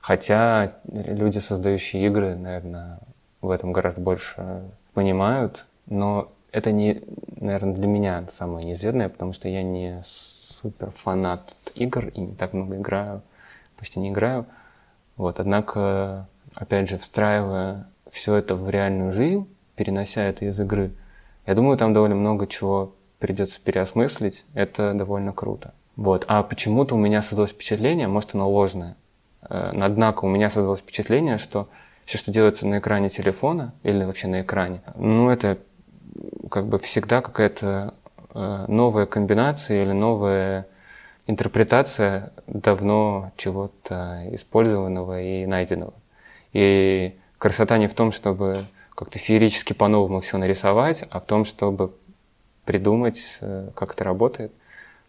Хотя 0.00 0.72
люди, 0.84 1.38
создающие 1.38 2.06
игры, 2.06 2.34
наверное, 2.34 2.98
в 3.40 3.50
этом 3.50 3.72
гораздо 3.72 4.00
больше 4.00 4.62
понимают, 4.94 5.66
но 5.86 6.30
это 6.52 6.72
не, 6.72 7.02
наверное, 7.36 7.74
для 7.74 7.86
меня 7.86 8.24
самое 8.30 8.66
неизведанное, 8.66 9.08
потому 9.08 9.32
что 9.32 9.48
я 9.48 9.62
не 9.62 10.00
супер 10.60 10.90
фанат 10.90 11.54
игр 11.74 12.08
и 12.08 12.20
не 12.20 12.34
так 12.34 12.52
много 12.52 12.76
играю, 12.76 13.22
почти 13.76 14.00
не 14.00 14.10
играю. 14.10 14.46
Вот, 15.16 15.40
однако, 15.40 16.26
опять 16.54 16.88
же, 16.88 16.98
встраивая 16.98 17.86
все 18.10 18.36
это 18.36 18.54
в 18.54 18.68
реальную 18.70 19.12
жизнь, 19.12 19.48
перенося 19.76 20.22
это 20.22 20.44
из 20.44 20.58
игры, 20.58 20.92
я 21.46 21.54
думаю, 21.54 21.76
там 21.78 21.92
довольно 21.92 22.16
много 22.16 22.46
чего 22.46 22.94
придется 23.18 23.60
переосмыслить. 23.62 24.44
Это 24.54 24.94
довольно 24.94 25.32
круто. 25.32 25.74
Вот. 25.96 26.24
А 26.28 26.42
почему-то 26.42 26.94
у 26.94 26.98
меня 26.98 27.22
создалось 27.22 27.50
впечатление, 27.50 28.08
может, 28.08 28.34
оно 28.34 28.50
ложное, 28.50 28.96
э, 29.48 29.72
однако 29.80 30.24
у 30.24 30.28
меня 30.28 30.50
создалось 30.50 30.80
впечатление, 30.80 31.38
что 31.38 31.68
все, 32.04 32.18
что 32.18 32.32
делается 32.32 32.66
на 32.66 32.78
экране 32.78 33.10
телефона 33.10 33.74
или 33.82 34.04
вообще 34.04 34.26
на 34.26 34.40
экране, 34.40 34.80
ну, 34.96 35.28
это 35.28 35.58
как 36.50 36.66
бы 36.66 36.78
всегда 36.78 37.20
какая-то 37.20 37.94
новая 38.34 39.06
комбинация 39.06 39.82
или 39.82 39.92
новая 39.92 40.66
интерпретация 41.26 42.32
давно 42.46 43.32
чего-то 43.36 44.22
использованного 44.32 45.22
и 45.22 45.46
найденного. 45.46 45.94
И 46.52 47.16
красота 47.38 47.78
не 47.78 47.88
в 47.88 47.94
том, 47.94 48.12
чтобы 48.12 48.66
как-то 48.94 49.18
феерически 49.18 49.72
по-новому 49.72 50.20
все 50.20 50.36
нарисовать, 50.36 51.04
а 51.10 51.20
в 51.20 51.24
том, 51.24 51.44
чтобы 51.44 51.92
придумать, 52.64 53.38
э, 53.40 53.70
как 53.74 53.94
это 53.94 54.04
работает. 54.04 54.52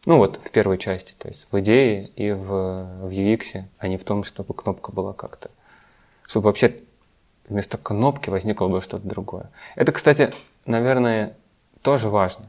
Ну 0.06 0.18
вот, 0.18 0.40
в 0.44 0.50
первой 0.50 0.78
части, 0.78 1.14
то 1.18 1.28
есть 1.28 1.46
в 1.52 1.60
идее 1.60 2.08
и 2.16 2.32
в, 2.32 2.48
в 2.48 3.10
UX, 3.10 3.64
а 3.78 3.88
не 3.88 3.98
в 3.98 4.04
том, 4.04 4.24
чтобы 4.24 4.54
кнопка 4.54 4.92
была 4.92 5.14
как-то... 5.14 5.52
Чтобы 6.26 6.46
вообще 6.46 6.76
вместо 7.50 7.78
кнопки 7.78 8.30
возникло 8.30 8.68
бы 8.68 8.82
что-то 8.82 9.08
другое. 9.08 9.52
Это, 9.76 9.92
кстати, 9.92 10.34
наверное, 10.66 11.36
тоже 11.82 12.10
важно. 12.10 12.46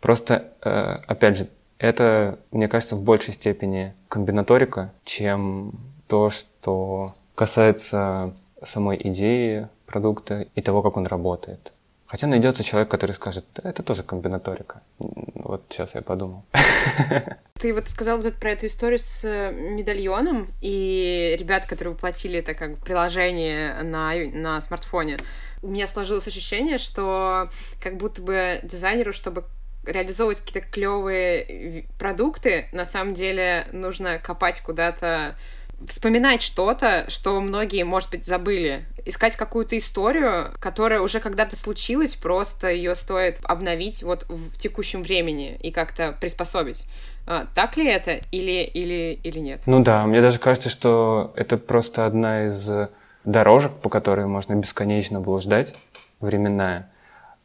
Просто, 0.00 0.52
э, 0.62 0.98
опять 1.06 1.36
же, 1.36 1.48
это, 1.78 2.38
мне 2.50 2.68
кажется, 2.68 2.96
в 2.96 3.02
большей 3.02 3.34
степени 3.34 3.94
комбинаторика, 4.08 4.92
чем 5.04 5.72
то, 6.06 6.30
что 6.30 7.12
касается 7.34 8.32
самой 8.62 9.00
идеи 9.02 9.68
продукта 9.86 10.46
и 10.54 10.62
того, 10.62 10.82
как 10.82 10.96
он 10.96 11.06
работает. 11.06 11.72
Хотя 12.06 12.28
найдется 12.28 12.62
человек, 12.62 12.88
который 12.88 13.12
скажет, 13.12 13.44
да, 13.54 13.68
это 13.68 13.82
тоже 13.82 14.04
комбинаторика. 14.04 14.80
Вот 14.98 15.64
сейчас 15.68 15.94
я 15.96 16.02
подумал. 16.02 16.44
Ты 17.60 17.74
вот 17.74 17.88
сказал 17.88 18.20
вот 18.20 18.34
про 18.34 18.52
эту 18.52 18.66
историю 18.66 19.00
с 19.00 19.24
э, 19.24 19.50
медальоном, 19.52 20.46
и 20.60 21.34
ребят, 21.38 21.66
которые 21.66 21.94
воплотили 21.94 22.38
это 22.38 22.54
как 22.54 22.78
приложение 22.78 23.82
на, 23.82 24.14
на 24.32 24.60
смартфоне, 24.60 25.16
у 25.62 25.68
меня 25.68 25.88
сложилось 25.88 26.28
ощущение, 26.28 26.78
что 26.78 27.48
как 27.82 27.96
будто 27.96 28.22
бы 28.22 28.60
дизайнеру, 28.62 29.12
чтобы 29.12 29.44
реализовывать 29.86 30.40
какие-то 30.40 30.68
клевые 30.68 31.86
продукты, 31.98 32.66
на 32.72 32.84
самом 32.84 33.14
деле 33.14 33.66
нужно 33.72 34.18
копать 34.18 34.60
куда-то 34.60 35.36
вспоминать 35.86 36.40
что-то, 36.40 37.04
что 37.08 37.38
многие, 37.40 37.84
может 37.84 38.10
быть, 38.10 38.24
забыли. 38.24 38.84
Искать 39.04 39.36
какую-то 39.36 39.76
историю, 39.76 40.50
которая 40.58 41.00
уже 41.00 41.20
когда-то 41.20 41.56
случилась, 41.56 42.14
просто 42.14 42.70
ее 42.70 42.94
стоит 42.94 43.38
обновить 43.42 44.02
вот 44.02 44.24
в 44.28 44.58
текущем 44.58 45.02
времени 45.02 45.58
и 45.62 45.70
как-то 45.70 46.16
приспособить. 46.18 46.84
А, 47.26 47.46
так 47.54 47.76
ли 47.76 47.86
это 47.86 48.20
или, 48.32 48.62
или, 48.62 49.18
или 49.22 49.38
нет? 49.38 49.62
Ну 49.66 49.82
да, 49.82 50.06
мне 50.06 50.22
даже 50.22 50.38
кажется, 50.38 50.70
что 50.70 51.32
это 51.36 51.58
просто 51.58 52.06
одна 52.06 52.46
из 52.46 52.68
дорожек, 53.24 53.72
по 53.72 53.88
которой 53.88 54.26
можно 54.26 54.54
бесконечно 54.54 55.20
блуждать, 55.20 55.74
временная. 56.20 56.90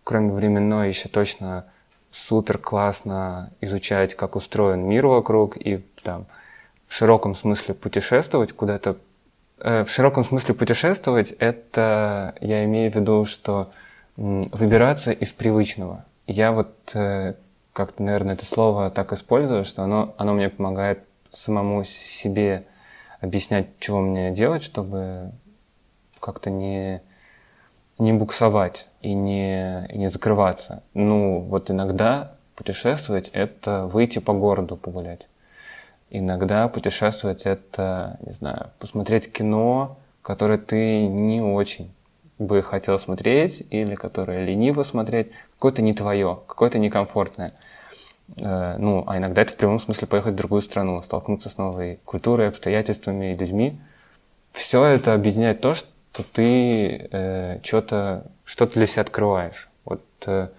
Кроме 0.04 0.32
временной 0.32 0.90
еще 0.90 1.10
точно 1.10 1.66
супер 2.12 2.58
классно 2.58 3.52
изучать, 3.62 4.16
как 4.16 4.36
устроен 4.36 4.82
мир 4.88 5.08
вокруг 5.08 5.58
и 5.58 5.84
там 6.04 6.26
в 6.88 6.94
широком 6.94 7.36
смысле 7.36 7.74
путешествовать 7.74 8.52
куда-то. 8.52 8.98
Э, 9.60 9.84
в 9.84 9.90
широком 9.90 10.26
смысле 10.26 10.54
путешествовать 10.54 11.32
это 11.32 12.36
я 12.42 12.66
имею 12.66 12.92
в 12.92 12.96
виду, 12.96 13.26
что 13.26 13.72
выбираться 14.18 15.12
из 15.12 15.32
привычного. 15.32 16.06
Я 16.28 16.52
вот 16.52 16.76
э, 16.94 17.36
как-то, 17.74 18.04
наверное, 18.04 18.34
это 18.36 18.46
слово 18.46 18.92
так 18.92 19.14
использую, 19.14 19.64
что 19.66 19.84
оно, 19.84 20.14
оно 20.18 20.34
мне 20.34 20.50
помогает 20.50 21.00
самому 21.32 21.84
себе 21.86 22.66
объяснять, 23.22 23.68
чего 23.80 24.02
мне 24.02 24.32
делать, 24.32 24.64
чтобы 24.64 25.32
как-то 26.20 26.50
не, 26.50 27.02
не 27.98 28.14
буксовать 28.14 28.88
и 29.02 29.14
не, 29.14 29.88
и 29.88 29.98
не 29.98 30.10
закрываться. 30.10 30.84
Ну, 30.94 31.40
вот 31.40 31.70
иногда 31.72 32.34
путешествовать— 32.56 33.30
это 33.34 33.86
выйти 33.88 34.20
по 34.20 34.34
городу 34.34 34.76
погулять. 34.78 35.28
Иногда 36.10 36.68
путешествовать— 36.68 37.42
это, 37.46 38.18
не 38.26 38.34
знаю, 38.34 38.72
посмотреть 38.80 39.32
кино, 39.32 39.98
которое 40.22 40.58
ты 40.58 41.08
не 41.08 41.42
очень 41.42 41.92
бы 42.42 42.62
хотел 42.64 42.98
смотреть 43.00 43.64
или 43.70 43.96
которое 43.96 44.44
лениво 44.44 44.84
смотреть, 44.84 45.32
какое-то 45.54 45.82
не 45.82 45.94
твое, 45.94 46.40
какое-то 46.48 46.80
некомфортное. 46.80 47.52
Э, 48.38 48.76
ну, 48.78 49.04
а 49.08 49.18
иногда 49.18 49.44
это 49.44 49.54
в 49.54 49.58
прямом 49.58 49.80
смысле 49.80 50.08
поехать 50.08 50.34
в 50.34 50.38
другую 50.38 50.62
страну, 50.62 51.02
столкнуться 51.02 51.50
с 51.50 51.58
новой 51.58 52.00
культурой, 52.04 52.50
обстоятельствами 52.50 53.34
и 53.34 53.38
людьми. 53.38 53.80
Все 54.54 54.84
это 54.84 55.14
объединяет 55.14 55.62
то, 55.62 55.74
что 55.74 55.88
ты 56.14 57.10
э, 57.12 57.60
что-то 57.64 58.26
что 58.44 58.68
для 58.68 58.86
себя 58.86 59.02
открываешь. 59.04 59.70
Вот 59.86 60.04
э, 60.26 60.50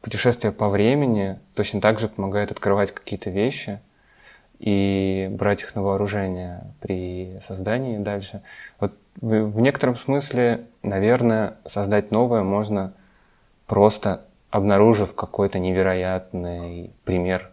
путешествие 0.00 0.52
по 0.52 0.68
времени 0.68 1.38
точно 1.54 1.80
так 1.80 1.98
же 1.98 2.08
помогает 2.08 2.52
открывать 2.52 2.92
какие-то 2.92 3.30
вещи 3.30 3.80
и 4.58 5.28
брать 5.30 5.62
их 5.62 5.74
на 5.74 5.82
вооружение 5.82 6.64
при 6.80 7.40
создании 7.46 7.98
дальше. 7.98 8.42
Вот 8.78 8.92
в, 9.20 9.50
в 9.50 9.60
некотором 9.60 9.96
смысле, 9.96 10.66
наверное, 10.82 11.56
создать 11.64 12.10
новое 12.10 12.42
можно 12.42 12.94
просто 13.66 14.22
обнаружив 14.50 15.14
какой-то 15.14 15.58
невероятный 15.58 16.92
пример 17.04 17.50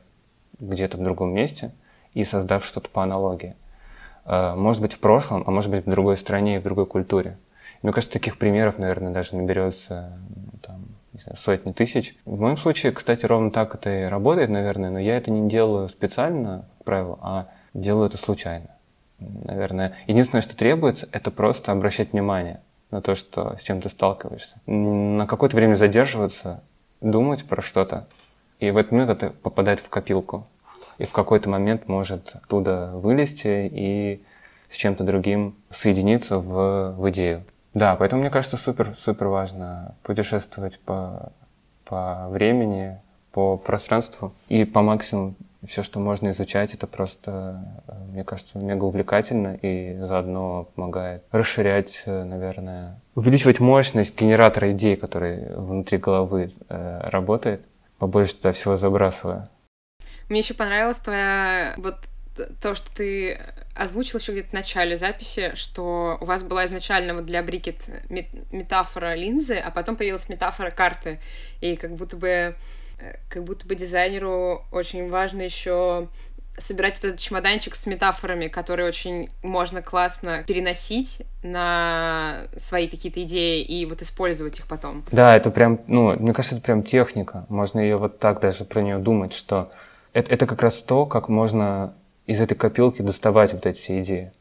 где-то 0.60 0.98
в 0.98 1.04
другом 1.04 1.34
месте 1.34 1.72
и 2.14 2.24
создав 2.24 2.64
что-то 2.64 2.90
по 2.90 3.04
аналогии. 3.04 3.56
Э, 4.26 4.56
может 4.56 4.82
быть, 4.82 4.94
в 4.94 5.00
прошлом, 5.00 5.44
а 5.46 5.52
может 5.52 5.70
быть, 5.72 5.86
в 5.86 5.90
другой 5.90 6.18
стране 6.18 6.56
и 6.56 6.60
в 6.60 6.64
другой 6.64 6.86
культуре. 6.86 7.38
Мне 7.82 7.92
кажется, 7.92 8.14
таких 8.14 8.38
примеров, 8.38 8.78
наверное, 8.78 9.12
даже 9.12 9.36
наберется 9.36 10.18
ну, 10.30 10.60
там, 10.62 10.86
не 11.12 11.20
знаю, 11.20 11.38
сотни 11.38 11.72
тысяч. 11.72 12.16
В 12.26 12.40
моем 12.40 12.58
случае, 12.58 12.92
кстати, 12.94 13.26
ровно 13.26 13.52
так 13.52 13.76
это 13.76 14.04
и 14.04 14.06
работает, 14.06 14.50
наверное, 14.50 14.90
но 14.90 15.00
я 15.00 15.18
это 15.18 15.32
не 15.32 15.50
делаю 15.50 15.90
специально, 15.90 16.66
как 16.78 16.86
правило, 16.86 17.20
а 17.22 17.48
делаю 17.74 18.08
это 18.08 18.18
случайно. 18.18 18.68
Наверное, 19.20 19.96
единственное, 20.08 20.42
что 20.42 20.56
требуется, 20.56 21.08
это 21.12 21.32
просто 21.32 21.72
обращать 21.72 22.14
внимание 22.14 22.62
на 22.92 23.02
то, 23.02 23.16
что, 23.16 23.58
с 23.58 23.62
чем 23.62 23.82
ты 23.82 23.90
сталкиваешься. 23.90 24.58
На 24.66 25.28
какое-то 25.28 25.56
время 25.56 25.76
задерживаться, 25.76 26.62
думать 27.02 27.44
про 27.46 27.62
что-то, 27.62 28.08
и 28.60 28.72
в 28.72 28.78
этот 28.78 28.92
момент 28.92 29.10
это 29.10 29.30
попадает 29.30 29.80
в 29.80 29.90
копилку. 29.90 30.48
И 30.98 31.06
в 31.06 31.12
какой-то 31.12 31.50
момент 31.50 31.88
может 31.88 32.36
оттуда 32.36 32.92
вылезти 32.94 33.70
и 33.72 34.24
с 34.70 34.76
чем-то 34.76 35.04
другим 35.04 35.56
соединиться 35.70 36.40
в, 36.40 36.96
в 36.98 37.10
идею. 37.12 37.44
Да, 37.74 37.96
поэтому 37.96 38.22
мне 38.22 38.30
кажется 38.30 38.58
супер, 38.58 38.94
супер 38.96 39.28
важно 39.28 39.96
путешествовать 40.04 40.80
по, 40.80 41.32
по 41.86 42.28
времени, 42.30 43.00
по 43.32 43.58
пространству 43.58 44.32
и 44.48 44.64
по 44.64 44.82
максимуму 44.82 45.34
все, 45.66 45.82
что 45.82 46.00
можно 46.00 46.32
изучать, 46.32 46.74
это 46.74 46.88
просто, 46.88 47.64
мне 48.12 48.24
кажется, 48.24 48.60
мега 48.60 48.84
увлекательно 48.84 49.58
и 49.62 49.98
заодно 50.02 50.68
помогает 50.76 51.24
расширять, 51.32 52.04
наверное, 52.06 53.00
увеличивать 53.16 53.60
мощность 53.60 54.20
генератора 54.20 54.72
идей, 54.74 54.96
который 54.96 55.56
внутри 55.56 55.98
головы 55.98 56.52
э, 56.68 57.00
работает, 57.10 57.62
побольше 57.98 58.36
туда 58.36 58.52
всего 58.52 58.76
забрасывая. 58.76 59.50
Мне 60.34 60.40
еще 60.40 60.56
понравилась 60.56 60.98
твоя 60.98 61.76
вот 61.78 61.98
то, 62.60 62.74
что 62.74 62.92
ты 62.92 63.40
озвучил 63.76 64.18
еще 64.18 64.32
где-то 64.32 64.50
в 64.50 64.54
начале 64.54 64.98
записи, 64.98 65.52
что 65.54 66.18
у 66.20 66.26
вас 66.26 66.42
была 66.42 66.66
изначально 66.66 67.14
вот 67.14 67.28
для 67.28 67.44
Брикет 67.44 67.76
метафора 68.10 69.14
линзы, 69.14 69.58
а 69.58 69.70
потом 69.70 69.96
появилась 69.96 70.30
метафора 70.30 70.72
карты. 70.72 71.20
И 71.62 71.76
как 71.76 71.92
будто 71.92 72.18
бы 72.18 72.28
э, 72.28 72.56
как 73.30 73.44
будто 73.44 73.68
бы 73.68 73.76
дизайнеру 73.76 74.66
очень 74.72 75.12
важно 75.12 75.44
еще 75.44 76.08
собирать 76.58 76.96
вот 76.96 77.10
этот 77.10 77.20
чемоданчик 77.20 77.76
с 77.76 77.86
метафорами, 77.86 78.48
которые 78.48 78.88
очень 78.88 79.30
можно 79.44 79.84
классно 79.84 80.44
переносить 80.48 81.22
на 81.44 82.48
свои 82.58 82.88
какие-то 82.88 83.22
идеи 83.22 83.62
и 83.62 83.86
вот 83.86 84.02
использовать 84.02 84.58
их 84.58 84.66
потом. 84.66 85.06
Да, 85.12 85.38
это 85.38 85.52
прям, 85.52 85.80
ну, 85.86 86.18
мне 86.20 86.34
кажется, 86.34 86.56
это 86.56 86.66
прям 86.66 86.82
техника. 86.82 87.46
Можно 87.50 87.82
ее 87.82 87.98
вот 87.98 88.18
так 88.18 88.42
даже 88.42 88.66
про 88.66 88.82
нее 88.82 88.98
думать, 88.98 89.34
что 89.36 89.72
это, 90.14 90.32
это 90.32 90.46
как 90.46 90.62
раз 90.62 90.80
то, 90.80 91.06
как 91.06 91.28
можно 91.28 91.94
из 92.26 92.40
этой 92.40 92.56
копилки 92.56 93.02
доставать 93.02 93.54
вот 93.54 93.66
эти 93.66 93.78
все 93.78 94.02
идеи. 94.02 94.32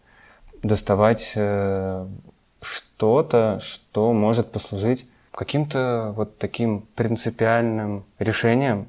Доставать 0.62 1.32
э, 1.34 2.06
что-то, 2.60 3.58
что 3.60 4.12
может 4.12 4.52
послужить 4.52 5.06
каким-то 5.32 6.12
вот 6.14 6.38
таким 6.38 6.82
принципиальным 6.94 8.04
решением 8.18 8.86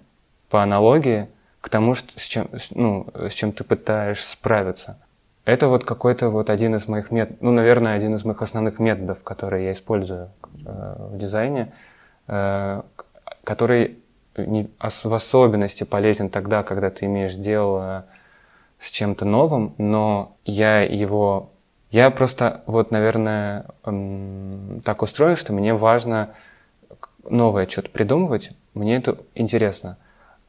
по 0.49 0.61
аналогии 0.61 1.29
к 1.61 1.69
тому, 1.69 1.95
что, 1.95 2.19
с, 2.19 2.23
чем, 2.23 2.49
ну, 2.71 3.07
с 3.15 3.31
чем 3.31 3.53
ты 3.53 3.63
пытаешься 3.63 4.31
справиться. 4.31 4.99
Это 5.45 5.67
вот 5.67 5.83
какой-то 5.83 6.29
вот 6.29 6.49
один 6.49 6.75
из 6.75 6.87
моих 6.87 7.11
методов, 7.11 7.41
ну, 7.41 7.51
наверное, 7.51 7.95
один 7.95 8.13
из 8.15 8.23
моих 8.23 8.41
основных 8.41 8.79
методов, 8.79 9.23
которые 9.23 9.65
я 9.65 9.71
использую 9.71 10.29
э, 10.65 10.95
в 11.11 11.17
дизайне, 11.17 11.73
э, 12.27 12.81
который 13.43 14.02
не, 14.37 14.69
в 14.79 15.13
особенности 15.13 15.83
полезен 15.83 16.29
тогда, 16.29 16.63
когда 16.63 16.89
ты 16.89 17.05
имеешь 17.05 17.35
дело 17.35 18.05
с 18.79 18.89
чем-то 18.91 19.25
новым, 19.25 19.75
но 19.77 20.35
я 20.45 20.81
его... 20.81 21.51
Я 21.91 22.09
просто, 22.09 22.63
вот, 22.65 22.89
наверное, 22.91 23.65
так 24.83 25.01
устроен, 25.01 25.35
что 25.35 25.53
мне 25.53 25.73
важно 25.73 26.31
новое 27.29 27.67
что-то 27.67 27.89
придумывать, 27.89 28.51
мне 28.73 28.97
это 28.97 29.17
интересно. 29.35 29.97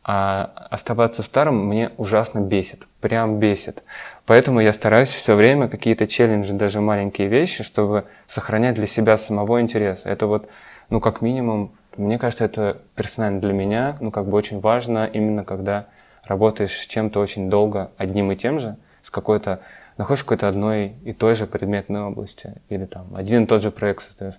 А 0.07 0.68
оставаться 0.70 1.22
старым 1.22 1.66
мне 1.66 1.91
ужасно 1.97 2.41
бесит, 2.41 2.87
прям 3.01 3.39
бесит. 3.39 3.82
Поэтому 4.26 4.61
я 4.61 4.72
стараюсь 4.74 5.09
все 5.09 5.35
время 5.35 5.68
какие-то 5.68 6.07
челленджи, 6.07 6.53
даже 6.53 6.80
маленькие 6.82 7.28
вещи, 7.28 7.64
чтобы 7.64 8.05
сохранять 8.26 8.74
для 8.74 8.87
себя 8.87 9.16
самого 9.16 9.62
интерес. 9.62 10.03
Это 10.05 10.26
вот, 10.26 10.49
ну, 10.91 11.01
как 11.01 11.22
минимум, 11.22 11.72
мне 11.97 12.18
кажется, 12.18 12.45
это 12.45 12.78
персонально 12.95 13.40
для 13.40 13.53
меня, 13.53 13.97
ну, 14.01 14.11
как 14.11 14.26
бы 14.26 14.36
очень 14.36 14.61
важно 14.61 15.07
именно 15.07 15.45
когда 15.45 15.86
работаешь 16.24 16.86
чем-то 16.86 17.20
очень 17.20 17.51
долго 17.51 17.90
одним 17.97 18.32
и 18.32 18.36
тем 18.36 18.59
же, 18.59 18.76
с 19.03 19.11
какой-то, 19.11 19.61
находишь 19.97 20.24
какой-то 20.24 20.49
одной 20.49 20.95
и 21.05 21.12
той 21.12 21.34
же 21.34 21.47
предметной 21.47 22.03
области, 22.03 22.55
или 22.68 22.86
там 22.86 23.14
один 23.14 23.45
и 23.45 23.47
тот 23.47 23.62
же 23.62 23.70
проект 23.70 24.03
создаешь, 24.03 24.34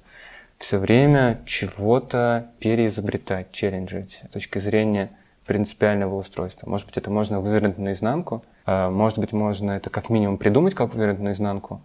все 0.58 0.78
время 0.78 1.42
чего-то 1.46 2.48
переизобретать, 2.60 3.52
челленджить 3.52 4.24
с 4.28 4.34
точки 4.34 4.60
зрения 4.60 5.12
принципиального 5.46 6.16
устройства. 6.16 6.68
Может 6.70 6.88
быть, 6.88 6.98
это 6.98 7.12
можно 7.12 7.40
вывернуть 7.40 7.78
наизнанку, 7.78 8.44
а, 8.66 8.90
может 8.90 9.20
быть, 9.20 9.32
можно 9.32 9.72
это 9.72 9.90
как 9.90 10.10
минимум 10.10 10.38
придумать, 10.38 10.74
как 10.74 10.94
вывернуть 10.94 11.20
наизнанку, 11.20 11.82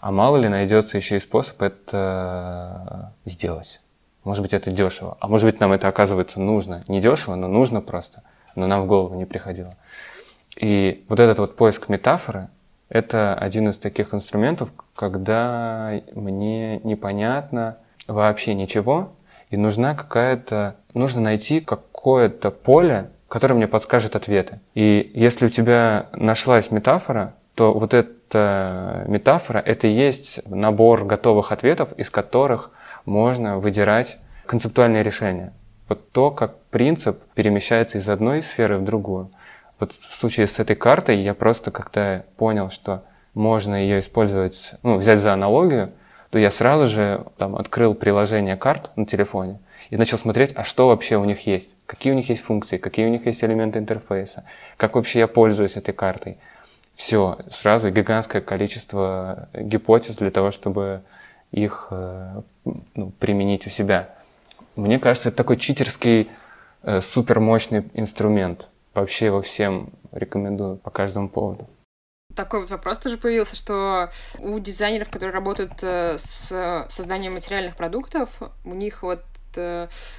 а 0.00 0.10
мало 0.10 0.36
ли 0.36 0.48
найдется 0.48 0.96
еще 0.96 1.16
и 1.16 1.20
способ 1.20 1.60
это 1.62 3.12
сделать. 3.24 3.80
Может 4.24 4.42
быть, 4.42 4.52
это 4.52 4.70
дешево, 4.70 5.16
а 5.20 5.28
может 5.28 5.46
быть, 5.46 5.60
нам 5.60 5.72
это 5.72 5.88
оказывается 5.88 6.40
нужно. 6.40 6.84
Не 6.88 7.00
дешево, 7.00 7.34
но 7.34 7.48
нужно 7.48 7.80
просто– 7.80 8.22
но 8.58 8.66
нам 8.66 8.82
в 8.82 8.86
голову 8.86 9.14
не 9.14 9.24
приходило. 9.24 9.74
И 10.56 11.04
вот 11.08 11.20
этот 11.20 11.38
вот 11.38 11.56
поиск 11.56 11.88
метафоры— 11.88 12.48
это 12.88 13.34
один 13.34 13.68
из 13.68 13.78
таких 13.78 14.12
инструментов, 14.12 14.70
когда 14.94 16.00
мне 16.14 16.78
непонятно 16.80 17.76
вообще 18.06 18.54
ничего, 18.54 19.12
и 19.50 19.56
нужна 19.56 19.94
какая-то... 19.94 20.76
Нужно 20.94 21.20
найти 21.20 21.60
какое-то 21.60 22.50
поле, 22.50 23.10
которое 23.28 23.54
мне 23.54 23.68
подскажет 23.68 24.16
ответы. 24.16 24.58
И 24.74 25.10
если 25.14 25.46
у 25.46 25.48
тебя 25.48 26.08
нашлась 26.12 26.70
метафора, 26.70 27.34
то 27.54 27.72
вот 27.72 27.94
эта 27.94 29.04
метафора— 29.06 29.58
это 29.64 29.86
и 29.86 29.92
есть 29.92 30.40
набор 30.46 31.04
готовых 31.04 31.52
ответов, 31.52 31.92
из 31.96 32.10
которых 32.10 32.70
можно 33.08 33.58
выдирать 33.58 34.18
концептуальные 34.46 35.02
решения. 35.02 35.52
Вот 35.88 36.12
то, 36.12 36.30
как 36.30 36.58
принцип 36.64 37.22
перемещается 37.34 37.98
из 37.98 38.08
одной 38.08 38.42
сферы 38.42 38.78
в 38.78 38.84
другую. 38.84 39.30
Вот 39.80 39.92
в 39.92 40.14
случае 40.14 40.46
с 40.46 40.58
этой 40.58 40.76
картой 40.76 41.20
я 41.22 41.34
просто, 41.34 41.70
когда 41.70 42.24
понял, 42.36 42.70
что 42.70 43.04
можно 43.34 43.74
ее 43.74 44.00
использовать, 44.00 44.74
ну, 44.82 44.96
взять 44.96 45.20
за 45.20 45.32
аналогию, 45.32 45.92
то 46.30 46.38
я 46.38 46.50
сразу 46.50 46.86
же 46.88 47.24
там 47.38 47.56
открыл 47.56 47.94
приложение 47.94 48.56
карт 48.56 48.90
на 48.96 49.06
телефоне 49.06 49.60
и 49.88 49.96
начал 49.96 50.18
смотреть, 50.18 50.52
а 50.54 50.64
что 50.64 50.88
вообще 50.88 51.16
у 51.16 51.24
них 51.24 51.46
есть, 51.46 51.74
какие 51.86 52.12
у 52.12 52.16
них 52.16 52.28
есть 52.28 52.42
функции, 52.42 52.76
какие 52.76 53.06
у 53.06 53.10
них 53.10 53.24
есть 53.24 53.42
элементы 53.42 53.78
интерфейса, 53.78 54.44
как 54.76 54.96
вообще 54.96 55.20
я 55.20 55.28
пользуюсь 55.28 55.76
этой 55.76 55.94
картой. 55.94 56.36
Все, 56.94 57.38
сразу 57.50 57.90
гигантское 57.90 58.42
количество 58.42 59.48
гипотез 59.54 60.16
для 60.16 60.30
того, 60.30 60.50
чтобы 60.50 61.02
их 61.52 61.88
э, 61.90 62.42
ну, 62.94 63.10
применить 63.18 63.66
у 63.66 63.70
себя. 63.70 64.14
Мне 64.76 64.98
кажется, 64.98 65.30
это 65.30 65.38
такой 65.38 65.56
читерский 65.56 66.30
э, 66.82 67.00
супермощный 67.00 67.90
инструмент. 67.94 68.68
Вообще 68.94 69.26
его 69.26 69.42
всем 69.42 69.90
рекомендую 70.12 70.76
по 70.76 70.90
каждому 70.90 71.28
поводу. 71.28 71.68
Такой 72.34 72.60
вот 72.60 72.70
вопрос 72.70 72.98
тоже 72.98 73.16
появился, 73.16 73.56
что 73.56 74.10
у 74.38 74.58
дизайнеров, 74.58 75.08
которые 75.08 75.34
работают 75.34 75.72
э, 75.82 76.18
с 76.18 76.86
созданием 76.88 77.34
материальных 77.34 77.76
продуктов, 77.76 78.40
у 78.64 78.74
них 78.74 79.02
вот 79.02 79.24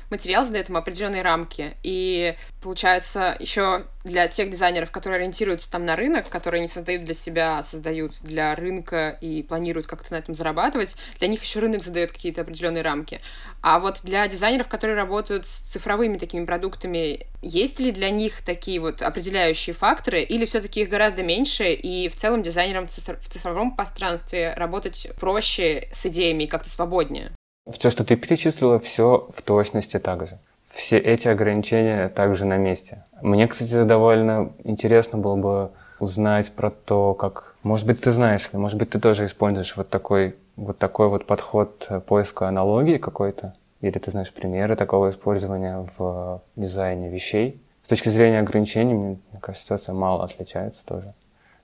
материал 0.09 0.45
задает 0.45 0.69
им 0.69 0.77
определенные 0.77 1.21
рамки. 1.21 1.75
И 1.83 2.35
получается, 2.61 3.35
еще 3.39 3.85
для 4.03 4.27
тех 4.27 4.49
дизайнеров, 4.49 4.91
которые 4.91 5.19
ориентируются 5.19 5.69
там 5.69 5.85
на 5.85 5.95
рынок, 5.95 6.29
которые 6.29 6.61
не 6.61 6.67
создают 6.67 7.03
для 7.03 7.13
себя, 7.13 7.57
а 7.57 7.63
создают 7.63 8.21
для 8.21 8.55
рынка 8.55 9.17
и 9.21 9.43
планируют 9.43 9.87
как-то 9.87 10.13
на 10.13 10.17
этом 10.17 10.33
зарабатывать, 10.33 10.95
для 11.19 11.27
них 11.27 11.43
еще 11.43 11.59
рынок 11.59 11.83
задает 11.83 12.11
какие-то 12.11 12.41
определенные 12.41 12.81
рамки. 12.81 13.19
А 13.61 13.79
вот 13.79 14.01
для 14.03 14.27
дизайнеров, 14.27 14.67
которые 14.67 14.95
работают 14.95 15.45
с 15.45 15.59
цифровыми 15.59 16.17
такими 16.17 16.45
продуктами, 16.45 17.27
есть 17.41 17.79
ли 17.79 17.91
для 17.91 18.09
них 18.09 18.41
такие 18.41 18.79
вот 18.79 19.01
определяющие 19.01 19.73
факторы, 19.73 20.21
или 20.21 20.45
все-таки 20.45 20.81
их 20.81 20.89
гораздо 20.89 21.23
меньше, 21.23 21.71
и 21.73 22.09
в 22.09 22.15
целом 22.15 22.41
дизайнерам 22.43 22.87
в 22.87 22.89
цифровом 22.89 23.75
пространстве 23.75 24.53
работать 24.55 25.09
проще 25.19 25.89
с 25.91 26.05
идеями 26.05 26.43
и 26.43 26.47
как-то 26.47 26.69
свободнее? 26.69 27.31
Все, 27.71 27.89
что 27.89 28.03
ты 28.03 28.15
перечислила, 28.15 28.79
все 28.79 29.27
в 29.33 29.41
точности 29.41 29.99
так 29.99 30.27
же. 30.27 30.37
Все 30.65 30.97
эти 30.97 31.27
ограничения 31.27 32.09
также 32.09 32.45
на 32.45 32.57
месте. 32.57 33.03
Мне, 33.21 33.47
кстати, 33.47 33.83
довольно 33.83 34.51
интересно 34.63 35.17
было 35.17 35.35
бы 35.35 35.71
узнать 35.99 36.51
про 36.51 36.69
то, 36.71 37.13
как... 37.13 37.55
Может 37.63 37.87
быть, 37.87 38.01
ты 38.01 38.11
знаешь, 38.11 38.49
может 38.53 38.77
быть, 38.77 38.91
ты 38.91 38.99
тоже 38.99 39.25
используешь 39.25 39.75
вот 39.75 39.89
такой 39.89 40.35
вот 40.59 40.77
такой 40.77 41.07
вот 41.07 41.25
подход 41.25 41.89
поиска 42.05 42.47
аналогии 42.47 42.97
какой-то, 42.97 43.55
или 43.81 43.97
ты 43.97 44.11
знаешь 44.11 44.31
примеры 44.31 44.75
такого 44.75 45.09
использования 45.09 45.85
в 45.97 46.41
дизайне 46.55 47.09
вещей. 47.09 47.61
С 47.83 47.87
точки 47.87 48.09
зрения 48.09 48.39
ограничений, 48.39 48.93
мне 48.93 49.19
кажется, 49.41 49.65
ситуация 49.65 49.95
мало 49.95 50.25
отличается 50.25 50.85
тоже. 50.85 51.13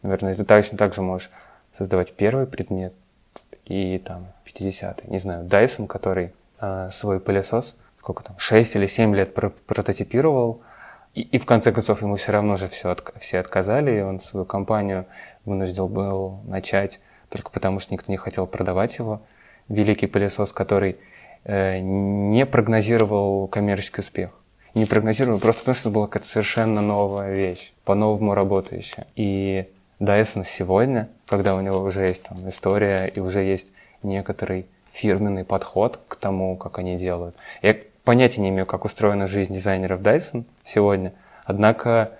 Наверное, 0.01 0.36
ты 0.36 0.43
точно 0.43 0.78
так 0.78 0.93
же 0.93 1.01
можешь 1.01 1.30
создавать 1.78 2.14
первый 2.14 2.47
предмет 2.47 2.93
и 3.66 3.97
там 3.99 4.28
50-й, 4.56 5.10
не 5.10 5.20
знаю, 5.20 5.45
Dyson, 5.45 5.88
который 5.88 6.32
э, 6.60 6.89
свой 6.91 7.20
пылесос, 7.20 7.76
сколько 7.99 8.24
там, 8.24 8.38
6 8.38 8.76
или 8.76 8.88
7 8.88 9.16
лет 9.16 9.34
про 9.34 9.49
прототипировал, 9.49 10.62
и, 11.14 11.22
и 11.22 11.38
в 11.38 11.45
конце 11.45 11.72
концов 11.72 12.01
ему 12.01 12.16
все 12.16 12.32
равно 12.32 12.56
же 12.56 12.68
все, 12.68 12.89
от, 12.89 13.14
все 13.20 13.39
отказали, 13.39 13.99
и 13.99 14.01
он 14.01 14.20
свою 14.20 14.45
компанию 14.45 15.06
вынужден 15.45 15.88
был 15.88 16.41
начать 16.45 16.99
только 17.30 17.51
потому, 17.51 17.80
что 17.80 17.93
никто 17.93 18.12
не 18.12 18.18
хотел 18.18 18.47
продавать 18.47 18.97
его. 18.97 19.22
Великий 19.68 20.08
пылесос, 20.08 20.51
который 20.51 20.97
э, 21.43 21.80
не 21.80 22.45
прогнозировал 22.45 23.47
коммерческий 23.47 24.01
успех. 24.01 24.32
Не 24.74 24.86
прогнозировал, 24.86 25.39
просто 25.39 25.62
потому 25.62 25.76
что 25.76 25.89
это 25.89 25.95
была 25.95 26.08
какая-то 26.08 26.28
совершенно 26.28 26.82
новая 26.82 27.34
вещь, 27.34 27.74
по-новому 27.86 28.36
работающая. 28.36 29.08
И 29.16 29.70
Dyson 29.99 30.45
сегодня, 30.45 31.10
когда 31.28 31.56
у 31.56 31.62
него 31.62 31.80
уже 31.80 32.01
есть 32.01 32.24
там 32.24 32.49
история 32.49 33.08
и 33.08 33.20
уже 33.22 33.41
есть 33.41 33.68
некоторый 34.03 34.67
фирменный 34.91 35.43
подход 35.43 35.99
к 36.07 36.15
тому, 36.15 36.55
как 36.55 36.79
они 36.79 36.97
делают. 36.97 37.35
Я 37.61 37.75
понятия 38.03 38.41
не 38.41 38.49
имею, 38.49 38.65
как 38.65 38.85
устроена 38.85 39.27
жизнь 39.27 39.53
дизайнеров 39.53 40.01
Dyson 40.01 40.45
сегодня, 40.63 41.13
однако 41.43 42.11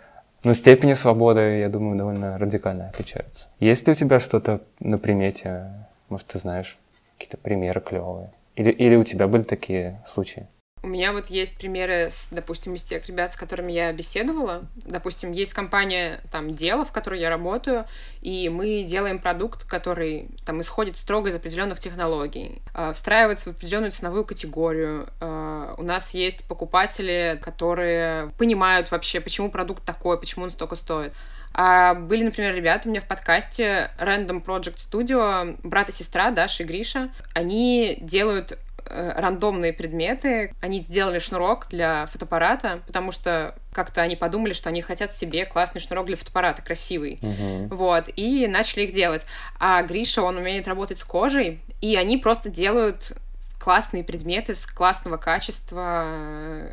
ну, 0.43 0.53
степени 0.53 0.93
свободы, 0.93 1.59
я 1.59 1.69
думаю, 1.69 1.97
довольно 1.97 2.38
радикально 2.38 2.89
отличаются. 2.89 3.47
Есть 3.59 3.88
ли 3.88 3.93
у 3.93 3.95
тебя 3.95 4.19
что-то 4.19 4.61
на 4.80 4.97
примете? 4.97 5.71
Может, 6.09 6.28
ты 6.28 6.39
знаешь 6.39 6.78
какие-то 7.17 7.38
примеры 7.38 7.82
клевые? 7.82 8.32
Или, 8.55 8.69
или 8.69 8.95
у 8.95 9.03
тебя 9.03 9.28
были 9.28 9.43
такие 9.43 10.01
случаи? 10.05 10.47
У 10.86 10.88
меня 10.88 11.14
вот 11.14 11.32
есть 11.32 11.58
примеры, 11.58 12.12
с, 12.12 12.28
допустим, 12.30 12.76
из 12.76 12.84
тех 12.84 13.08
ребят, 13.08 13.34
с 13.34 13.36
которыми 13.36 13.72
я 13.72 13.92
беседовала. 13.92 14.66
Допустим, 14.76 15.32
есть 15.32 15.52
компания, 15.52 16.22
там, 16.32 16.52
Дело, 16.52 16.86
в 16.86 16.92
которой 16.92 17.20
я 17.20 17.32
работаю, 17.32 17.86
и 18.22 18.50
мы 18.50 18.84
делаем 18.84 19.18
продукт, 19.18 19.64
который, 19.64 20.28
там, 20.46 20.62
исходит 20.62 20.98
строго 20.98 21.30
из 21.30 21.36
определенных 21.36 21.80
технологий, 21.80 22.62
э, 22.76 22.94
встраивается 22.94 23.46
в 23.46 23.56
определенную 23.56 23.92
ценовую 23.92 24.26
категорию. 24.26 25.08
Э, 25.22 25.74
у 25.76 25.82
нас 25.82 26.14
есть 26.14 26.44
покупатели, 26.48 27.40
которые 27.42 28.30
понимают 28.38 28.92
вообще, 28.92 29.22
почему 29.22 29.50
продукт 29.50 29.84
такой, 29.84 30.20
почему 30.20 30.44
он 30.44 30.52
столько 30.52 30.76
стоит. 30.76 31.14
А 31.58 31.94
были, 31.96 32.26
например, 32.26 32.54
ребята 32.54 32.88
у 32.88 32.92
меня 32.92 33.02
в 33.02 33.08
подкасте 33.08 33.90
Random 33.98 34.44
Project 34.44 34.76
Studio, 34.76 35.58
брат 35.64 35.90
и 35.90 35.92
сестра, 35.94 36.30
Даша 36.30 36.62
и 36.62 36.66
Гриша. 36.66 37.10
Они 37.34 37.98
делают 38.02 38.60
Э, 38.88 39.14
рандомные 39.16 39.74
предметы. 39.74 40.54
Они 40.62 40.82
сделали 40.82 41.18
шнурок 41.18 41.68
для 41.70 42.06
фотоаппарата, 42.06 42.82
потому 42.86 43.12
что 43.12 43.56
как-то 43.72 44.02
они 44.02 44.16
подумали, 44.16 44.54
что 44.54 44.70
они 44.70 44.82
хотят 44.84 45.16
себе 45.16 45.46
классный 45.46 45.82
шнурок 45.82 46.06
для 46.06 46.16
фотоаппарата, 46.16 46.62
красивый. 46.62 47.20
Uh-huh. 47.22 47.74
Вот, 47.74 48.10
и 48.16 48.46
начали 48.48 48.84
их 48.84 48.94
делать. 48.94 49.26
А 49.60 49.82
Гриша, 49.82 50.22
он 50.22 50.38
умеет 50.38 50.68
работать 50.68 51.00
с 51.00 51.04
кожей, 51.04 51.60
и 51.82 51.96
они 51.96 52.18
просто 52.18 52.50
делают 52.50 53.14
классные 53.60 54.04
предметы 54.04 54.54
с 54.54 54.68
классного 54.68 55.18
качества. 55.18 56.70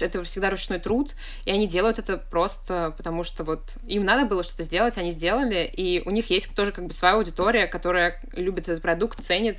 Это 0.00 0.24
всегда 0.24 0.48
ручной 0.48 0.78
труд, 0.78 1.14
и 1.44 1.50
они 1.50 1.68
делают 1.68 1.98
это 1.98 2.16
просто 2.16 2.94
потому, 2.96 3.24
что 3.24 3.44
вот 3.44 3.76
им 3.86 4.06
надо 4.06 4.24
было 4.24 4.42
что-то 4.42 4.62
сделать, 4.62 4.96
они 4.96 5.10
сделали, 5.10 5.70
и 5.70 6.00
у 6.06 6.10
них 6.10 6.30
есть 6.30 6.54
тоже 6.54 6.72
как 6.72 6.86
бы 6.86 6.92
своя 6.92 7.16
аудитория, 7.16 7.66
которая 7.66 8.22
любит 8.34 8.68
этот 8.68 8.80
продукт, 8.80 9.22
ценит, 9.22 9.58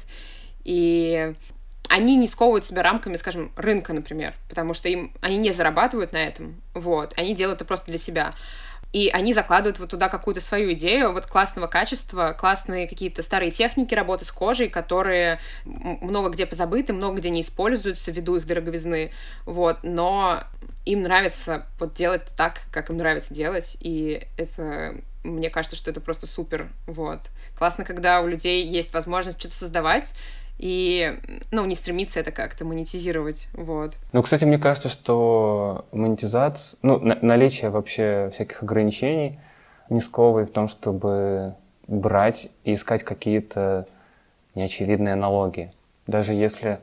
и 0.63 1.35
они 1.89 2.15
не 2.15 2.27
сковывают 2.27 2.65
себя 2.65 2.81
рамками, 2.81 3.15
скажем, 3.17 3.51
рынка, 3.55 3.93
например, 3.93 4.33
потому 4.49 4.73
что 4.73 4.89
им 4.89 5.13
они 5.21 5.37
не 5.37 5.51
зарабатывают 5.51 6.11
на 6.13 6.17
этом, 6.17 6.61
вот, 6.73 7.13
они 7.17 7.35
делают 7.35 7.57
это 7.57 7.65
просто 7.65 7.87
для 7.87 7.97
себя. 7.97 8.33
И 8.93 9.09
они 9.09 9.33
закладывают 9.33 9.79
вот 9.79 9.89
туда 9.89 10.07
какую-то 10.07 10.39
свою 10.39 10.73
идею 10.73 11.13
вот 11.13 11.25
классного 11.25 11.65
качества, 11.65 12.35
классные 12.37 12.87
какие-то 12.87 13.23
старые 13.23 13.49
техники 13.49 13.95
работы 13.95 14.23
с 14.23 14.31
кожей, 14.31 14.69
которые 14.69 15.39
много 15.65 16.29
где 16.29 16.45
позабыты, 16.45 16.93
много 16.93 17.17
где 17.17 17.31
не 17.31 17.41
используются 17.41 18.11
ввиду 18.11 18.35
их 18.35 18.45
дороговизны, 18.45 19.11
вот, 19.45 19.79
но 19.81 20.43
им 20.85 21.01
нравится 21.01 21.65
вот 21.79 21.95
делать 21.95 22.21
так, 22.37 22.61
как 22.71 22.91
им 22.91 22.97
нравится 22.97 23.33
делать, 23.33 23.77
и 23.79 24.27
это 24.37 24.95
мне 25.23 25.49
кажется, 25.49 25.75
что 25.75 25.89
это 25.89 25.99
просто 26.01 26.27
супер, 26.27 26.69
вот. 26.85 27.21
Классно, 27.57 27.85
когда 27.85 28.21
у 28.21 28.27
людей 28.27 28.63
есть 28.63 28.93
возможность 28.93 29.39
что-то 29.39 29.55
создавать, 29.55 30.13
и, 30.59 31.19
ну, 31.51 31.65
не 31.65 31.75
стремиться 31.75 32.19
это 32.19 32.31
как-то 32.31 32.65
монетизировать, 32.65 33.47
вот. 33.53 33.97
Ну, 34.11 34.21
кстати, 34.21 34.45
мне 34.45 34.57
кажется, 34.57 34.89
что 34.89 35.85
монетизация, 35.91 36.77
ну, 36.81 36.99
наличие 37.21 37.69
вообще 37.69 38.29
всяких 38.31 38.63
ограничений 38.63 39.39
не 39.89 39.99
сковывает 39.99 40.49
в 40.49 40.53
том, 40.53 40.67
чтобы 40.67 41.55
брать 41.87 42.49
и 42.63 42.75
искать 42.75 43.03
какие-то 43.03 43.87
неочевидные 44.55 45.13
аналогии. 45.13 45.71
Даже 46.07 46.33
если... 46.33 46.79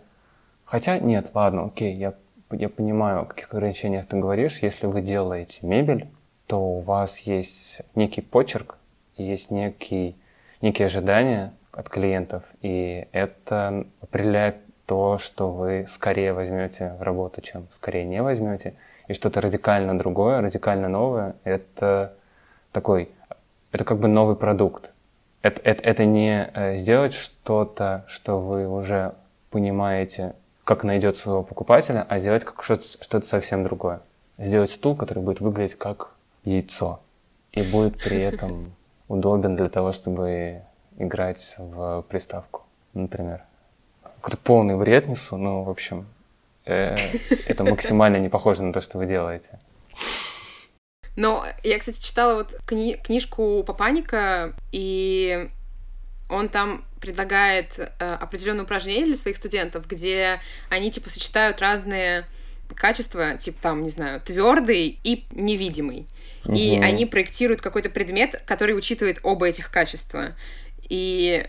Хотя 0.64 0.98
нет, 0.98 1.30
ладно, 1.34 1.64
окей, 1.64 1.94
я, 1.94 2.14
я 2.50 2.68
понимаю, 2.68 3.22
о 3.22 3.24
каких 3.24 3.52
ограничениях 3.52 4.06
ты 4.06 4.16
говоришь. 4.16 4.58
Если 4.62 4.86
вы 4.86 5.00
делаете 5.00 5.58
мебель, 5.62 6.08
то 6.46 6.58
у 6.58 6.80
вас 6.80 7.18
есть 7.20 7.80
некий 7.94 8.20
почерк, 8.20 8.76
есть 9.16 9.50
некий, 9.50 10.16
некие 10.60 10.86
ожидания, 10.86 11.52
от 11.72 11.88
клиентов, 11.88 12.44
и 12.62 13.06
это 13.12 13.86
определяет 14.00 14.56
то, 14.86 15.18
что 15.18 15.50
вы 15.50 15.86
скорее 15.88 16.32
возьмете 16.32 16.94
в 16.98 17.02
работу, 17.02 17.40
чем 17.40 17.68
скорее 17.70 18.04
не 18.04 18.22
возьмете. 18.22 18.74
И 19.06 19.12
что-то 19.12 19.40
радикально 19.40 19.96
другое, 19.96 20.40
радикально 20.40 20.88
новое, 20.88 21.36
это 21.44 22.14
такой, 22.72 23.10
это 23.72 23.84
как 23.84 23.98
бы 23.98 24.08
новый 24.08 24.36
продукт. 24.36 24.90
Это, 25.42 25.60
это, 25.62 25.82
это 25.82 26.04
не 26.04 26.50
э, 26.52 26.74
сделать 26.74 27.14
что-то, 27.14 28.04
что 28.08 28.40
вы 28.40 28.68
уже 28.68 29.14
понимаете, 29.50 30.34
как 30.64 30.84
найдет 30.84 31.16
своего 31.16 31.42
покупателя, 31.42 32.04
а 32.08 32.18
сделать 32.18 32.44
как 32.44 32.62
что-то, 32.62 32.84
что-то 32.84 33.26
совсем 33.26 33.64
другое. 33.64 34.00
Сделать 34.38 34.70
стул, 34.70 34.96
который 34.96 35.22
будет 35.22 35.40
выглядеть 35.40 35.76
как 35.76 36.10
яйцо 36.44 37.00
и 37.52 37.62
будет 37.62 38.02
при 38.02 38.18
этом 38.18 38.72
удобен 39.08 39.56
для 39.56 39.68
того, 39.68 39.92
чтобы 39.92 40.62
играть 41.00 41.54
в 41.58 42.04
приставку, 42.08 42.66
например. 42.94 43.42
Какой-то 44.02 44.36
полный 44.36 44.76
бред 44.76 45.08
несу, 45.08 45.36
но, 45.36 45.64
в 45.64 45.70
общем, 45.70 46.06
э, 46.64 46.96
это 47.46 47.64
максимально 47.64 48.18
не 48.18 48.28
похоже 48.28 48.62
на 48.62 48.72
то, 48.72 48.80
что 48.80 48.98
вы 48.98 49.06
делаете. 49.06 49.58
Но 51.16 51.44
я, 51.64 51.78
кстати, 51.78 52.00
читала 52.00 52.34
вот 52.34 52.54
кни- 52.66 53.00
книжку 53.02 53.64
Папаника, 53.66 54.52
и 54.72 55.48
он 56.28 56.48
там 56.48 56.84
предлагает 57.00 57.78
э, 57.78 58.14
определенные 58.14 58.64
упражнения 58.64 59.06
для 59.06 59.16
своих 59.16 59.36
студентов, 59.36 59.86
где 59.86 60.40
они 60.68 60.90
типа 60.90 61.10
сочетают 61.10 61.60
разные 61.60 62.26
качества, 62.74 63.36
типа 63.36 63.58
там, 63.60 63.82
не 63.82 63.90
знаю, 63.90 64.20
твердый 64.20 64.98
и 65.02 65.24
невидимый. 65.32 66.06
Угу. 66.44 66.54
И 66.54 66.78
они 66.78 67.06
проектируют 67.06 67.60
какой-то 67.60 67.90
предмет, 67.90 68.42
который 68.46 68.76
учитывает 68.76 69.18
оба 69.22 69.48
этих 69.48 69.70
качества. 69.70 70.32
И 70.90 71.46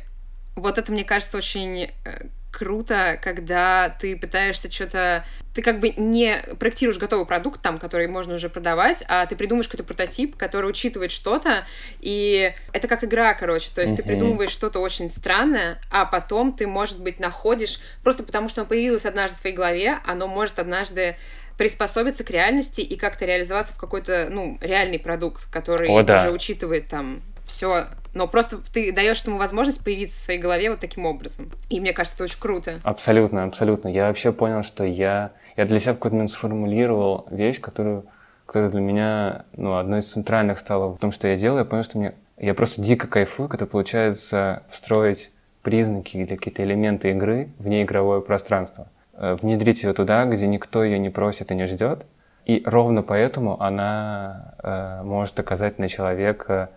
вот 0.56 0.78
это, 0.78 0.92
мне 0.92 1.04
кажется, 1.04 1.38
очень 1.38 1.92
э, 2.06 2.28
круто, 2.52 3.20
когда 3.22 3.90
ты 4.00 4.16
пытаешься 4.18 4.72
что-то... 4.72 5.26
Ты 5.54 5.62
как 5.62 5.80
бы 5.80 5.90
не 5.90 6.38
проектируешь 6.60 6.98
готовый 6.98 7.26
продукт 7.26 7.62
там, 7.62 7.78
который 7.78 8.08
можно 8.08 8.36
уже 8.36 8.50
продавать, 8.50 9.04
а 9.10 9.26
ты 9.26 9.36
придумаешь 9.36 9.68
какой-то 9.68 9.84
прототип, 9.84 10.38
который 10.38 10.70
учитывает 10.70 11.12
что-то, 11.12 11.66
и 12.00 12.54
это 12.72 12.88
как 12.88 13.04
игра, 13.04 13.34
короче, 13.34 13.70
то 13.76 13.82
есть 13.82 13.94
uh-huh. 13.94 13.98
ты 13.98 14.04
придумываешь 14.04 14.52
что-то 14.52 14.80
очень 14.80 15.10
странное, 15.10 15.82
а 15.90 16.06
потом 16.06 16.54
ты, 16.54 16.68
может 16.68 17.02
быть, 17.02 17.20
находишь... 17.20 17.80
Просто 18.04 18.24
потому 18.24 18.48
что 18.48 18.62
оно 18.62 18.70
появилось 18.70 19.06
однажды 19.06 19.38
в 19.38 19.42
твоей 19.42 19.56
голове, 19.56 19.98
оно 20.06 20.28
может 20.28 20.60
однажды 20.60 21.18
приспособиться 21.58 22.24
к 22.24 22.30
реальности 22.32 22.82
и 22.82 22.96
как-то 22.96 23.26
реализоваться 23.26 23.74
в 23.74 23.78
какой-то, 23.78 24.30
ну, 24.32 24.58
реальный 24.62 25.00
продукт, 25.00 25.50
который 25.52 25.90
О, 25.90 26.02
да. 26.02 26.22
уже 26.22 26.32
учитывает 26.32 26.88
там 26.88 27.22
все. 27.46 27.88
Но 28.14 28.28
просто 28.28 28.58
ты 28.74 28.92
даешь 28.92 29.24
ему 29.24 29.38
возможность 29.38 29.84
появиться 29.84 30.20
в 30.20 30.24
своей 30.24 30.40
голове 30.40 30.70
вот 30.70 30.80
таким 30.80 31.06
образом. 31.06 31.50
И 31.70 31.80
мне 31.80 31.94
кажется, 31.94 32.18
это 32.18 32.24
очень 32.26 32.40
круто. 32.40 32.80
Абсолютно, 32.84 33.44
абсолютно. 33.44 33.88
Я 33.88 34.08
вообще 34.08 34.32
понял, 34.32 34.64
что 34.64 34.84
я, 34.84 35.32
я 35.56 35.66
для 35.66 35.80
себя 35.80 35.94
в 35.94 35.96
какой-то 35.96 36.16
момент 36.16 36.32
сформулировал 36.32 37.28
вещь, 37.32 37.62
которую, 37.62 38.06
которая 38.46 38.70
для 38.70 38.82
меня 38.82 39.46
ну, 39.56 39.78
одной 39.78 40.00
из 40.00 40.12
центральных 40.12 40.60
стала 40.60 40.90
в 40.90 40.98
том, 40.98 41.12
что 41.12 41.28
я 41.28 41.38
делаю. 41.38 41.60
Я 41.60 41.66
понял, 41.66 41.84
что 41.84 41.98
мне, 41.98 42.14
я 42.38 42.54
просто 42.54 42.82
дико 42.82 43.08
кайфую, 43.08 43.48
когда 43.48 43.66
получается 43.66 44.64
встроить 44.70 45.32
признаки 45.62 46.18
или 46.18 46.36
какие-то 46.36 46.64
элементы 46.64 47.12
игры 47.12 47.50
в 47.60 47.68
неигровое 47.68 48.20
пространство. 48.20 48.88
Э, 49.14 49.36
внедрить 49.36 49.84
ее 49.84 49.94
туда, 49.94 50.26
где 50.26 50.48
никто 50.48 50.84
ее 50.84 51.00
не 51.00 51.10
просит 51.10 51.52
и 51.52 51.56
не 51.56 51.68
ждет. 51.68 52.06
И 52.46 52.64
ровно 52.66 53.04
поэтому 53.04 53.62
она 53.62 54.56
э, 54.64 55.02
может 55.04 55.40
оказать 55.40 55.78
на 55.80 55.88
человека 55.88 56.72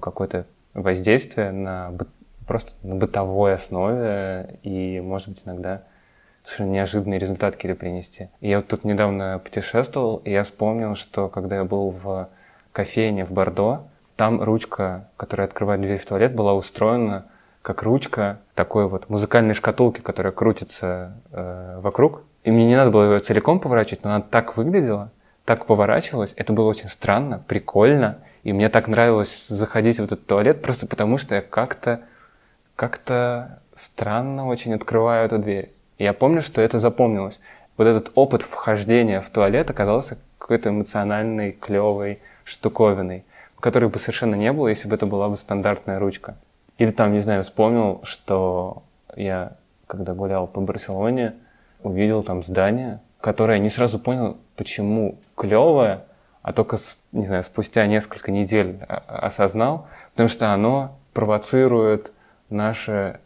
какое-то 0.00 0.46
воздействие 0.74 1.52
на 1.52 1.92
просто 2.46 2.72
на 2.82 2.94
бытовой 2.94 3.54
основе 3.54 4.58
и, 4.62 5.00
может 5.00 5.28
быть, 5.30 5.42
иногда 5.46 5.82
совершенно 6.44 6.72
неожиданные 6.72 7.18
результаты 7.18 7.56
какие-то 7.56 7.78
принести. 7.78 8.28
И 8.40 8.50
я 8.50 8.58
вот 8.58 8.68
тут 8.68 8.84
недавно 8.84 9.40
путешествовал, 9.42 10.16
и 10.18 10.30
я 10.30 10.42
вспомнил, 10.42 10.94
что 10.94 11.28
когда 11.28 11.56
я 11.56 11.64
был 11.64 11.90
в 11.90 12.28
кофейне 12.72 13.24
в 13.24 13.32
Бордо, 13.32 13.84
там 14.16 14.42
ручка, 14.42 15.08
которая 15.16 15.46
открывает 15.46 15.80
дверь 15.80 15.98
в 15.98 16.06
туалет, 16.06 16.34
была 16.34 16.54
устроена 16.54 17.26
как 17.62 17.82
ручка 17.82 18.40
такой 18.54 18.86
вот 18.88 19.08
музыкальной 19.08 19.54
шкатулки, 19.54 20.00
которая 20.00 20.32
крутится 20.32 21.14
э, 21.32 21.78
вокруг. 21.80 22.22
И 22.44 22.50
мне 22.50 22.66
не 22.66 22.76
надо 22.76 22.90
было 22.90 23.14
ее 23.14 23.20
целиком 23.20 23.58
поворачивать, 23.58 24.04
но 24.04 24.10
она 24.10 24.20
так 24.20 24.58
выглядела, 24.58 25.10
так 25.46 25.64
поворачивалась. 25.64 26.34
Это 26.36 26.52
было 26.52 26.68
очень 26.68 26.88
странно, 26.88 27.42
прикольно. 27.48 28.18
И 28.44 28.52
мне 28.52 28.68
так 28.68 28.88
нравилось 28.88 29.48
заходить 29.48 29.98
в 29.98 30.04
этот 30.04 30.26
туалет 30.26 30.62
просто 30.62 30.86
потому, 30.86 31.18
что 31.18 31.34
я 31.34 31.40
как-то 31.42 32.00
как-то 32.76 33.60
странно 33.74 34.46
очень 34.46 34.74
открываю 34.74 35.26
эту 35.26 35.38
дверь. 35.38 35.72
И 35.98 36.04
я 36.04 36.12
помню, 36.12 36.42
что 36.42 36.60
это 36.60 36.78
запомнилось. 36.78 37.40
Вот 37.76 37.86
этот 37.86 38.12
опыт 38.14 38.42
вхождения 38.42 39.20
в 39.20 39.30
туалет 39.30 39.70
оказался 39.70 40.18
какой-то 40.38 40.70
эмоциональной, 40.70 41.52
клевой 41.52 42.20
штуковиной, 42.44 43.24
которой 43.64 43.88
бы 43.88 43.98
совершенно 43.98 44.34
не 44.34 44.52
было, 44.52 44.68
если 44.68 44.88
бы 44.88 44.94
это 44.94 45.06
была 45.06 45.30
бы 45.30 45.38
стандартная 45.38 45.98
ручка. 45.98 46.36
Или 46.76 46.90
там, 46.90 47.14
не 47.14 47.20
знаю, 47.20 47.42
вспомнил, 47.42 48.02
что 48.02 48.82
я, 49.16 49.52
когда 49.86 50.12
гулял 50.12 50.46
по 50.46 50.60
Барселоне, 50.60 51.32
увидел 51.82 52.22
там 52.22 52.42
здание, 52.42 53.00
которое 53.22 53.58
не 53.58 53.70
сразу 53.70 53.98
понял, 53.98 54.36
почему 54.54 55.16
клевое, 55.34 56.00
а 56.44 56.52
только, 56.52 56.76
не 57.12 57.24
знаю, 57.24 57.42
спустя 57.42 57.86
несколько 57.86 58.30
недель 58.30 58.78
осознал, 58.86 59.88
потому 60.12 60.28
что 60.28 60.52
оно 60.52 60.94
провоцирует 61.14 62.12
наше, 62.50 63.18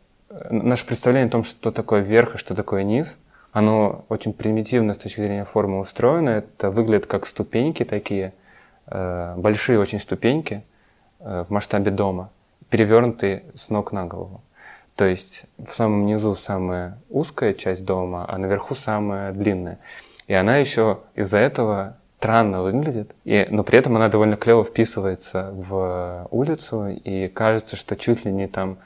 наше 0.48 0.86
представление 0.86 1.26
о 1.26 1.30
том, 1.30 1.42
что 1.42 1.72
такое 1.72 2.00
верх 2.00 2.36
и 2.36 2.38
что 2.38 2.54
такое 2.54 2.84
низ. 2.84 3.18
Оно 3.50 4.04
очень 4.08 4.32
примитивно 4.32 4.94
с 4.94 4.98
точки 4.98 5.20
зрения 5.20 5.42
формы 5.42 5.80
устроено. 5.80 6.30
Это 6.30 6.70
выглядит 6.70 7.06
как 7.06 7.26
ступеньки 7.26 7.84
такие, 7.84 8.34
э, 8.86 9.34
большие 9.36 9.80
очень 9.80 9.98
ступеньки 9.98 10.62
э, 11.18 11.42
в 11.42 11.50
масштабе 11.50 11.90
дома 11.90 12.30
перевернутый 12.70 13.42
с 13.56 13.68
ног 13.68 13.90
на 13.90 14.06
голову. 14.06 14.42
То 14.94 15.06
есть 15.06 15.46
в 15.58 15.72
самом 15.72 16.06
низу 16.06 16.36
самая 16.36 16.98
узкая 17.10 17.52
часть 17.52 17.84
дома, 17.84 18.24
а 18.28 18.38
наверху 18.38 18.76
самая 18.76 19.32
длинная. 19.32 19.80
И 20.28 20.34
она 20.34 20.58
еще 20.58 21.00
из-за 21.16 21.38
этого 21.38 21.96
странно 22.18 22.62
выглядит, 22.62 23.14
и, 23.24 23.46
но 23.48 23.62
при 23.62 23.78
этом 23.78 23.94
она 23.94 24.08
довольно 24.08 24.36
клево 24.36 24.64
вписывается 24.64 25.50
в 25.52 26.26
улицу, 26.32 26.88
и 26.88 27.28
кажется, 27.28 27.76
что 27.76 27.94
чуть 27.94 28.24
ли 28.24 28.32
не 28.32 28.48
там 28.48 28.78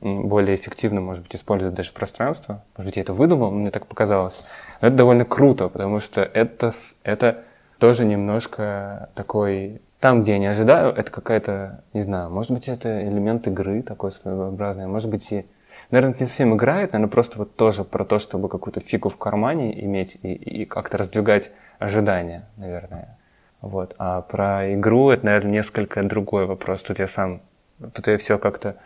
более 0.00 0.56
эффективно, 0.56 1.00
может 1.00 1.22
быть, 1.22 1.36
использовать 1.36 1.74
даже 1.74 1.92
пространство. 1.92 2.64
Может 2.76 2.88
быть, 2.88 2.96
я 2.96 3.02
это 3.02 3.12
выдумал, 3.12 3.52
мне 3.52 3.70
так 3.70 3.86
показалось. 3.86 4.38
Но 4.80 4.88
это 4.88 4.96
довольно 4.96 5.24
круто, 5.24 5.68
потому 5.68 6.00
что 6.00 6.22
это, 6.22 6.72
это 7.04 7.44
тоже 7.78 8.04
немножко 8.04 9.10
такой 9.14 9.80
там, 10.00 10.22
где 10.22 10.32
я 10.32 10.38
не 10.38 10.46
ожидаю, 10.46 10.92
это 10.92 11.10
какая-то, 11.10 11.84
не 11.94 12.00
знаю, 12.00 12.30
может 12.30 12.50
быть, 12.50 12.68
это 12.68 13.02
элемент 13.02 13.46
игры 13.46 13.82
такой 13.82 14.10
своеобразный, 14.10 14.86
может 14.86 15.08
быть, 15.08 15.30
и... 15.32 15.46
Наверное, 15.90 16.14
это 16.14 16.24
не 16.24 16.26
совсем 16.28 16.54
играет, 16.56 16.92
наверное, 16.92 17.10
просто 17.10 17.38
вот 17.38 17.54
тоже 17.54 17.84
про 17.84 18.04
то, 18.04 18.18
чтобы 18.18 18.48
какую-то 18.48 18.80
фигу 18.80 19.08
в 19.08 19.16
кармане 19.16 19.84
иметь 19.84 20.18
и, 20.22 20.32
и 20.32 20.64
как-то 20.64 20.98
раздвигать 20.98 21.52
ожидания, 21.78 22.46
наверное. 22.56 23.18
Вот. 23.60 23.94
А 23.98 24.22
про 24.22 24.74
игру 24.74 25.10
это, 25.10 25.26
наверное, 25.26 25.52
несколько 25.52 26.02
другой 26.02 26.46
вопрос. 26.46 26.82
Тут 26.82 26.98
я 26.98 27.06
сам, 27.06 27.40
тут 27.94 28.06
я 28.06 28.18
все 28.18 28.38
как-то 28.38 28.76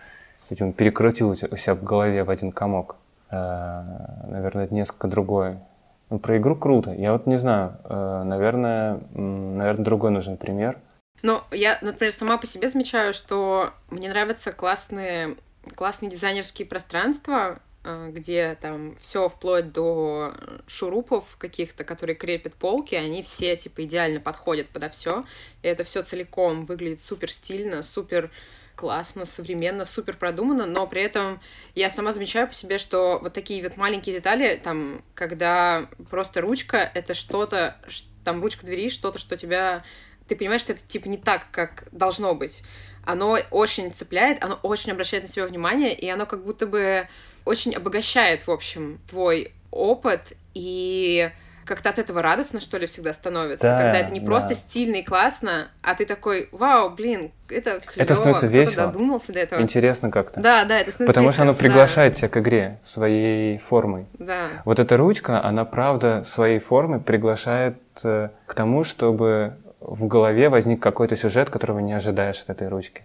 видимо, 0.48 0.72
перекрутил 0.72 1.30
у 1.30 1.34
себя 1.34 1.74
в 1.74 1.82
голове 1.82 2.24
в 2.24 2.30
один 2.30 2.52
комок. 2.52 2.96
Э, 3.30 3.82
наверное, 4.26 4.64
это 4.64 4.74
несколько 4.74 5.08
другое. 5.08 5.60
Ну, 6.08 6.18
про 6.18 6.38
игру 6.38 6.56
круто. 6.56 6.92
Я 6.92 7.12
вот 7.12 7.26
не 7.26 7.36
знаю, 7.36 7.76
э, 7.84 8.22
наверное, 8.24 9.00
наверное, 9.12 9.84
другой 9.84 10.10
нужен 10.10 10.36
пример– 10.36 10.78
но 11.22 11.44
я, 11.50 11.78
например, 11.82 12.12
сама 12.12 12.38
по 12.38 12.46
себе 12.46 12.68
замечаю, 12.68 13.12
что 13.12 13.72
мне 13.90 14.08
нравятся 14.08 14.52
классные, 14.52 15.36
классные 15.74 16.10
дизайнерские 16.10 16.66
пространства, 16.66 17.58
где 17.82 18.58
там 18.60 18.94
все 18.96 19.28
вплоть 19.28 19.72
до 19.72 20.34
шурупов 20.66 21.36
каких-то, 21.38 21.82
которые 21.84 22.14
крепят 22.14 22.54
полки, 22.54 22.94
они 22.94 23.22
все 23.22 23.56
типа 23.56 23.84
идеально 23.84 24.20
подходят 24.20 24.68
подо 24.68 24.90
все. 24.90 25.24
И 25.62 25.68
это 25.68 25.84
все 25.84 26.02
целиком 26.02 26.66
выглядит 26.66 27.00
супер 27.00 27.32
стильно, 27.32 27.82
супер 27.82 28.30
классно, 28.76 29.26
современно, 29.26 29.84
супер 29.84 30.16
продуманно, 30.16 30.64
но 30.64 30.86
при 30.86 31.02
этом 31.02 31.40
я 31.74 31.90
сама 31.90 32.12
замечаю 32.12 32.48
по 32.48 32.54
себе, 32.54 32.78
что 32.78 33.18
вот 33.20 33.34
такие 33.34 33.62
вот 33.62 33.76
маленькие 33.76 34.16
детали, 34.16 34.58
там, 34.62 35.02
когда 35.14 35.86
просто 36.08 36.40
ручка, 36.40 36.90
это 36.94 37.12
что-то, 37.12 37.76
там 38.24 38.42
ручка 38.42 38.64
двери, 38.64 38.88
что-то, 38.88 39.18
что 39.18 39.36
тебя 39.36 39.84
ты 40.28 40.36
понимаешь, 40.36 40.60
что 40.60 40.72
это 40.72 40.82
типа 40.86 41.08
не 41.08 41.18
так, 41.18 41.48
как 41.50 41.88
должно 41.92 42.34
быть. 42.34 42.62
Оно 43.04 43.38
очень 43.50 43.92
цепляет, 43.92 44.42
оно 44.42 44.60
очень 44.62 44.92
обращает 44.92 45.24
на 45.24 45.28
себя 45.28 45.46
внимание, 45.46 45.92
и 45.92 46.08
оно 46.08 46.24
как 46.24 46.44
будто 46.44 46.66
бы 46.66 47.08
очень 47.44 47.74
обогащает, 47.74 48.46
в 48.46 48.50
общем, 48.50 48.98
твой 49.08 49.52
опыт, 49.70 50.32
и 50.54 51.30
как-то 51.70 51.90
от 51.90 52.00
этого 52.00 52.20
радостно, 52.20 52.58
что 52.58 52.78
ли, 52.78 52.86
всегда 52.86 53.12
становится. 53.12 53.68
Да, 53.68 53.78
когда 53.78 54.00
это 54.00 54.10
не 54.10 54.18
да. 54.18 54.26
просто 54.26 54.56
стильно 54.56 54.96
и 54.96 55.04
классно, 55.04 55.68
а 55.82 55.94
ты 55.94 56.04
такой, 56.04 56.48
вау, 56.50 56.90
блин, 56.90 57.30
это 57.48 57.78
клево, 57.78 58.04
это 58.04 58.14
становится 58.16 58.46
весело. 58.48 58.86
додумался 58.88 59.32
до 59.32 59.38
этого. 59.38 59.60
Интересно 59.62 60.10
как-то. 60.10 60.40
Да, 60.40 60.64
да, 60.64 60.80
это 60.80 60.90
становится 60.90 61.06
Потому 61.06 61.28
весело. 61.28 61.32
что 61.32 61.42
оно 61.42 61.54
приглашает 61.54 62.14
да. 62.14 62.18
тебя 62.18 62.28
к 62.28 62.36
игре 62.38 62.78
своей 62.82 63.58
формой. 63.58 64.06
Да. 64.14 64.48
Вот 64.64 64.80
эта 64.80 64.96
ручка, 64.96 65.44
она, 65.44 65.64
правда, 65.64 66.24
своей 66.26 66.58
формой 66.58 66.98
приглашает 66.98 67.76
э, 68.02 68.30
к 68.46 68.54
тому, 68.54 68.82
чтобы 68.82 69.56
в 69.78 70.08
голове 70.08 70.48
возник 70.48 70.82
какой-то 70.82 71.14
сюжет, 71.14 71.50
которого 71.50 71.78
не 71.78 71.92
ожидаешь 71.92 72.40
от 72.40 72.50
этой 72.50 72.68
ручки. 72.68 73.04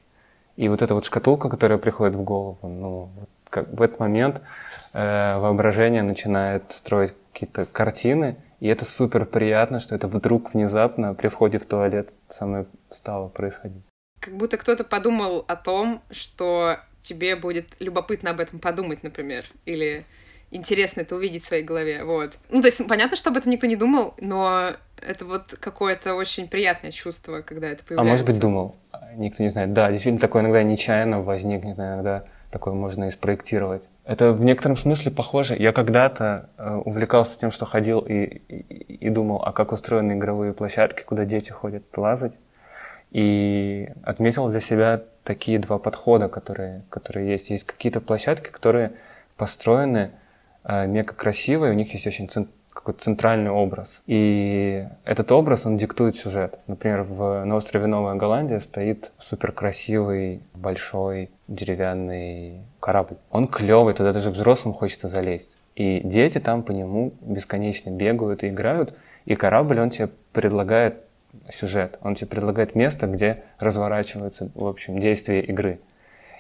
И 0.56 0.70
вот 0.70 0.82
эта 0.82 0.96
вот 0.96 1.06
шкатулка, 1.06 1.50
которая 1.50 1.78
приходит 1.78 2.16
в 2.16 2.24
голову, 2.24 2.58
ну, 2.64 3.10
как 3.56 3.70
в 3.70 3.82
этот 3.82 4.00
момент 4.02 4.42
э, 4.94 5.38
воображение 5.38 6.04
начинает 6.04 6.74
строить 6.74 7.14
какие-то 7.32 7.66
картины, 7.66 8.36
и 8.60 8.68
это 8.68 8.84
супер 8.84 9.26
приятно, 9.26 9.80
что 9.80 9.96
это 9.96 10.10
вдруг 10.10 10.54
внезапно 10.54 11.14
при 11.14 11.30
входе 11.30 11.58
в 11.58 11.66
туалет 11.66 12.10
со 12.30 12.46
мной 12.46 12.66
стало 12.92 13.30
происходить. 13.30 13.84
Как 14.20 14.36
будто 14.36 14.58
кто-то 14.58 14.84
подумал 14.84 15.46
о 15.48 15.56
том, 15.56 16.02
что 16.12 16.78
тебе 17.02 17.38
будет 17.38 17.70
любопытно 17.80 18.32
об 18.32 18.42
этом 18.42 18.60
подумать, 18.60 19.04
например, 19.04 19.46
или 19.66 20.04
интересно 20.52 21.02
это 21.02 21.16
увидеть 21.16 21.44
в 21.44 21.46
своей 21.46 21.64
голове, 21.64 22.04
вот. 22.04 22.38
Ну, 22.50 22.60
то 22.60 22.68
есть, 22.68 22.86
понятно, 22.90 23.16
что 23.16 23.30
об 23.30 23.38
этом 23.38 23.52
никто 23.52 23.68
не 23.68 23.78
думал, 23.78 24.16
но 24.20 24.72
это 25.02 25.26
вот 25.26 25.56
какое-то 25.62 26.16
очень 26.16 26.50
приятное 26.50 26.92
чувство, 26.92 27.42
когда 27.42 27.68
это 27.70 27.86
появляется. 27.86 28.02
А 28.02 28.12
может 28.12 28.26
быть, 28.26 28.40
думал, 28.40 28.76
никто 29.16 29.44
не 29.44 29.50
знает. 29.50 29.72
Да, 29.72 29.92
действительно, 29.92 30.20
такое 30.20 30.42
иногда 30.42 30.62
нечаянно 30.64 31.22
возникнет, 31.22 31.78
иногда 31.78 32.26
такое 32.56 32.74
можно 32.74 33.04
и 33.04 33.12
спроектировать. 33.12 33.84
Это 34.06 34.32
в 34.32 34.46
некотором 34.46 34.78
смысле 34.78 35.12
похоже. 35.12 35.58
Я 35.58 35.74
когда-то 35.74 36.50
э, 36.58 36.82
увлекался 36.86 37.38
тем, 37.38 37.52
что 37.52 37.66
ходил 37.66 38.00
и, 38.00 38.24
и, 38.48 38.58
и 39.08 39.10
думал, 39.10 39.44
а 39.44 39.52
как 39.52 39.74
устроены 39.74 40.14
игровые 40.14 40.54
площадки, 40.54 41.04
куда 41.04 41.26
дети 41.26 41.52
ходят 41.52 41.84
лазать. 41.98 42.32
И 43.12 43.90
отметил 44.04 44.48
для 44.48 44.62
себя 44.62 45.02
такие 45.26 45.60
два 45.60 45.80
подхода, 45.80 46.30
которые, 46.30 46.84
которые 46.90 47.30
есть. 47.30 47.50
Есть 47.50 47.66
какие-то 47.66 48.00
площадки, 48.00 48.48
которые 48.50 48.94
построены 49.36 50.12
э, 50.64 50.88
мега 50.88 51.14
красивые, 51.14 51.74
у 51.74 51.76
них 51.76 51.94
есть 51.94 52.08
очень 52.08 52.30
какой-то 52.76 53.02
центральный 53.02 53.50
образ. 53.50 54.02
И 54.06 54.86
этот 55.06 55.32
образ, 55.32 55.66
он 55.66 55.78
диктует 55.78 56.16
сюжет. 56.18 56.60
Например, 56.68 57.04
в, 57.04 57.46
на 57.46 57.56
острове 57.56 57.88
Новая 57.88 58.16
Голландия 58.16 58.60
стоит 58.60 59.12
супер 59.18 59.54
красивый, 59.54 60.42
большой 60.54 61.32
деревянный 61.48 62.62
корабль. 62.80 63.16
Он 63.32 63.48
клевый, 63.48 63.94
туда 63.94 64.14
даже 64.14 64.30
взрослым 64.30 64.74
хочется 64.74 65.08
залезть. 65.08 65.58
И 65.76 66.02
дети 66.04 66.40
там 66.40 66.64
по 66.64 66.72
нему 66.72 67.14
бесконечно 67.22 67.90
бегают 67.90 68.44
и 68.44 68.50
играют, 68.50 68.94
и 69.26 69.36
корабль, 69.36 69.80
он 69.80 69.90
тебе 69.90 70.10
предлагает 70.34 70.98
сюжет, 71.52 71.98
он 72.02 72.16
тебе 72.16 72.28
предлагает 72.28 72.76
место, 72.76 73.08
где 73.08 73.44
разворачивается, 73.58 74.52
в 74.54 74.68
общем, 74.68 75.00
действие 75.00 75.44
игры. 75.44 75.80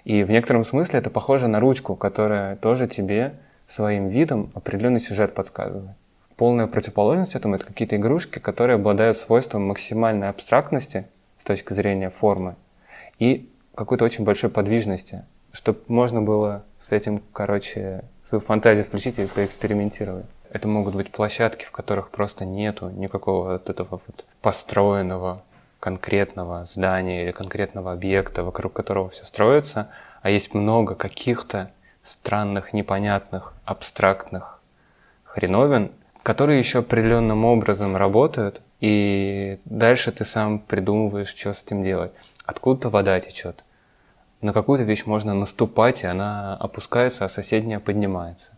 И 0.03 0.23
в 0.23 0.29
некотором 0.29 0.63
смысле 0.63 0.99
это 0.99 1.09
похоже 1.09 1.47
на 1.47 1.59
ручку, 1.59 1.95
которая 1.95 2.55
тоже 2.57 2.87
тебе 2.87 3.33
своим 3.67 4.09
видом 4.09 4.51
определенный 4.53 4.99
сюжет 4.99 5.33
подсказывает. 5.33 5.95
Полная 6.37 6.67
противоположность 6.67 7.35
этому— 7.35 7.55
это 7.57 7.65
какие-то 7.65 7.95
игрушки, 7.95 8.39
которые 8.39 8.75
обладают 8.75 9.17
свойством 9.17 9.67
максимальной 9.67 10.29
абстрактности 10.29 11.07
с 11.39 11.43
точки 11.45 11.73
зрения 11.73 12.09
формы 12.09 12.55
и 13.19 13.49
какой-то 13.73 14.03
очень 14.03 14.25
большой 14.25 14.49
подвижности, 14.49 15.23
чтобы 15.53 15.79
можно 15.87 16.21
было 16.21 16.63
с 16.79 16.91
этим, 16.91 17.21
короче, 17.31 18.03
свою 18.27 18.41
фантазию 18.41 18.83
включить 18.85 19.17
и 19.19 19.27
поэкспериментировать. 19.27 20.25
Это 20.51 20.67
могут 20.67 20.95
быть 20.95 21.11
площадки, 21.11 21.65
в 21.65 21.71
которых 21.71 22.09
просто 22.09 22.45
нету 22.45 22.89
никакого 22.89 23.53
вот 23.53 23.69
этого 23.69 24.01
вот 24.05 24.25
построенного 24.41 25.41
конкретного 25.79 26.65
здания 26.65 27.23
или 27.23 27.31
конкретного 27.31 27.91
объекта, 27.93 28.43
вокруг 28.43 28.73
которого 28.73 29.09
все 29.09 29.25
строится, 29.25 29.89
а 30.21 30.29
есть 30.29 30.53
много 30.53 30.95
каких-то 30.95 31.71
странных, 32.03 32.73
непонятных, 32.73 33.53
абстрактных 33.65 34.59
хреновин, 35.23 35.91
которые 36.25 36.57
еще 36.57 36.79
определенным 36.79 37.45
образом 37.45 37.95
работают, 37.95 38.59
и 38.81 39.59
дальше 39.63 40.11
ты 40.11 40.25
сам 40.25 40.57
придумываешь, 40.57 41.27
что 41.27 41.53
с 41.53 41.61
этим 41.61 41.83
делать. 41.83 42.13
Откуда-то 42.47 42.89
вода 42.89 43.19
течет. 43.19 43.63
На 44.41 44.51
какую-то 44.51 44.85
вещь 44.85 45.05
можно 45.05 45.35
наступать, 45.35 46.01
и 46.01 46.07
она 46.07 46.55
опускается, 46.55 47.25
а 47.25 47.29
соседняя 47.29 47.79
поднимается. 47.79 48.53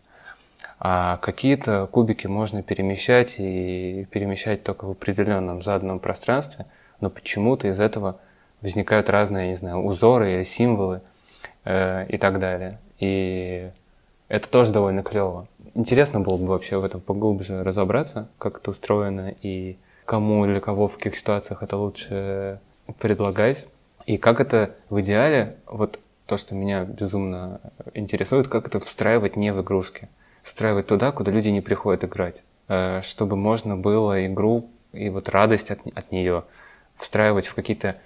А 0.80 1.18
какие-то 1.18 1.86
кубики 1.92 2.26
можно 2.26 2.62
перемещать 2.62 3.34
и 3.36 4.06
перемещать 4.10 4.62
только 4.62 4.86
в 4.86 4.92
определенном 4.92 5.62
заданном 5.62 5.98
пространстве, 5.98 6.64
но 7.02 7.10
почему-то 7.10 7.68
из 7.68 7.78
этого 7.80 8.18
возникают 8.62 9.10
разные, 9.10 9.50
не 9.50 9.56
знаю, 9.56 9.84
узоры 9.84 10.36
или 10.36 10.44
символы 10.44 11.02
э, 11.66 12.06
и 12.08 12.16
так 12.16 12.40
далее. 12.40 12.78
И 12.98 13.70
это 14.28 14.48
тоже 14.48 14.72
довольно 14.72 15.02
клево. 15.02 15.48
Интересно 15.78 16.18
было 16.18 16.36
бы 16.36 16.46
вообще 16.46 16.76
в 16.76 16.84
этом 16.84 17.00
поглубже 17.00 17.62
разобраться, 17.62 18.28
как 18.38 18.56
это 18.58 18.72
устроено 18.72 19.32
и 19.42 19.76
кому 20.06 20.44
или 20.44 20.58
кого 20.58 20.88
в 20.88 20.96
каких 20.96 21.16
ситуациях 21.16 21.62
это 21.62 21.76
лучше 21.76 22.58
предлагать. 22.98 23.64
И 24.04 24.16
как 24.16 24.40
это 24.40 24.74
в 24.90 25.00
идеале, 25.02 25.54
вот 25.66 26.00
то, 26.26 26.36
что 26.36 26.56
меня 26.56 26.82
безумно 26.82 27.60
интересует, 27.94 28.48
как 28.48 28.66
это 28.66 28.80
встраивать 28.80 29.36
не 29.36 29.52
в 29.52 29.62
игрушки. 29.62 30.08
Встраивать 30.42 30.88
туда, 30.88 31.12
куда 31.12 31.30
люди 31.30 31.46
не 31.46 31.60
приходят 31.60 32.02
играть. 32.02 32.34
Э, 32.66 33.00
чтобы 33.04 33.36
можно 33.36 33.76
было 33.76 34.26
игру 34.26 34.68
и 34.92 35.10
вот 35.10 35.28
радость 35.28 35.70
от, 35.70 35.78
от 35.94 36.10
нее 36.10 36.42
встраивать 36.96 37.46
в 37.46 37.54
какие-то 37.54 37.98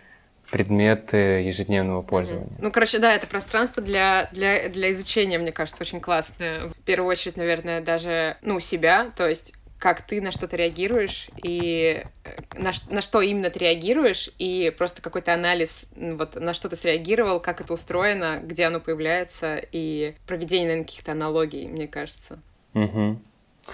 предметы 0.53 1.16
ежедневного 1.16 2.03
пользования. 2.03 2.53
Ну, 2.61 2.70
короче, 2.70 2.98
да, 2.98 3.14
это 3.14 3.26
пространство 3.26 3.82
для, 3.82 4.28
для, 4.32 4.68
для 4.68 4.92
изучения, 4.92 5.38
мне 5.38 5.50
кажется, 5.50 5.82
очень 5.82 6.00
классное. 6.00 6.68
В 6.68 6.78
первую 6.84 7.11
очередь, 7.11 7.38
наверное, 7.38 7.80
даже, 7.80 8.36
ну, 8.42 8.61
себя, 8.61 9.11
то 9.16 9.26
есть 9.26 9.55
как 9.78 10.03
ты 10.03 10.20
на 10.20 10.30
что-то 10.30 10.57
реагируешь 10.57 11.28
и 11.42 12.05
э, 12.22 12.30
на, 12.55 12.70
на 12.88 13.03
что 13.03 13.20
именно 13.20 13.50
ты 13.50 13.59
реагируешь, 13.59 14.30
и 14.38 14.72
просто 14.78 15.03
какой-то 15.03 15.34
анализ, 15.34 15.86
вот 15.96 16.36
на 16.36 16.55
что 16.55 16.68
ты 16.68 16.76
среагировал, 16.76 17.40
как 17.40 17.61
это 17.61 17.74
устроено, 17.74 18.38
где 18.40 18.66
оно 18.66 18.78
появляется, 18.78 19.61
и 19.72 20.14
проведение, 20.24 20.66
наверное, 20.68 20.84
каких-то 20.84 21.12
аналогий, 21.12 21.66
мне 21.66 21.88
кажется. 21.88 22.38
Угу. 22.74 23.18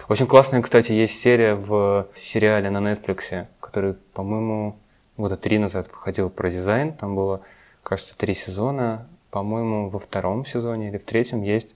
Очень 0.08 0.26
классная, 0.26 0.62
кстати, 0.62 0.92
есть 0.92 1.20
серия 1.20 1.54
в 1.54 2.08
сериале 2.16 2.70
на 2.70 2.78
Netflix, 2.78 3.46
который, 3.60 3.92
по-моему, 4.14 4.78
года 5.18 5.36
три 5.36 5.58
назад 5.58 5.88
выходил 5.92 6.30
про 6.30 6.50
дизайн. 6.50 6.92
Там 6.92 7.14
было, 7.14 7.42
кажется, 7.82 8.16
три 8.16 8.34
сезона. 8.34 9.06
По-моему, 9.30 9.90
во 9.90 9.98
втором 9.98 10.46
сезоне 10.46 10.88
или 10.88 10.96
в 10.96 11.04
третьем 11.04 11.42
есть 11.42 11.74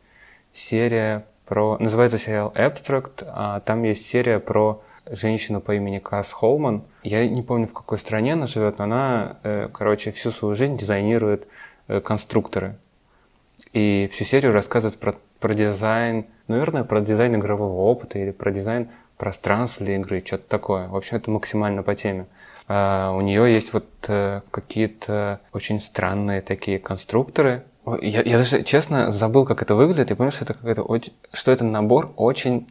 серия 0.55 1.26
про... 1.45 1.76
Называется 1.78 2.18
сериал 2.18 2.53
Abstract, 2.55 3.24
а 3.26 3.61
там 3.61 3.82
есть 3.82 4.07
серия 4.07 4.38
про 4.38 4.80
женщину 5.11 5.61
по 5.61 5.74
имени 5.74 5.99
Касс 5.99 6.32
Холман. 6.32 6.84
Я 7.03 7.28
не 7.28 7.43
помню, 7.43 7.66
в 7.66 7.72
какой 7.72 7.99
стране 7.99 8.34
она 8.34 8.47
живет, 8.47 8.78
но 8.78 8.84
она, 8.84 9.36
э, 9.43 9.68
короче, 9.72 10.12
всю 10.12 10.30
свою 10.30 10.55
жизнь 10.55 10.78
дизайнирует 10.78 11.47
э, 11.88 12.01
конструкторы. 12.01 12.76
И 13.72 14.09
всю 14.12 14.24
серию 14.24 14.53
рассказывает 14.53 14.99
про, 14.99 15.16
про 15.40 15.55
дизайн, 15.55 16.26
наверное, 16.47 16.84
про 16.84 17.01
дизайн 17.01 17.34
игрового 17.36 17.82
опыта 17.90 18.18
или 18.18 18.30
про 18.30 18.53
дизайн 18.53 18.88
пространства 19.16 19.84
для 19.84 19.97
игры, 19.97 20.22
что-то 20.24 20.49
такое. 20.49 20.88
В 20.88 20.97
общем, 20.97 21.16
это 21.16 21.30
максимально 21.30 21.82
по 21.82 21.95
теме. 21.95 22.26
А, 22.74 23.12
у 23.12 23.20
нее 23.20 23.52
есть 23.52 23.74
вот 23.74 23.84
э, 24.08 24.40
какие-то 24.50 25.40
очень 25.52 25.78
странные 25.78 26.40
такие 26.40 26.78
конструкторы. 26.78 27.64
Я, 28.00 28.22
я 28.22 28.38
даже, 28.38 28.62
честно, 28.62 29.10
забыл, 29.10 29.44
как 29.44 29.60
это 29.60 29.74
выглядит, 29.74 30.10
и 30.10 30.14
понял, 30.14 30.30
что 30.30 30.44
это, 30.44 30.54
какой-то 30.54 31.12
что 31.34 31.52
это 31.52 31.64
набор 31.64 32.14
очень 32.16 32.66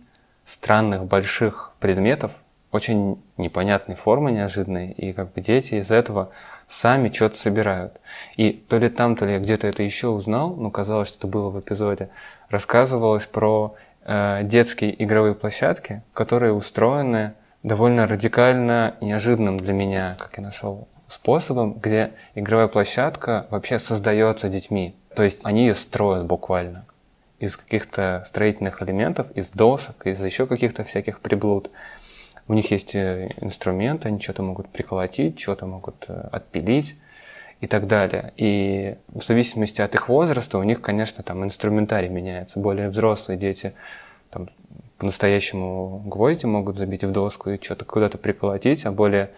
странных 0.48 1.06
больших 1.06 1.74
предметов, 1.80 2.32
очень 2.72 3.22
непонятной 3.38 3.94
формы 3.94 4.32
неожиданной, 4.32 4.90
и 4.90 5.14
как 5.14 5.34
бы 5.34 5.42
дети 5.42 5.76
из 5.76 5.92
этого 5.92 6.32
сами 6.68 7.12
что-то 7.14 7.38
собирают. 7.38 7.94
И 8.38 8.54
то 8.54 8.80
ли 8.80 8.90
там, 8.90 9.16
то 9.16 9.28
ли 9.28 9.34
я 9.34 9.40
где-то 9.40 9.68
это 9.68 9.84
еще 9.84 10.08
узнал, 10.08 10.56
но 10.56 10.72
казалось, 10.72 11.10
что 11.10 11.20
это 11.20 11.28
было 11.28 11.52
в 11.52 11.60
эпизоде, 11.60 12.10
рассказывалось 12.50 13.28
про 13.28 13.76
э, 14.06 14.40
детские 14.46 15.04
игровые 15.04 15.36
площадки, 15.36 16.02
которые 16.14 16.54
устроены 16.54 17.34
довольно 17.64 18.08
радикально 18.08 18.96
неожиданным 19.02 19.58
для 19.58 19.74
меня, 19.74 20.16
как 20.18 20.38
я 20.38 20.44
нашел, 20.44 20.88
способом, 21.08 21.74
где 21.74 22.14
игровая 22.36 22.68
площадка 22.68 23.48
вообще 23.50 23.80
создается 23.80 24.50
детьми. 24.50 24.96
То 25.16 25.24
есть 25.24 25.42
они 25.44 25.68
ее 25.68 25.76
строят 25.76 26.26
буквально 26.26 26.86
из 27.40 27.58
каких-то 27.58 28.24
строительных 28.26 28.82
элементов, 28.82 29.32
из 29.32 29.50
досок, 29.50 30.06
из 30.06 30.24
еще 30.24 30.48
каких-то 30.48 30.84
всяких 30.84 31.20
приблуд. 31.20 31.72
У 32.48 32.54
них 32.54 32.72
есть 32.72 32.96
э, 32.96 33.30
инструменты, 33.42 34.08
они 34.10 34.20
что-то 34.20 34.44
могут 34.44 34.70
приколотить, 34.70 35.40
что-то 35.40 35.66
могут 35.66 36.06
э, 36.08 36.30
отпилить 36.32 36.96
и 37.60 37.68
так 37.68 37.88
далее. 37.88 38.34
И 38.38 38.96
в 39.08 39.24
зависимости 39.24 39.82
от 39.82 39.96
их 39.96 40.08
возраста 40.08 40.58
у 40.58 40.64
них, 40.64 40.82
конечно, 40.82 41.24
там 41.24 41.44
инструментарий 41.44 42.10
меняется. 42.10 42.60
Более 42.60 42.90
взрослые 42.90 43.38
дети 43.38 43.74
там, 44.30 44.50
по-настоящему 45.02 46.04
гвозди 46.06 46.46
могут 46.46 46.78
забить 46.78 47.04
в 47.04 47.12
доску 47.12 47.50
и 47.50 47.60
что-то 47.60 47.86
куда-то 47.86 48.20
приколотить, 48.20 48.86
а 48.86 48.92
более 48.92 49.32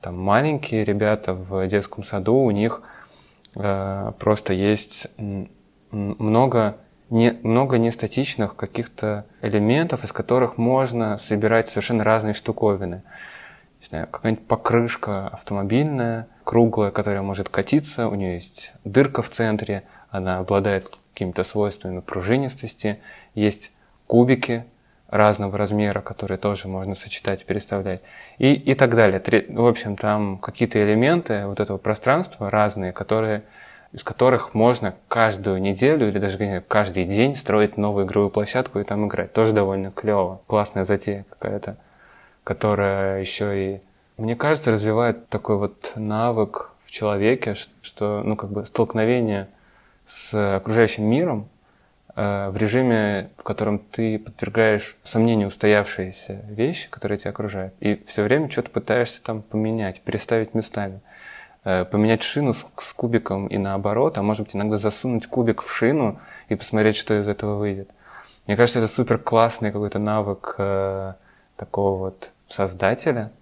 там, 0.00 0.20
маленькие 0.20 0.82
ребята 0.82 1.32
в 1.32 1.64
детском 1.68 2.02
саду, 2.02 2.34
у 2.38 2.50
них 2.50 2.82
э, 3.54 4.12
просто 4.18 4.52
есть 4.52 5.06
много 5.92 6.78
не, 7.08 7.38
много 7.44 7.78
нестатичных 7.78 8.56
каких-то 8.56 9.26
элементов, 9.42 10.02
из 10.02 10.10
которых 10.10 10.58
можно 10.58 11.18
собирать 11.18 11.68
совершенно 11.68 12.02
разные 12.02 12.34
штуковины. 12.34 13.04
не 13.80 13.86
знаю, 13.86 14.08
какая-нибудь 14.08 14.48
покрышка 14.48 15.28
автомобильная, 15.28 16.26
круглая, 16.42 16.90
которая 16.90 17.22
может 17.22 17.48
катиться, 17.48 18.08
у 18.08 18.16
нее 18.16 18.34
есть 18.34 18.72
дырка 18.82 19.22
в 19.22 19.30
центре, 19.30 19.84
она 20.10 20.38
обладает 20.38 20.90
какими-то 21.14 21.44
свойствами 21.44 22.00
пружинистости, 22.00 22.98
есть 23.36 23.70
кубики 24.08 24.64
разного 25.08 25.56
размера, 25.56 26.00
которые 26.00 26.38
тоже 26.38 26.68
можно 26.68 26.94
сочетать, 26.94 27.44
переставлять, 27.44 28.02
и, 28.38 28.52
и 28.54 28.74
так 28.74 28.94
далее. 28.94 29.22
В 29.48 29.66
общем, 29.66 29.96
там 29.96 30.38
какие-то 30.38 30.82
элементы 30.82 31.46
вот 31.46 31.60
этого 31.60 31.78
пространства 31.78 32.50
разные, 32.50 32.92
которые, 32.92 33.42
из 33.92 34.02
которых 34.02 34.54
можно 34.54 34.94
каждую 35.08 35.60
неделю 35.60 36.08
или 36.08 36.18
даже 36.18 36.62
каждый 36.66 37.04
день 37.04 37.36
строить 37.36 37.76
новую 37.76 38.06
игровую 38.06 38.30
площадку 38.30 38.80
и 38.80 38.84
там 38.84 39.06
играть. 39.06 39.32
Тоже 39.32 39.52
довольно 39.52 39.90
клево. 39.92 40.40
Классная 40.46 40.84
затея 40.84 41.24
какая-то, 41.30 41.76
которая 42.42 43.20
еще 43.20 43.74
и, 43.76 43.80
мне 44.16 44.34
кажется, 44.34 44.72
развивает 44.72 45.28
такой 45.28 45.56
вот 45.56 45.92
навык 45.94 46.70
в 46.84 46.90
человеке, 46.90 47.54
что, 47.82 48.22
ну, 48.24 48.36
как 48.36 48.50
бы 48.50 48.66
столкновение 48.66 49.48
с 50.06 50.56
окружающим 50.56 51.04
миром 51.04 51.48
в 52.16 52.56
режиме, 52.56 53.28
в 53.36 53.42
котором 53.42 53.78
ты 53.78 54.18
подвергаешь 54.18 54.96
сомнению 55.02 55.48
устоявшиеся 55.48 56.44
вещи, 56.48 56.88
которые 56.88 57.18
тебя 57.18 57.30
окружают, 57.30 57.74
и 57.78 58.02
все 58.06 58.22
время 58.22 58.50
что-то 58.50 58.70
пытаешься 58.70 59.22
там 59.22 59.42
поменять, 59.42 60.00
переставить 60.00 60.54
местами. 60.54 61.00
Э, 61.68 61.84
поменять 61.84 62.22
шину 62.22 62.54
с, 62.54 62.64
с 62.78 62.92
кубиком 62.92 63.48
и 63.48 63.58
наоборот, 63.58 64.18
а 64.18 64.22
может 64.22 64.44
быть 64.44 64.54
иногда 64.54 64.76
засунуть 64.76 65.26
кубик 65.26 65.62
в 65.62 65.74
шину 65.74 66.20
и 66.48 66.54
посмотреть, 66.54 66.94
что 66.94 67.18
из 67.18 67.26
этого 67.26 67.56
выйдет. 67.56 67.90
Мне 68.46 68.56
кажется, 68.56 68.78
это 68.78 68.86
супер 68.86 69.18
классный 69.18 69.72
какой-то 69.72 69.98
навык 69.98 70.54
э, 70.58 71.14
такого 71.56 71.98
вот 71.98 72.30
создателя, 72.46 73.32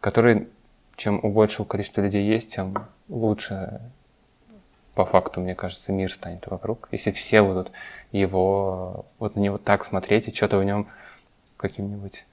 который 0.00 0.48
чем 0.96 1.20
у 1.22 1.30
большего 1.30 1.66
количества 1.66 2.00
людей 2.00 2.26
есть, 2.26 2.54
тем 2.54 2.74
лучше 3.10 3.82
по 4.94 5.04
факту, 5.04 5.40
мне 5.40 5.54
кажется, 5.54 5.92
мир 5.92 6.12
станет 6.12 6.46
вокруг. 6.46 6.88
Если 6.92 7.10
все 7.10 7.42
будут 7.42 7.72
его, 8.12 9.06
вот 9.18 9.36
на 9.36 9.40
него 9.40 9.58
так 9.58 9.84
смотреть 9.84 10.28
и 10.28 10.34
что-то 10.34 10.58
в 10.58 10.64
нем 10.64 10.88
каким-нибудь, 11.56 12.26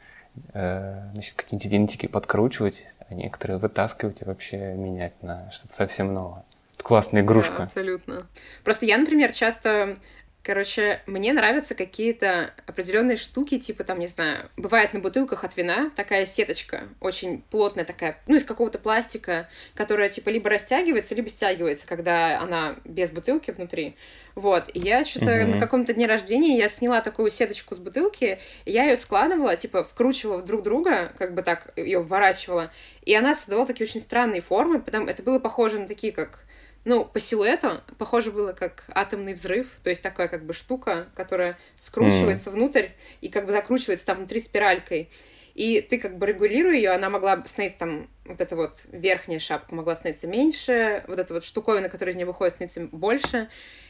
э, 0.53 1.09
значит, 1.14 1.36
какие-нибудь 1.36 1.72
винтики 1.72 2.07
подкручивать, 2.07 2.84
а 3.09 3.14
некоторые 3.14 3.57
вытаскивать 3.57 4.22
и 4.22 4.26
вообще 4.26 4.74
менять 4.74 5.22
на 5.24 5.49
что-то 5.51 5.76
совсем 5.76 6.14
новое. 6.14 6.43
Это 6.76 6.84
классная 6.84 7.22
игрушка. 7.22 7.57
Да, 7.57 7.64
абсолютно. 7.64 8.28
Просто 8.64 8.86
я, 8.86 8.97
например, 8.97 9.32
часто 9.32 9.97
Короче, 10.43 11.01
мне 11.05 11.33
нравятся 11.33 11.75
какие-то 11.75 12.51
определенные 12.65 13.15
штуки, 13.15 13.59
типа 13.59 13.83
там, 13.83 13.99
не 13.99 14.07
знаю, 14.07 14.49
бывает 14.57 14.91
на 14.91 14.99
бутылках 14.99 15.43
от 15.43 15.55
вина 15.55 15.91
такая 15.95 16.25
сеточка, 16.25 16.85
очень 16.99 17.43
плотная 17.51 17.85
такая, 17.85 18.17
ну, 18.25 18.37
из 18.37 18.43
какого-то 18.43 18.79
пластика, 18.79 19.47
которая 19.75 20.09
типа 20.09 20.29
либо 20.29 20.49
растягивается, 20.49 21.13
либо 21.13 21.29
стягивается, 21.29 21.85
когда 21.85 22.39
она 22.39 22.75
без 22.85 23.11
бутылки 23.11 23.51
внутри. 23.51 23.95
Вот, 24.33 24.71
и 24.73 24.79
я 24.79 25.05
что-то 25.05 25.29
mm-hmm. 25.29 25.45
на 25.45 25.59
каком-то 25.59 25.93
дне 25.93 26.07
рождения 26.07 26.57
я 26.57 26.69
сняла 26.69 27.01
такую 27.01 27.29
сеточку 27.29 27.75
с 27.75 27.77
бутылки, 27.77 28.39
я 28.65 28.85
ее 28.85 28.95
складывала, 28.95 29.55
типа 29.55 29.83
вкручивала 29.83 30.41
друг 30.41 30.63
друга, 30.63 31.13
как 31.19 31.35
бы 31.35 31.43
так 31.43 31.71
ее 31.75 31.99
вворачивала, 31.99 32.71
и 33.03 33.13
она 33.13 33.35
создавала 33.35 33.67
такие 33.67 33.85
очень 33.85 33.99
странные 33.99 34.41
формы, 34.41 34.81
потому 34.81 35.05
это 35.05 35.21
было 35.21 35.37
похоже 35.37 35.77
на 35.77 35.87
такие, 35.87 36.11
как 36.11 36.45
ну, 36.84 37.05
по 37.05 37.19
силуэту 37.19 37.82
похоже 37.97 38.32
было 38.32 38.53
как 38.53 38.86
атомный 38.89 39.34
взрыв, 39.34 39.67
то 39.84 39.89
есть 39.89 40.01
такая 40.01 40.27
как 40.27 40.45
бы 40.45 40.53
штука, 40.53 41.07
которая 41.15 41.57
скручивается 41.77 42.49
mm. 42.49 42.53
внутрь 42.53 42.88
и 43.21 43.29
как 43.29 43.45
бы 43.45 43.51
закручивается 43.51 44.05
там 44.05 44.17
внутри 44.17 44.39
спиралькой. 44.39 45.09
И 45.53 45.82
ты 45.82 45.99
как 45.99 46.17
бы 46.17 46.25
регулируя 46.25 46.75
ее, 46.75 46.91
она 46.91 47.09
могла 47.09 47.43
становиться 47.45 47.79
там, 47.79 48.09
вот 48.25 48.39
эта 48.39 48.55
вот 48.55 48.84
верхняя 48.91 49.39
шапка 49.39 49.75
могла 49.75 49.95
становиться 49.95 50.27
меньше, 50.27 51.03
вот 51.07 51.19
эта 51.19 51.34
вот 51.34 51.43
штуковина, 51.43 51.89
которая 51.89 52.13
из 52.13 52.15
нее 52.15 52.25
выходит, 52.25 52.53
становится 52.53 52.88
больше. 52.91 53.49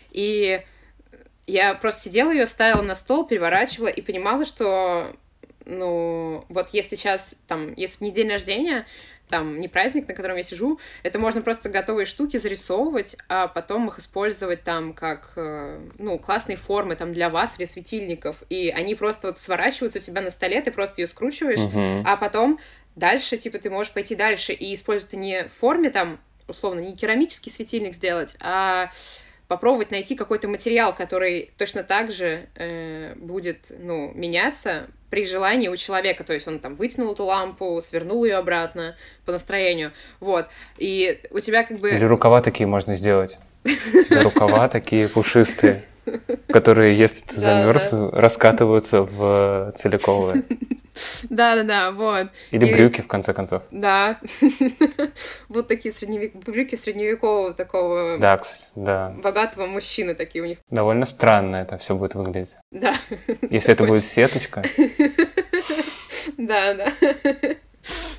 И 0.10 0.62
я 1.48 1.76
просто 1.76 2.02
сидела 2.02 2.32
ее, 2.32 2.46
ставила 2.46 2.82
на 2.82 2.96
стол, 2.96 3.28
переворачивала 3.28 3.90
и 3.90 4.02
понимала, 4.02 4.44
что 4.44 5.16
ну, 5.66 6.46
вот 6.50 6.70
если 6.70 6.96
сейчас, 6.96 7.36
там, 7.48 7.74
если 7.76 8.00
в 8.00 8.02
неделю 8.02 8.32
рождения, 8.32 8.86
там 9.32 9.60
не 9.60 9.68
праздник, 9.68 10.08
на 10.08 10.14
котором 10.14 10.38
я 10.38 10.44
сижу, 10.44 10.80
это 11.02 11.18
можно 11.18 11.42
просто 11.42 11.70
готовые 11.70 12.06
штуки 12.06 12.38
зарисовывать, 12.38 13.18
а 13.30 13.48
потом 13.48 13.88
их 13.88 13.98
использовать 13.98 14.64
там 14.64 14.94
как, 14.94 15.34
э, 15.38 15.80
ну, 15.98 16.20
классные 16.20 16.58
формы 16.58 16.96
там 16.96 17.14
для 17.14 17.30
вас 17.30 17.58
или 17.58 17.66
светильников, 17.66 18.44
и 18.50 18.70
они 18.70 18.94
просто 18.94 19.30
вот 19.30 19.40
сворачиваются 19.40 19.98
у 19.98 20.02
тебя 20.02 20.22
на 20.22 20.30
столе, 20.30 20.62
ты 20.62 20.72
просто 20.72 21.02
ее 21.02 21.08
скручиваешь, 21.08 21.60
uh-huh. 21.60 22.04
а 22.06 22.18
потом 22.18 22.60
дальше, 22.96 23.38
типа, 23.38 23.58
ты 23.58 23.70
можешь 23.70 23.94
пойти 23.94 24.16
дальше 24.16 24.54
и 24.54 24.74
использовать 24.74 25.16
не 25.16 25.46
в 25.46 25.54
форме 25.54 25.90
там, 25.90 26.20
условно, 26.48 26.82
не 26.82 26.96
керамический 26.96 27.52
светильник 27.52 27.96
сделать, 27.96 28.36
а 28.42 28.92
попробовать 29.48 29.92
найти 29.92 30.16
какой-то 30.16 30.48
материал, 30.48 30.94
который 30.94 31.52
точно 31.58 31.84
так 31.84 32.12
же 32.12 32.48
э, 32.56 33.16
будет, 33.16 33.66
ну, 33.70 34.12
меняться 34.14 34.88
при 35.12 35.26
желании 35.26 35.68
у 35.68 35.76
человека, 35.76 36.24
то 36.24 36.34
есть 36.34 36.48
он 36.48 36.58
там 36.58 36.76
вытянул 36.76 37.14
эту 37.14 37.26
лампу, 37.26 37.80
свернул 37.82 38.24
ее 38.24 38.38
обратно 38.38 38.96
по 39.26 39.34
настроению, 39.34 39.92
вот, 40.20 40.48
и 40.78 41.22
у 41.30 41.40
тебя 41.40 41.64
как 41.64 41.78
бы... 41.78 41.92
Или 41.92 42.06
рукава 42.06 42.42
такие 42.42 42.66
можно 42.66 42.96
сделать. 42.96 43.38
рукава 44.10 44.68
такие 44.70 45.10
пушистые, 45.10 45.84
которые, 46.48 46.98
если 46.98 47.22
ты 47.22 47.40
замерз, 47.40 47.90
раскатываются 47.92 49.04
в 49.04 49.74
целиковые. 49.78 50.44
Да-да-да, 51.30 51.92
вот. 51.92 52.28
Или 52.52 52.66
и... 52.68 52.74
брюки, 52.74 53.02
в 53.02 53.08
конце 53.08 53.34
концов. 53.34 53.64
Да. 53.72 54.20
вот 55.50 55.68
такие 55.68 55.94
средневек... 55.94 56.36
брюки 56.36 56.76
средневекового 56.76 57.54
такого... 57.54 58.18
Да, 58.18 58.38
кстати, 58.38 58.72
да. 58.76 59.14
Богатого 59.22 59.68
мужчины 59.68 60.16
такие 60.16 60.44
у 60.44 60.48
них. 60.48 60.60
Довольно 60.70 61.06
странно 61.06 61.58
это 61.58 61.78
все 61.78 61.96
будет 61.96 62.16
выглядеть. 62.16 62.58
Да. 62.72 62.96
Если 63.50 63.74
это 63.74 63.84
будет 63.84 64.06
сеточка. 64.06 64.64
Да, 66.38 66.76
да. 66.76 66.94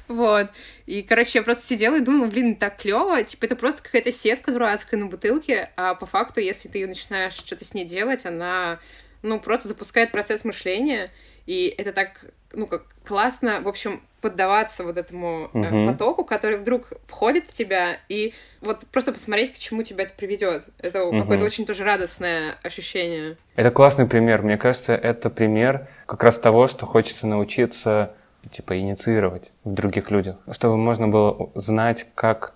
Вот. 0.08 0.48
И, 0.86 1.02
короче, 1.02 1.38
я 1.38 1.42
просто 1.42 1.64
сидела 1.64 1.96
и 1.96 2.00
думала, 2.00 2.26
блин, 2.26 2.56
так 2.56 2.78
клево. 2.78 3.22
Типа, 3.22 3.44
это 3.46 3.56
просто 3.56 3.82
какая-то 3.82 4.12
сетка 4.12 4.52
дурацкая 4.52 5.00
на 5.00 5.06
бутылке, 5.06 5.70
а 5.76 5.94
по 5.94 6.06
факту, 6.06 6.40
если 6.40 6.68
ты 6.68 6.86
начинаешь 6.86 7.32
что-то 7.32 7.64
с 7.64 7.74
ней 7.74 7.84
делать, 7.84 8.26
она, 8.26 8.80
ну, 9.22 9.40
просто 9.40 9.68
запускает 9.68 10.12
процесс 10.12 10.44
мышления, 10.44 11.10
и 11.46 11.74
это 11.78 11.92
так, 11.92 12.26
ну, 12.52 12.66
как 12.66 12.86
классно, 13.04 13.60
в 13.60 13.68
общем, 13.68 14.00
поддаваться 14.20 14.84
вот 14.84 14.96
этому 14.96 15.50
угу. 15.52 15.86
потоку, 15.86 16.24
который 16.24 16.58
вдруг 16.58 16.92
входит 17.06 17.46
в 17.46 17.52
тебя, 17.52 17.98
и 18.08 18.32
вот 18.60 18.86
просто 18.92 19.12
посмотреть, 19.12 19.52
к 19.52 19.58
чему 19.58 19.82
тебя 19.82 20.04
это 20.04 20.14
приведет. 20.14 20.64
Это 20.78 21.04
угу. 21.04 21.20
какое-то 21.20 21.44
очень 21.44 21.66
тоже 21.66 21.84
радостное 21.84 22.56
ощущение. 22.62 23.36
Это 23.56 23.70
классный 23.70 24.06
пример. 24.06 24.42
Мне 24.42 24.56
кажется, 24.56 24.94
это 24.94 25.28
пример 25.28 25.88
как 26.06 26.22
раз 26.22 26.38
того, 26.38 26.68
что 26.68 26.86
хочется 26.86 27.26
научиться 27.26 28.14
типа 28.50 28.78
инициировать 28.78 29.50
в 29.64 29.72
других 29.72 30.10
людях, 30.10 30.36
чтобы 30.50 30.76
можно 30.76 31.08
было 31.08 31.50
знать, 31.54 32.06
как 32.14 32.54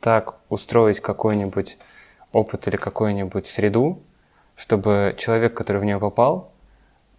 так 0.00 0.36
устроить 0.48 1.00
какой-нибудь 1.00 1.78
опыт 2.32 2.68
или 2.68 2.76
какую-нибудь 2.76 3.46
среду, 3.46 4.02
чтобы 4.56 5.14
человек, 5.18 5.54
который 5.54 5.78
в 5.78 5.84
нее 5.84 5.98
попал, 5.98 6.52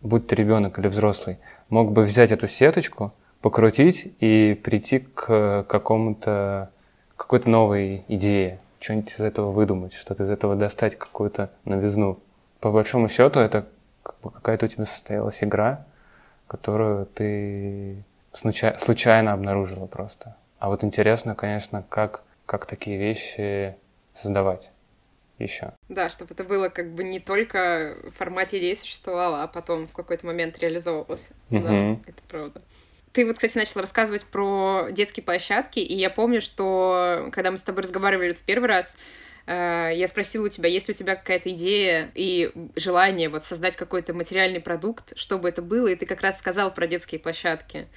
будь 0.01 0.27
то 0.27 0.35
ребенок 0.35 0.79
или 0.79 0.87
взрослый, 0.87 1.39
мог 1.69 1.91
бы 1.91 2.03
взять 2.03 2.31
эту 2.31 2.47
сеточку, 2.47 3.13
покрутить 3.41 4.13
и 4.19 4.59
прийти 4.61 4.99
к 4.99 5.65
какому-то 5.67 6.71
какой-то 7.15 7.49
новой 7.49 8.05
идее, 8.07 8.59
что-нибудь 8.79 9.11
из 9.11 9.19
этого 9.19 9.51
выдумать, 9.51 9.93
что-то 9.93 10.23
из 10.23 10.29
этого 10.29 10.55
достать, 10.55 10.97
какую-то 10.97 11.51
новизну. 11.65 12.19
По 12.59 12.71
большому 12.71 13.09
счету, 13.09 13.39
это 13.39 13.67
какая-то 14.03 14.65
у 14.65 14.69
тебя 14.69 14.85
состоялась 14.85 15.43
игра, 15.43 15.85
которую 16.47 17.05
ты 17.05 18.03
случайно 18.33 19.33
обнаружила 19.33 19.85
просто. 19.85 20.35
А 20.59 20.69
вот 20.69 20.83
интересно, 20.83 21.35
конечно, 21.35 21.83
как, 21.89 22.23
как 22.45 22.65
такие 22.65 22.97
вещи 22.97 23.75
создавать 24.13 24.71
еще. 25.39 25.73
Да, 25.87 26.09
чтобы 26.09 26.33
это 26.33 26.43
было 26.43 26.69
как 26.69 26.93
бы 26.93 27.03
не 27.03 27.19
только 27.19 27.97
в 28.03 28.11
формате 28.11 28.59
идеи 28.59 28.73
существовало, 28.73 29.43
а 29.43 29.47
потом 29.47 29.87
в 29.87 29.91
какой-то 29.91 30.25
момент 30.25 30.59
реализовывалось. 30.59 31.27
Угу. 31.49 31.59
Да, 31.59 31.91
это 32.07 32.21
правда. 32.27 32.61
Ты 33.11 33.25
вот, 33.25 33.35
кстати, 33.35 33.57
начала 33.57 33.81
рассказывать 33.81 34.25
про 34.25 34.89
детские 34.91 35.23
площадки, 35.23 35.79
и 35.79 35.95
я 35.95 36.09
помню, 36.09 36.41
что 36.41 37.29
когда 37.31 37.51
мы 37.51 37.57
с 37.57 37.63
тобой 37.63 37.83
разговаривали 37.83 38.33
в 38.33 38.41
первый 38.41 38.67
раз, 38.67 38.97
э, 39.47 39.91
я 39.95 40.07
спросила 40.07 40.45
у 40.45 40.49
тебя, 40.49 40.69
есть 40.69 40.87
ли 40.87 40.93
у 40.93 40.95
тебя 40.95 41.15
какая-то 41.15 41.49
идея 41.49 42.11
и 42.13 42.51
желание 42.75 43.29
вот 43.29 43.43
создать 43.43 43.75
какой-то 43.75 44.13
материальный 44.13 44.61
продукт, 44.61 45.17
чтобы 45.17 45.49
это 45.49 45.63
было, 45.63 45.87
и 45.87 45.95
ты 45.95 46.05
как 46.05 46.21
раз 46.21 46.37
сказал 46.37 46.71
про 46.71 46.85
детские 46.85 47.19
площадки. 47.19 47.87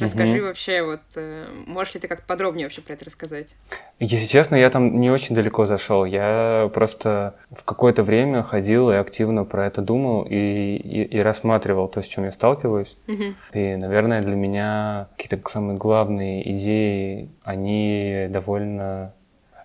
Расскажи 0.00 0.38
угу. 0.38 0.46
вообще, 0.46 0.82
вот 0.82 1.00
э, 1.16 1.46
можешь 1.66 1.94
ли 1.94 2.00
ты 2.00 2.08
как-то 2.08 2.26
подробнее 2.26 2.66
вообще 2.66 2.80
про 2.80 2.94
это 2.94 3.04
рассказать? 3.04 3.56
Если 3.98 4.26
честно, 4.26 4.56
я 4.56 4.70
там 4.70 5.00
не 5.00 5.10
очень 5.10 5.34
далеко 5.34 5.64
зашел. 5.64 6.04
Я 6.04 6.70
просто 6.72 7.34
в 7.50 7.64
какое-то 7.64 8.02
время 8.02 8.42
ходил 8.42 8.90
и 8.90 8.94
активно 8.94 9.44
про 9.44 9.66
это 9.66 9.82
думал 9.82 10.22
и, 10.22 10.34
и, 10.34 11.04
и 11.04 11.18
рассматривал 11.20 11.88
то, 11.88 12.02
с 12.02 12.06
чем 12.06 12.24
я 12.24 12.32
сталкиваюсь. 12.32 12.96
Угу. 13.08 13.24
И, 13.54 13.76
наверное, 13.76 14.22
для 14.22 14.36
меня 14.36 15.08
какие-то 15.16 15.48
самые 15.48 15.76
главные 15.76 16.56
идеи, 16.56 17.30
они 17.42 18.26
довольно... 18.30 19.12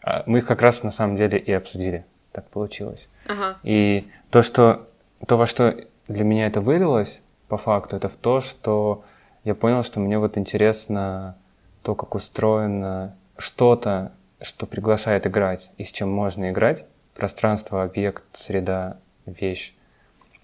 А, 0.03 0.23
мы 0.25 0.39
их 0.39 0.47
как 0.47 0.61
раз 0.61 0.83
на 0.83 0.91
самом 0.91 1.17
деле 1.17 1.37
и 1.37 1.51
обсудили. 1.51 2.05
Так 2.31 2.49
получилось. 2.49 3.07
Ага. 3.27 3.57
И 3.63 4.07
то, 4.29 4.41
что 4.41 4.87
то, 5.25 5.37
во 5.37 5.47
что 5.47 5.75
для 6.07 6.23
меня 6.23 6.47
это 6.47 6.61
вылилось, 6.61 7.21
по 7.47 7.57
факту, 7.57 7.95
это 7.95 8.09
в 8.09 8.15
то, 8.15 8.41
что 8.41 9.03
я 9.45 9.55
понял, 9.55 9.83
что 9.83 9.99
мне 9.99 10.17
вот 10.17 10.37
интересно 10.37 11.37
то, 11.83 11.95
как 11.95 12.15
устроено 12.15 13.15
что-то, 13.37 14.11
что 14.41 14.65
приглашает 14.65 15.27
играть 15.27 15.69
и 15.77 15.83
с 15.83 15.91
чем 15.91 16.11
можно 16.11 16.49
играть. 16.49 16.83
Пространство, 17.13 17.83
объект, 17.83 18.23
среда, 18.33 18.97
вещь. 19.25 19.75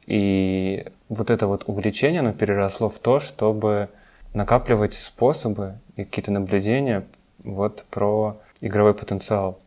И 0.05 0.87
вот 1.09 1.31
это 1.31 1.47
вот 1.47 1.63
увлечение, 1.67 2.19
оно 2.19 2.31
переросло 2.31 2.89
в 2.89 2.99
то, 2.99 3.19
чтобы 3.19 3.89
накапливать 4.33 4.93
способы 4.93 5.75
и 5.95 6.05
какие-то 6.05 6.31
наблюдения 6.31 7.05
вот 7.43 7.83
про 7.89 8.37
игровой 8.61 8.93
потенциал. 8.93 9.59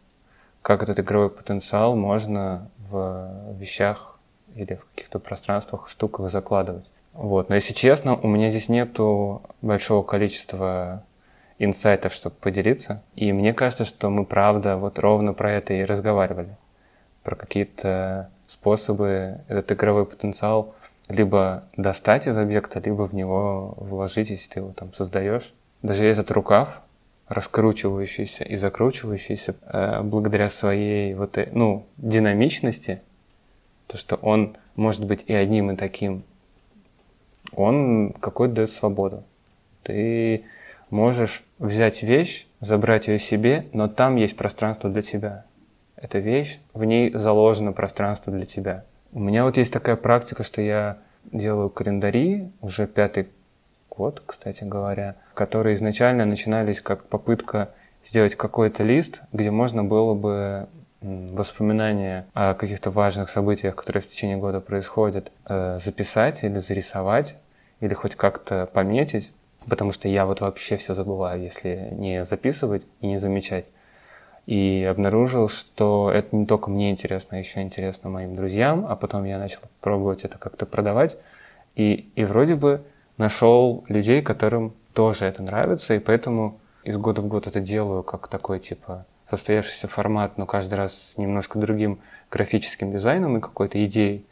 Как 0.63 0.83
этот 0.83 1.01
игровой 1.01 1.29
потенциал 1.29 1.97
можно 1.97 2.71
в 2.79 3.57
вещах 3.59 4.19
или 4.55 4.77
в 4.77 4.87
каких-то 4.87 5.19
пространствах, 5.19 5.89
штуках 5.89 6.31
закладывать. 6.31 6.87
Вот. 7.15 7.49
Но 7.49 7.55
если 7.55 7.73
честно, 7.73 8.17
у 8.17 8.27
меня 8.27 8.51
здесь 8.51 8.69
нету 8.69 9.43
большого 9.63 10.03
количества 10.03 11.05
инсайтов, 11.59 12.13
чтобы 12.13 12.37
поделиться. 12.37 13.03
И 13.15 13.33
мне 13.33 13.55
кажется, 13.55 13.85
что 13.85 14.11
мы, 14.11 14.25
правда, 14.25 14.77
вот 14.77 14.99
ровно 14.99 15.33
про 15.33 15.53
это 15.53 15.73
и 15.75 15.85
разговаривали. 15.85 16.57
Про 17.23 17.37
какие-то 17.37 18.31
способы 18.49 19.41
этот 19.49 19.73
игровой 19.73 20.07
потенциал 20.07 20.75
либо 21.09 21.65
достать 21.77 22.27
из 22.27 22.37
объекта, 22.37 22.81
либо 22.81 23.03
в 23.07 23.15
него 23.15 23.75
вложить, 23.77 24.31
если 24.31 24.49
ты 24.49 24.61
его 24.61 24.73
там 24.73 24.93
создаешь. 24.95 25.53
Даже 25.83 26.07
этот 26.07 26.31
рукав, 26.31 26.83
раскручивающийся 27.29 28.45
и 28.45 28.57
закручивающийся, 28.57 29.55
э, 29.63 30.03
благодаря 30.03 30.49
своей 30.49 31.15
вот, 31.15 31.39
э, 31.39 31.49
ну, 31.53 31.87
динамичности, 31.97 33.03
то, 33.87 33.99
что 33.99 34.17
он 34.17 34.57
может 34.77 35.07
быть 35.07 35.25
и 35.27 35.35
одним, 35.35 35.71
и 35.71 35.77
таким, 35.77 36.25
он 37.57 38.15
какой-то 38.21 38.55
дает 38.55 38.71
свободу. 38.71 39.25
Ты 39.83 40.45
можешь 40.91 41.45
взять 41.59 42.03
вещь, 42.03 42.47
забрать 42.61 43.09
ее 43.09 43.19
себе, 43.19 43.67
но 43.73 43.89
там 43.89 44.17
есть 44.17 44.37
пространство 44.37 44.91
для 44.91 45.03
тебя. 45.03 45.45
Эта 45.97 46.19
вещь, 46.19 46.59
в 46.73 46.85
ней 46.85 47.13
заложено 47.13 47.73
пространство 47.73 48.33
для 48.33 48.47
тебя. 48.47 48.85
У 49.13 49.21
меня 49.21 49.45
вот 49.45 49.57
есть 49.57 49.73
такая 49.73 49.97
практика, 49.97 50.43
что 50.43 50.61
я 50.61 50.99
делаю 51.33 51.71
календари, 51.71 52.51
уже 52.61 52.87
пятый 52.87 53.29
год, 53.91 54.23
кстати 54.27 54.65
говоря, 54.65 55.17
которые 55.35 55.75
изначально 55.75 56.25
начинались 56.25 56.81
как 56.81 57.05
попытка 57.05 57.71
сделать 58.05 58.35
какой-то 58.35 58.83
лист, 58.83 59.23
где 59.33 59.51
можно 59.51 59.85
было 59.85 60.15
бы 60.15 60.69
воспоминания 61.01 62.27
о 62.33 62.55
каких-то 62.55 62.91
важных 62.91 63.29
событиях, 63.29 63.77
которые 63.77 64.03
в 64.03 64.09
течение 64.09 64.37
года 64.37 64.61
происходят, 64.61 65.31
э, 65.47 65.79
записать 65.83 66.43
или 66.45 66.59
зарисовать, 66.59 67.37
или 67.85 67.93
хоть 67.93 68.17
как-то 68.17 68.67
пометить, 68.73 69.31
потому 69.69 69.93
что 69.93 70.09
я 70.09 70.25
вот 70.25 70.41
вообще 70.41 70.79
все 70.79 70.95
забываю, 70.95 71.43
если 71.43 71.91
не 71.93 72.25
записывать 72.25 72.83
и 73.01 73.07
не 73.07 73.19
замечать. 73.19 73.67
И 74.47 74.87
обнаружил, 74.91 75.49
что 75.49 76.11
это 76.11 76.35
не 76.35 76.47
только 76.47 76.71
мне 76.71 76.91
интересно, 76.91 77.37
а 77.37 77.41
еще 77.41 77.61
интересно 77.61 78.09
моим 78.09 78.37
друзьям, 78.37 78.87
а 78.89 78.97
потом 78.97 79.25
я 79.25 79.39
начал 79.39 79.61
пробовать 79.81 80.25
это 80.25 80.39
как-то 80.39 80.65
продавать. 80.65 81.17
И, 81.77 82.11
и 82.15 82.25
вроде 82.25 82.55
бы 82.55 82.83
нашел 83.19 83.85
людей, 83.89 84.23
которым 84.23 84.75
тоже 84.95 85.27
это 85.27 85.43
нравится, 85.43 85.95
и 85.95 85.99
поэтому 85.99 86.59
из 86.85 86.97
года 86.97 87.21
в 87.21 87.27
год 87.27 87.47
это 87.47 87.61
делаю 87.61 88.03
как 88.03 88.29
такой 88.29 88.61
типа 88.61 89.05
состоявшийся 89.29 89.89
формат, 89.89 90.39
но 90.39 90.47
каждый 90.47 90.75
раз 90.75 90.95
с 90.95 91.19
немножко 91.19 91.59
другим 91.59 91.99
графическим 92.31 92.93
дизайном 92.93 93.37
и 93.37 93.41
какой-то 93.41 93.85
идеей. 93.85 94.25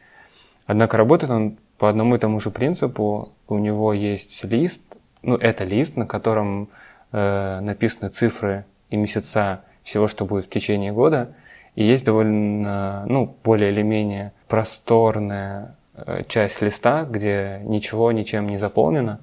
Однако 0.66 0.96
работает 0.96 1.30
он 1.30 1.56
по 1.82 1.88
одному 1.88 2.14
и 2.14 2.18
тому 2.20 2.38
же 2.38 2.52
принципу. 2.52 3.32
У 3.48 3.58
него 3.58 3.92
есть 3.92 4.44
лист, 4.44 4.80
ну 5.22 5.34
это 5.34 5.64
лист, 5.64 5.96
на 5.96 6.06
котором 6.06 6.68
э, 7.10 7.58
написаны 7.60 8.08
цифры 8.08 8.66
и 8.90 8.96
месяца 8.96 9.64
всего, 9.82 10.06
что 10.06 10.24
будет 10.24 10.44
в 10.44 10.48
течение 10.48 10.92
года. 10.92 11.34
И 11.74 11.82
есть 11.82 12.04
довольно, 12.04 13.04
ну, 13.08 13.34
более 13.42 13.72
или 13.72 13.82
менее 13.82 14.30
просторная 14.46 15.74
э, 15.96 16.22
часть 16.28 16.62
листа, 16.62 17.02
где 17.02 17.60
ничего 17.64 18.12
ничем 18.12 18.48
не 18.48 18.58
заполнено. 18.58 19.18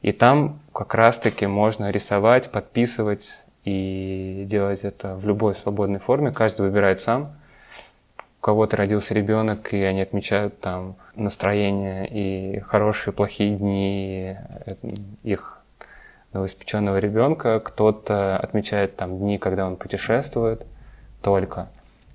И 0.00 0.12
там 0.12 0.60
как 0.72 0.94
раз-таки 0.94 1.48
можно 1.48 1.90
рисовать, 1.90 2.48
подписывать 2.48 3.40
и 3.64 4.44
делать 4.46 4.84
это 4.84 5.16
в 5.16 5.26
любой 5.26 5.56
свободной 5.56 5.98
форме. 5.98 6.30
Каждый 6.30 6.60
выбирает 6.60 7.00
сам. 7.00 7.32
Кого-то 8.44 8.76
родился 8.76 9.14
ребенок, 9.14 9.72
и 9.72 9.82
они 9.84 10.02
отмечают 10.02 10.60
там 10.60 10.96
настроение 11.14 12.06
и 12.06 12.60
хорошие, 12.60 13.14
плохие 13.14 13.56
дни 13.56 14.36
э, 14.66 14.74
их 15.22 15.62
новоиспеченного 16.34 16.98
ребенка. 16.98 17.58
Кто-то 17.60 18.36
отмечает 18.36 18.96
там 18.96 19.16
дни, 19.16 19.38
когда 19.38 19.66
он 19.66 19.76
путешествует 19.76 20.66
только. 21.22 21.70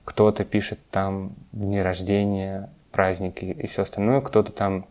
Кто-то 0.06 0.46
пишет 0.46 0.78
там 0.92 1.32
дни 1.52 1.82
рождения, 1.82 2.70
праздники 2.92 3.46
и 3.46 3.66
все 3.66 3.82
остальное. 3.82 4.22
Кто-то 4.22 4.52
там 4.52 4.86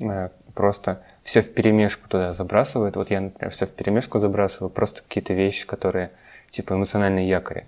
э, 0.00 0.28
просто 0.54 1.02
все 1.24 1.42
в 1.42 1.52
перемешку 1.52 2.08
туда 2.08 2.32
забрасывает. 2.32 2.94
Вот 2.94 3.10
я, 3.10 3.20
например, 3.20 3.50
все 3.50 3.66
в 3.66 3.70
перемешку 3.70 4.20
забрасываю, 4.20 4.70
просто 4.70 5.02
какие-то 5.02 5.34
вещи, 5.34 5.66
которые 5.66 6.12
типа 6.52 6.74
эмоциональные 6.74 7.28
якори. 7.28 7.66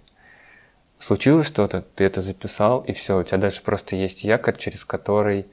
Случилось 1.07 1.47
что-то, 1.47 1.85
ты 1.97 2.05
это 2.05 2.23
записал, 2.23 2.81
и 2.81 2.95
все, 2.95 3.19
у 3.19 3.23
тебя 3.23 3.37
дальше 3.37 3.63
просто 3.63 3.95
есть 3.95 4.25
якорь, 4.25 4.57
через 4.57 4.87
который 4.87 5.45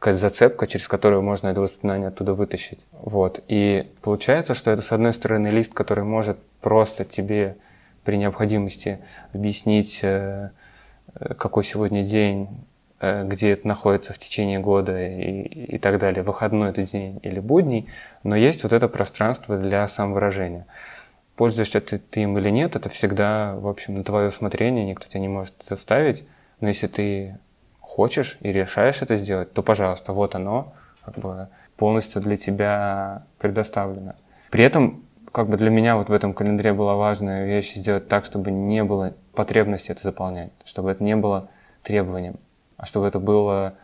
какая-то 0.00 0.18
зацепка, 0.18 0.66
через 0.66 0.88
которую 0.88 1.22
можно 1.22 1.46
это 1.46 1.60
воспоминание 1.60 2.08
оттуда 2.08 2.34
вытащить. 2.34 2.84
Вот. 2.90 3.40
И 3.46 3.88
получается, 4.02 4.54
что 4.54 4.72
это, 4.72 4.82
с 4.82 4.90
одной 4.90 5.12
стороны, 5.12 5.46
лист, 5.46 5.72
который 5.72 6.02
может 6.02 6.38
просто 6.60 7.04
тебе 7.04 7.56
при 8.02 8.16
необходимости 8.16 8.98
объяснить, 9.32 10.00
э, 10.02 10.50
э, 11.14 11.34
какой 11.34 11.62
сегодня 11.62 12.02
день, 12.02 12.48
Э, 12.98 13.24
где 13.24 13.50
это 13.50 13.68
находится 13.68 14.14
в 14.14 14.18
течение 14.18 14.58
года 14.58 15.06
и, 15.06 15.42
и 15.42 15.78
так 15.78 15.98
далее, 15.98 16.22
выходной 16.22 16.70
это 16.70 16.82
день 16.82 17.20
или 17.22 17.40
будний, 17.40 17.88
но 18.22 18.34
есть 18.34 18.62
вот 18.62 18.72
это 18.72 18.88
пространство 18.88 19.58
для 19.58 19.86
самовыражения. 19.86 20.64
Пользуешься 21.36 21.80
ты, 21.80 21.98
ты 21.98 22.22
им 22.22 22.36
или 22.38 22.50
нет, 22.50 22.76
это 22.76 22.88
всегда, 22.88 23.54
в 23.56 23.68
общем, 23.68 23.94
на 23.94 24.04
твое 24.04 24.28
усмотрение, 24.28 24.86
никто 24.86 25.06
тебя 25.06 25.20
не 25.20 25.28
может 25.28 25.54
заставить, 25.68 26.24
но 26.60 26.68
если 26.68 26.86
ты 26.86 27.38
хочешь 27.80 28.38
и 28.40 28.52
решаешь 28.52 29.02
это 29.02 29.16
сделать, 29.16 29.52
то, 29.52 29.62
пожалуйста, 29.62 30.12
вот 30.12 30.34
оно, 30.34 30.72
как 31.04 31.18
бы 31.18 31.48
полностью 31.76 32.22
для 32.22 32.36
тебя 32.36 33.24
предоставлено. 33.38 34.14
При 34.50 34.64
этом, 34.64 35.04
как 35.30 35.48
бы 35.48 35.56
для 35.56 35.70
меня 35.70 35.96
вот 35.96 36.08
в 36.08 36.12
этом 36.12 36.32
календаре 36.32 36.72
была 36.72 36.94
важная 36.94 37.44
вещь 37.44 37.74
сделать 37.74 38.08
так, 38.08 38.24
чтобы 38.24 38.50
не 38.50 38.82
было 38.82 39.12
потребности 39.34 39.90
это 39.90 40.02
заполнять, 40.02 40.52
чтобы 40.64 40.90
это 40.90 41.04
не 41.04 41.16
было 41.16 41.48
требованием 41.82 42.36
а 42.76 42.86
чтобы 42.86 43.06
это 43.06 43.18
было, 43.18 43.74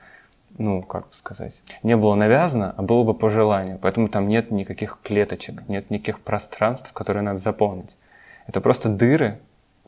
ну, 0.58 0.82
как 0.82 1.06
сказать, 1.12 1.62
не 1.82 1.96
было 1.96 2.14
навязано, 2.14 2.74
а 2.76 2.82
было 2.82 3.04
бы 3.04 3.14
по 3.14 3.30
желанию. 3.30 3.78
Поэтому 3.80 4.08
там 4.08 4.28
нет 4.28 4.50
никаких 4.50 4.98
клеточек, 5.02 5.68
нет 5.68 5.90
никаких 5.90 6.20
пространств, 6.20 6.92
которые 6.92 7.22
надо 7.22 7.38
заполнить. 7.38 7.96
Это 8.46 8.60
просто 8.60 8.88
дыры, 8.88 9.38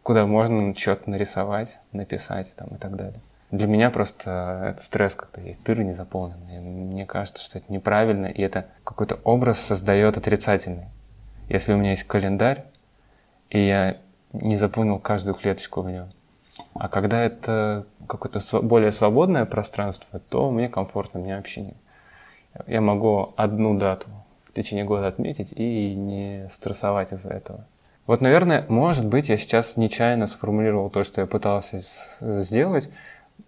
куда 0.03 0.27
можно 0.27 0.75
что-то 0.75 1.11
нарисовать, 1.11 1.79
написать 1.93 2.55
там 2.57 2.69
и 2.69 2.79
так 2.79 2.97
далее. 2.97 3.21
Для 3.51 3.67
меня 3.67 3.91
просто 3.91 4.75
это 4.75 4.83
стресс, 4.85 5.15
когда 5.15 5.41
есть 5.41 5.63
дыры 5.63 5.85
не 5.85 5.93
заполненные. 5.93 6.61
Мне 6.61 7.07
кажется, 7.07 7.43
что 7.43 7.59
это 7.59 7.73
неправильно, 7.73 8.27
и 8.27 8.43
это 8.43 8.67
какой-то 8.83 9.21
образ 9.23 9.61
создает 9.61 10.17
отрицательный. 10.17 10.87
Если 11.49 11.73
у 11.73 11.77
меня 11.77 11.91
есть 11.91 12.05
календарь, 12.05 12.65
и 13.51 13.61
я 13.61 13.99
не 14.33 14.57
заполнил 14.57 14.99
каждую 14.99 15.35
клеточку 15.35 15.83
в 15.83 15.91
нем, 15.91 16.09
а 16.75 16.89
когда 16.89 17.23
это 17.23 17.87
какое-то 18.07 18.41
более 18.61 18.93
свободное 18.93 19.45
пространство, 19.45 20.19
то 20.29 20.51
мне 20.51 20.69
комфортно, 20.69 21.21
мне 21.21 21.37
вообще 21.37 21.63
не. 21.63 21.75
Я 22.67 22.81
могу 22.81 23.33
одну 23.37 23.79
дату 23.79 24.09
в 24.45 24.53
течение 24.53 24.85
года 24.85 25.09
отметить 25.09 25.53
и 25.53 25.95
не 25.95 26.49
стрессовать 26.51 27.13
из-за 27.13 27.31
этого. 27.31 27.67
Вот, 28.07 28.21
наверное, 28.21 28.67
может 28.69 29.07
быть, 29.07 29.29
я 29.29 29.39
сейчас 29.39 29.77
нечаянно 29.77 30.27
сформулировал 30.27 30.91
то, 30.91 31.05
что 31.05 31.23
я 31.23 31.27
пытался 31.27 31.81
сделать, 32.21 32.91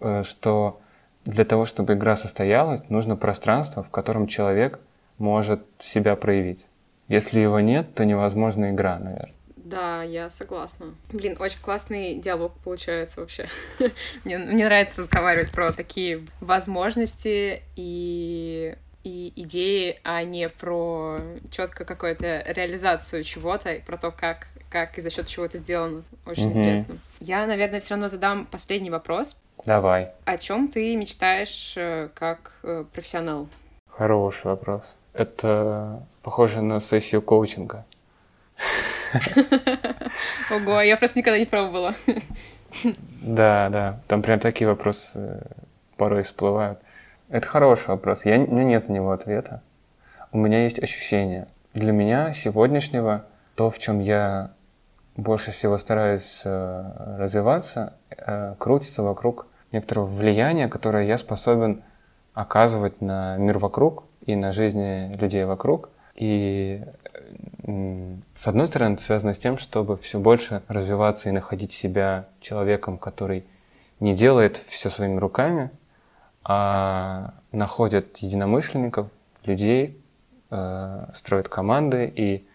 э, 0.00 0.22
что 0.24 0.80
для 1.24 1.44
того, 1.44 1.66
чтобы 1.66 1.94
игра 1.94 2.16
состоялась, 2.16 2.80
нужно 2.88 3.16
пространство, 3.16 3.82
в 3.82 3.90
котором 3.90 4.26
человек 4.26 4.80
может 5.18 5.62
себя 5.78 6.16
проявить. 6.16 6.64
Если 7.08 7.40
его 7.40 7.60
нет, 7.60 7.94
то 7.94 8.04
невозможна 8.04 8.70
игра, 8.70 8.98
наверное. 8.98 9.35
Да, 9.66 10.04
я 10.04 10.30
согласна. 10.30 10.94
Блин, 11.12 11.36
очень 11.40 11.58
классный 11.60 12.14
диалог 12.14 12.52
получается 12.62 13.20
вообще. 13.20 13.46
мне, 14.24 14.38
мне 14.38 14.64
нравится 14.64 15.00
разговаривать 15.00 15.50
про 15.50 15.72
такие 15.72 16.24
возможности 16.40 17.62
и 17.74 18.76
и 19.02 19.32
идеи, 19.36 20.00
а 20.02 20.24
не 20.24 20.48
про 20.48 21.18
четко 21.52 21.84
какую-то 21.84 22.42
реализацию 22.48 23.22
чего-то, 23.22 23.74
и 23.74 23.80
про 23.80 23.96
то, 23.96 24.10
как, 24.10 24.48
как 24.68 24.98
и 24.98 25.00
за 25.00 25.10
счет 25.10 25.28
чего 25.28 25.44
это 25.44 25.58
сделано. 25.58 26.02
Очень 26.26 26.48
угу. 26.48 26.58
интересно. 26.58 26.98
Я, 27.20 27.46
наверное, 27.46 27.78
все 27.78 27.94
равно 27.94 28.08
задам 28.08 28.46
последний 28.46 28.90
вопрос. 28.90 29.40
Давай. 29.64 30.10
О 30.24 30.36
чем 30.38 30.66
ты 30.66 30.96
мечтаешь 30.96 31.74
э, 31.76 32.08
как 32.14 32.54
э, 32.64 32.84
профессионал? 32.92 33.46
Хороший 33.88 34.46
вопрос. 34.46 34.82
Это 35.12 36.04
похоже 36.22 36.60
на 36.60 36.80
сессию 36.80 37.22
коучинга. 37.22 37.84
Ого, 40.50 40.80
я 40.80 40.96
просто 40.96 41.18
никогда 41.18 41.38
не 41.38 41.46
пробовала. 41.46 41.94
Да, 43.22 43.68
да. 43.70 44.00
Там 44.06 44.22
прям 44.22 44.40
такие 44.40 44.68
вопросы 44.68 45.42
порой 45.96 46.22
всплывают. 46.22 46.78
Это 47.28 47.46
хороший 47.46 47.88
вопрос. 47.88 48.24
Я, 48.24 48.38
у 48.38 48.54
меня 48.54 48.64
нет 48.64 48.88
на 48.88 48.92
него 48.92 49.12
ответа. 49.12 49.62
У 50.32 50.38
меня 50.38 50.62
есть 50.62 50.82
ощущение. 50.82 51.48
Для 51.74 51.92
меня 51.92 52.32
сегодняшнего 52.34 53.24
то, 53.54 53.70
в 53.70 53.78
чем 53.78 54.00
я 54.00 54.52
больше 55.16 55.50
всего 55.50 55.76
стараюсь 55.78 56.42
э, 56.44 57.16
развиваться, 57.18 57.94
э, 58.10 58.54
крутится 58.58 59.02
вокруг 59.02 59.46
некоторого 59.72 60.06
влияния, 60.06 60.68
которое 60.68 61.06
я 61.06 61.18
способен 61.18 61.82
оказывать 62.34 63.00
на 63.00 63.36
мир 63.38 63.58
вокруг 63.58 64.04
и 64.26 64.36
на 64.36 64.52
жизни 64.52 65.16
людей 65.16 65.44
вокруг. 65.44 65.90
И 66.14 66.82
с 68.34 68.46
одной 68.46 68.66
стороны, 68.68 68.94
это 68.94 69.02
связано 69.02 69.34
с 69.34 69.38
тем, 69.38 69.58
чтобы 69.58 69.96
все 69.96 70.18
больше 70.20 70.62
развиваться 70.68 71.28
и 71.28 71.32
находить 71.32 71.72
себя 71.72 72.26
человеком, 72.40 72.98
который 72.98 73.44
не 74.00 74.14
делает 74.14 74.56
все 74.68 74.90
своими 74.90 75.18
руками, 75.18 75.70
а 76.44 77.34
находят 77.50 78.18
единомышленников, 78.18 79.08
людей, 79.44 80.00
э, 80.50 81.06
строят 81.14 81.48
команды 81.48 82.12
и 82.14 82.46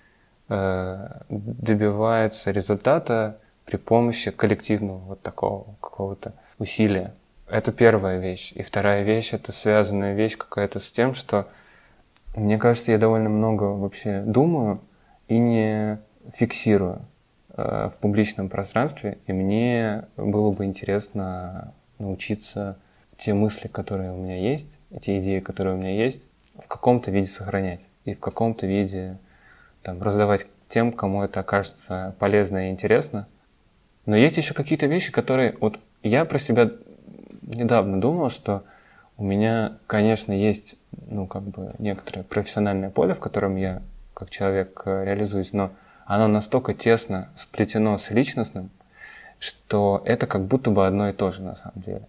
э, 0.49 1.09
добивается 1.29 2.51
результата 2.51 3.37
при 3.65 3.77
помощи 3.77 4.31
коллективного 4.31 4.99
вот 4.99 5.21
такого 5.21 5.75
какого-то 5.81 6.33
усилия. 6.57 7.13
Это 7.47 7.71
первая 7.73 8.19
вещь. 8.19 8.53
И 8.53 8.63
вторая 8.63 9.03
вещь, 9.03 9.33
это 9.33 9.51
связанная 9.51 10.13
вещь 10.13 10.37
какая-то 10.37 10.79
с 10.79 10.89
тем, 10.89 11.13
что 11.13 11.47
мне 12.35 12.57
кажется, 12.57 12.91
я 12.91 12.97
довольно 12.97 13.29
много 13.29 13.63
вообще 13.63 14.21
думаю 14.25 14.81
и 15.27 15.37
не 15.37 15.99
фиксирую 16.33 17.01
э, 17.55 17.89
в 17.91 17.97
публичном 17.97 18.49
пространстве, 18.49 19.17
и 19.27 19.33
мне 19.33 20.05
было 20.17 20.51
бы 20.51 20.65
интересно 20.65 21.73
научиться 21.99 22.77
те 23.17 23.33
мысли, 23.33 23.67
которые 23.67 24.11
у 24.11 24.17
меня 24.17 24.37
есть, 24.37 24.67
те 25.01 25.19
идеи, 25.19 25.39
которые 25.39 25.75
у 25.75 25.77
меня 25.77 25.93
есть, 25.93 26.25
в 26.55 26.67
каком-то 26.67 27.11
виде 27.11 27.27
сохранять 27.27 27.81
и 28.05 28.13
в 28.13 28.19
каком-то 28.19 28.65
виде 28.65 29.17
там, 29.83 30.01
раздавать 30.01 30.47
тем, 30.69 30.91
кому 30.91 31.23
это 31.23 31.41
окажется 31.41 32.15
полезно 32.19 32.67
и 32.67 32.71
интересно. 32.71 33.27
Но 34.05 34.15
есть 34.15 34.37
еще 34.37 34.53
какие-то 34.53 34.87
вещи, 34.87 35.11
которые... 35.11 35.55
Вот 35.59 35.79
я 36.01 36.25
про 36.25 36.39
себя 36.39 36.71
недавно 37.41 37.99
думал, 38.01 38.29
что 38.29 38.63
у 39.22 39.23
меня, 39.23 39.73
конечно, 39.85 40.34
есть 40.34 40.77
ну, 41.07 41.27
как 41.27 41.43
бы 41.43 41.76
некоторое 41.77 42.23
профессиональное 42.23 42.89
поле, 42.89 43.14
в 43.14 43.19
котором 43.19 43.56
я 43.56 43.84
как 44.15 44.31
человек 44.31 44.81
э, 44.85 45.06
реализуюсь, 45.06 45.53
но 45.53 45.69
оно 46.07 46.27
настолько 46.27 46.73
тесно 46.73 47.30
сплетено 47.35 47.99
с 47.99 48.10
личностным, 48.10 48.72
что 49.38 50.02
это 50.06 50.26
как 50.26 50.45
будто 50.45 50.72
бы 50.72 50.88
одно 50.88 51.07
и 51.07 51.14
то 51.14 51.30
же 51.30 51.43
на 51.43 51.56
самом 51.56 51.84
деле. 51.84 52.07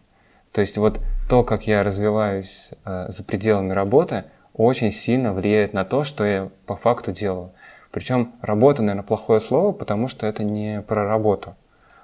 То 0.53 0.63
есть 0.63 0.79
вот 0.79 1.03
то, 1.29 1.45
как 1.45 1.67
я 1.67 1.83
развиваюсь 1.83 2.71
э, 2.87 3.09
за 3.11 3.23
пределами 3.23 3.75
работы, 3.75 4.25
очень 4.55 4.91
сильно 4.91 5.35
влияет 5.35 5.75
на 5.75 5.85
то, 5.85 6.05
что 6.05 6.25
я 6.25 6.49
по 6.65 6.77
факту 6.77 7.13
делаю. 7.13 7.51
Причем 7.91 8.33
работа, 8.41 8.81
наверное, 8.81 9.07
плохое 9.07 9.39
слово, 9.41 9.73
потому 9.73 10.09
что 10.09 10.27
это 10.27 10.45
не 10.45 10.81
про 10.81 11.05
работу, 11.05 11.57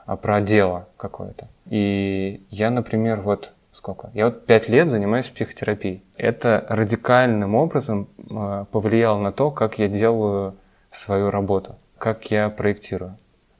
а 0.04 0.18
про 0.18 0.42
дело 0.42 0.86
какое-то. 0.98 1.48
И 1.70 2.42
я, 2.50 2.68
например, 2.70 3.22
вот 3.22 3.54
сколько? 3.78 4.10
Я 4.12 4.26
вот 4.26 4.44
пять 4.44 4.68
лет 4.68 4.90
занимаюсь 4.90 5.28
психотерапией. 5.28 6.02
Это 6.16 6.66
радикальным 6.68 7.54
образом 7.54 8.08
э, 8.18 8.64
повлияло 8.70 9.18
на 9.20 9.32
то, 9.32 9.50
как 9.50 9.78
я 9.78 9.88
делаю 9.88 10.56
свою 10.90 11.30
работу, 11.30 11.76
как 11.96 12.30
я 12.30 12.50
проектирую, 12.50 13.16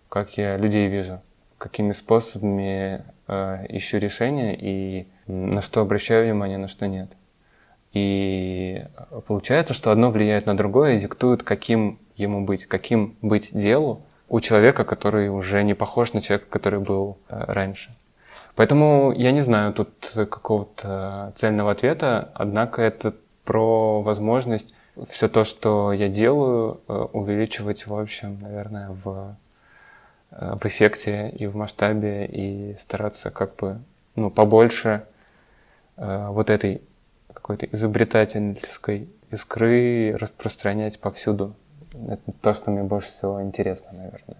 как 0.09 0.36
я 0.36 0.57
людей 0.57 0.89
вижу, 0.89 1.20
какими 1.57 1.93
способами 1.93 3.05
э, 3.28 3.66
ищу 3.69 3.99
решения 3.99 4.57
и 4.59 5.07
на 5.27 5.62
что 5.62 5.81
обращаю 5.81 6.24
внимание, 6.24 6.59
на 6.59 6.69
что 6.69 6.89
нет. 6.89 7.11
И 7.93 8.85
получается, 9.27 9.73
что 9.73 9.93
одно 9.93 10.11
влияет 10.11 10.47
на 10.47 10.57
другое 10.57 10.97
и 10.97 10.99
диктует, 10.99 11.43
каким 11.43 11.99
ему 12.16 12.45
быть, 12.45 12.66
каким 12.66 13.16
быть 13.23 13.51
делу 13.53 14.03
у 14.28 14.40
человека, 14.40 14.85
который 14.85 15.28
уже 15.28 15.62
не 15.62 15.74
похож 15.74 16.12
на 16.12 16.20
человека, 16.20 16.51
который 16.51 16.81
был 16.81 17.19
э, 17.28 17.45
раньше. 17.47 17.95
Поэтому 18.59 19.12
я 19.12 19.32
не 19.32 19.40
знаю 19.40 19.72
тут 19.72 19.89
какого-то 20.14 21.32
цельного 21.36 21.70
ответа, 21.70 22.30
однако 22.35 22.82
это 22.82 23.14
про 23.44 24.02
возможность 24.02 24.74
все 25.09 25.28
то, 25.28 25.44
что 25.44 25.93
я 25.93 26.09
делаю, 26.09 26.80
э, 26.89 26.93
увеличивать 27.12 27.86
в 27.86 27.94
общем, 27.94 28.39
наверное, 28.40 28.90
в 28.90 29.36
Э, 30.30 30.56
в 30.60 30.66
эффекте 30.66 31.30
и 31.30 31.47
в 31.47 31.56
масштабе, 31.56 32.26
и 32.26 32.76
стараться 32.80 33.30
как 33.30 33.56
бы 33.56 33.80
ну, 34.14 34.30
побольше 34.30 35.06
э, 35.97 36.26
вот 36.28 36.51
этой 36.51 36.82
какой-то 37.32 37.66
изобретательской 37.66 39.09
искры 39.30 40.16
распространять 40.16 41.01
повсюду. 41.01 41.55
Это 42.09 42.32
то, 42.43 42.52
что 42.52 42.70
мне 42.70 42.82
больше 42.82 43.09
всего 43.09 43.43
интересно, 43.43 43.93
наверное. 43.93 44.36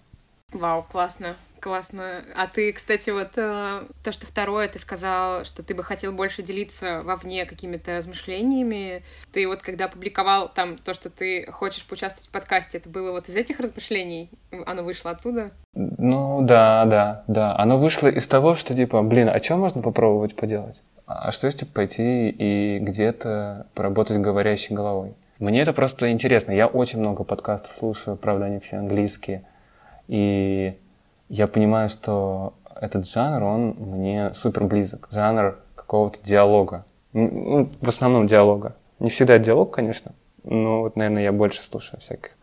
Вау, 0.53 0.83
классно. 0.83 1.37
Классно. 1.61 2.23
А 2.37 2.47
ты, 2.47 2.73
кстати, 2.73 3.11
вот 3.11 3.31
э, 3.37 3.83
то, 4.05 4.13
что 4.13 4.27
второе, 4.27 4.69
ты 4.69 4.79
сказал, 4.79 5.45
что 5.45 5.63
ты 5.63 5.75
бы 5.75 5.83
хотел 5.83 6.13
больше 6.13 6.43
делиться 6.43 7.03
вовне 7.03 7.47
какими-то 7.47 7.97
размышлениями. 7.97 9.03
Ты 9.33 9.49
вот 9.49 9.63
когда 9.63 9.89
публиковал 9.89 10.49
там 10.49 10.79
то, 10.79 10.95
что 10.95 11.11
ты 11.11 11.51
хочешь 11.51 11.85
поучаствовать 11.85 12.29
в 12.29 12.33
подкасте, 12.33 12.79
это 12.79 12.89
было 12.89 13.11
вот 13.13 13.29
из 13.29 13.35
этих 13.35 13.59
размышлений? 13.59 14.31
Оно 14.67 14.83
вышло 14.83 15.11
оттуда? 15.11 15.51
Ну 15.75 16.43
да, 16.43 16.85
да, 16.85 17.25
да. 17.27 17.57
Оно 17.57 17.77
вышло 17.77 18.09
из 18.09 18.27
того, 18.27 18.55
что 18.55 18.75
типа, 18.75 19.03
блин, 19.03 19.29
а 19.29 19.43
что 19.43 19.57
можно 19.57 19.83
попробовать 19.83 20.37
поделать? 20.37 20.77
А 21.07 21.33
что 21.33 21.47
если 21.47 21.65
пойти 21.65 22.29
и 22.29 22.79
где-то 22.81 23.67
поработать 23.75 24.19
говорящей 24.19 24.77
головой? 24.77 25.15
Мне 25.39 25.63
это 25.63 25.73
просто 25.73 26.11
интересно. 26.11 26.53
Я 26.53 26.67
очень 26.67 26.99
много 26.99 27.25
подкастов 27.25 27.75
слушаю, 27.79 28.17
правда, 28.17 28.47
они 28.47 28.59
все 28.61 28.77
английские. 28.77 29.43
И 30.09 30.77
я 31.29 31.47
понимаю, 31.47 31.89
что 31.89 32.55
этот 32.81 33.09
жанр, 33.09 33.43
он 33.43 33.77
мне 33.79 34.33
супер 34.35 34.65
близок. 34.65 35.09
Жанр 35.11 35.59
какого-то 35.75 36.19
диалога. 36.23 36.85
Ну, 37.13 37.65
в 37.65 37.89
основном 37.89 38.27
диалога. 38.27 38.77
Не 38.99 39.11
всегда 39.11 39.39
диалог, 39.39 39.73
конечно, 39.73 40.13
но 40.45 40.83
вот, 40.83 40.97
наверное, 40.97 41.23
я 41.23 41.33
больше 41.33 41.61
слушаю 41.61 42.01
всяких 42.01 42.37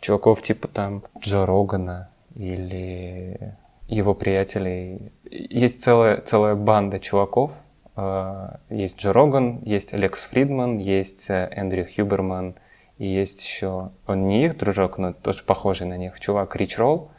чуваков 0.00 0.42
типа 0.42 0.68
там 0.68 1.04
Джо 1.20 1.46
Рогана 1.46 2.10
или 2.34 3.56
его 3.88 4.14
приятелей. 4.14 5.12
Есть 5.30 5.82
целая, 5.84 6.20
целая 6.20 6.54
банда 6.54 6.98
чуваков. 6.98 7.52
Э, 7.96 8.56
есть 8.70 8.98
Джо 8.98 9.12
Роган, 9.12 9.60
есть 9.64 9.92
Алекс 9.94 10.22
Фридман, 10.24 10.78
есть 10.78 11.30
э, 11.30 11.48
Эндрю 11.52 11.86
Хьюберман, 11.86 12.56
и 12.98 13.06
есть 13.06 13.42
еще, 13.42 13.90
он 14.06 14.28
не 14.28 14.46
их 14.46 14.56
дружок, 14.56 14.98
но 14.98 15.12
тоже 15.12 15.42
похожий 15.44 15.86
на 15.86 15.96
них, 15.96 16.18
чувак 16.20 16.56
Рич 16.56 16.78
Ролл. 16.78 17.10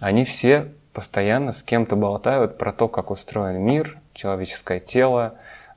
Они 0.00 0.24
все 0.24 0.72
постоянно 0.92 1.52
с 1.52 1.62
кем-то 1.62 1.96
болтают 1.96 2.58
про 2.58 2.72
то, 2.72 2.88
как 2.88 3.10
устроен 3.10 3.60
мир, 3.60 3.98
человеческое 4.14 4.80
тело, 4.80 5.34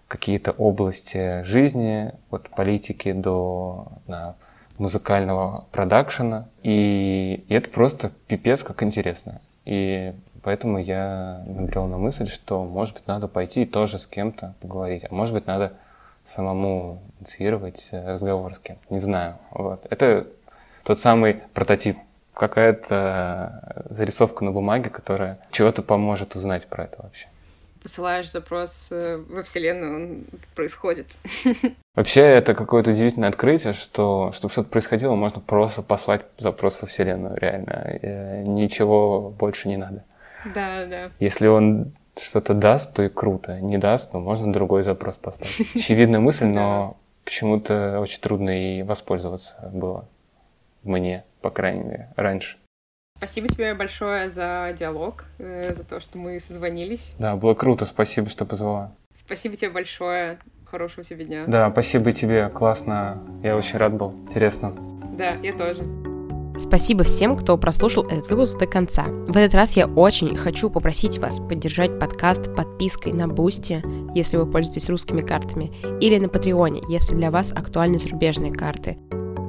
какие-то 0.07 0.51
области 0.51 1.43
жизни, 1.43 2.11
от 2.29 2.49
политики 2.49 3.11
до 3.11 3.87
да, 4.07 4.35
музыкального 4.77 5.65
продакшена. 5.71 6.47
И, 6.63 7.43
и 7.47 7.53
это 7.53 7.69
просто 7.69 8.11
пипец 8.27 8.63
как 8.63 8.83
интересно. 8.83 9.41
И 9.65 10.13
поэтому 10.41 10.79
я 10.79 11.43
набрел 11.45 11.85
на 11.87 11.97
мысль, 11.97 12.27
что, 12.27 12.63
может 12.65 12.95
быть, 12.95 13.07
надо 13.07 13.27
пойти 13.27 13.65
тоже 13.65 13.97
с 13.97 14.07
кем-то 14.07 14.55
поговорить, 14.59 15.05
а 15.09 15.13
может 15.13 15.33
быть, 15.33 15.47
надо 15.47 15.73
самому 16.25 16.99
инициировать 17.19 17.89
разговор 17.91 18.55
с 18.55 18.59
кем-то. 18.59 18.81
Не 18.93 18.99
знаю. 18.99 19.35
Вот. 19.51 19.85
Это 19.89 20.27
тот 20.83 20.99
самый 20.99 21.35
прототип 21.53 21.97
какая-то 22.33 23.85
зарисовка 23.89 24.43
на 24.43 24.51
бумаге, 24.51 24.89
которая 24.89 25.39
чего-то 25.51 25.81
поможет 25.81 26.35
узнать 26.35 26.67
про 26.67 26.85
это 26.85 26.97
вообще. 27.03 27.27
посылаешь 27.83 28.31
запрос 28.31 28.87
э, 28.91 29.23
во 29.29 29.43
Вселенную, 29.43 29.95
он 29.95 30.23
происходит. 30.55 31.07
Вообще, 31.95 32.21
это 32.21 32.53
какое-то 32.53 32.91
удивительное 32.91 33.29
открытие, 33.29 33.73
что 33.73 34.31
чтобы 34.33 34.51
что-то 34.51 34.69
происходило, 34.69 35.15
можно 35.15 35.41
просто 35.41 35.81
послать 35.81 36.21
запрос 36.37 36.81
во 36.81 36.87
Вселенную, 36.87 37.35
реально. 37.37 37.99
Э, 38.01 38.43
ничего 38.43 39.29
больше 39.29 39.67
не 39.67 39.77
надо. 39.77 40.03
Да, 40.45 40.85
да. 40.89 41.11
Если 41.19 41.47
он 41.47 41.91
что-то 42.19 42.53
даст, 42.53 42.93
то 42.93 43.03
и 43.03 43.09
круто. 43.09 43.59
Не 43.59 43.77
даст, 43.77 44.11
то 44.11 44.19
можно 44.19 44.51
другой 44.53 44.83
запрос 44.83 45.15
поставить. 45.15 45.71
Очевидная 45.75 46.19
мысль, 46.19 46.45
но 46.45 46.97
почему-то 47.25 47.99
очень 47.99 48.21
трудно 48.21 48.49
и 48.49 48.83
воспользоваться 48.83 49.55
было 49.73 50.07
мне, 50.83 51.25
по 51.41 51.49
крайней 51.49 51.83
мере, 51.83 52.13
раньше. 52.15 52.57
Спасибо 53.17 53.47
тебе 53.47 53.75
большое 53.75 54.31
за 54.31 54.75
диалог, 54.77 55.25
э, 55.37 55.73
за 55.75 55.83
то, 55.83 55.99
что 55.99 56.17
мы 56.17 56.39
созвонились. 56.39 57.15
Да, 57.19 57.35
было 57.35 57.53
круто, 57.53 57.85
спасибо, 57.85 58.29
что 58.29 58.45
позвала. 58.45 58.95
Спасибо 59.15 59.55
тебе 59.55 59.69
большое, 59.69 60.39
хорошего 60.65 61.03
тебе 61.03 61.25
дня. 61.25 61.43
Да, 61.45 61.69
спасибо 61.69 62.11
тебе, 62.13 62.49
классно, 62.49 63.21
я 63.43 63.55
очень 63.55 63.77
рад 63.77 63.93
был, 63.93 64.13
интересно. 64.23 64.73
Да, 65.17 65.35
я 65.35 65.53
тоже. 65.53 65.83
Спасибо 66.57 67.03
всем, 67.03 67.37
кто 67.37 67.57
прослушал 67.57 68.05
этот 68.05 68.29
выпуск 68.29 68.57
до 68.57 68.67
конца. 68.67 69.05
В 69.07 69.37
этот 69.37 69.55
раз 69.55 69.77
я 69.77 69.87
очень 69.87 70.35
хочу 70.35 70.69
попросить 70.69 71.17
вас 71.17 71.39
поддержать 71.39 71.99
подкаст 71.99 72.55
подпиской 72.55 73.13
на 73.13 73.27
Boosty, 73.27 73.83
если 74.15 74.37
вы 74.37 74.45
пользуетесь 74.45 74.89
русскими 74.89 75.21
картами, 75.21 75.71
или 75.99 76.17
на 76.17 76.27
Патреоне, 76.27 76.81
если 76.89 77.15
для 77.15 77.31
вас 77.31 77.51
актуальны 77.51 77.97
зарубежные 77.97 78.51
карты. 78.51 78.97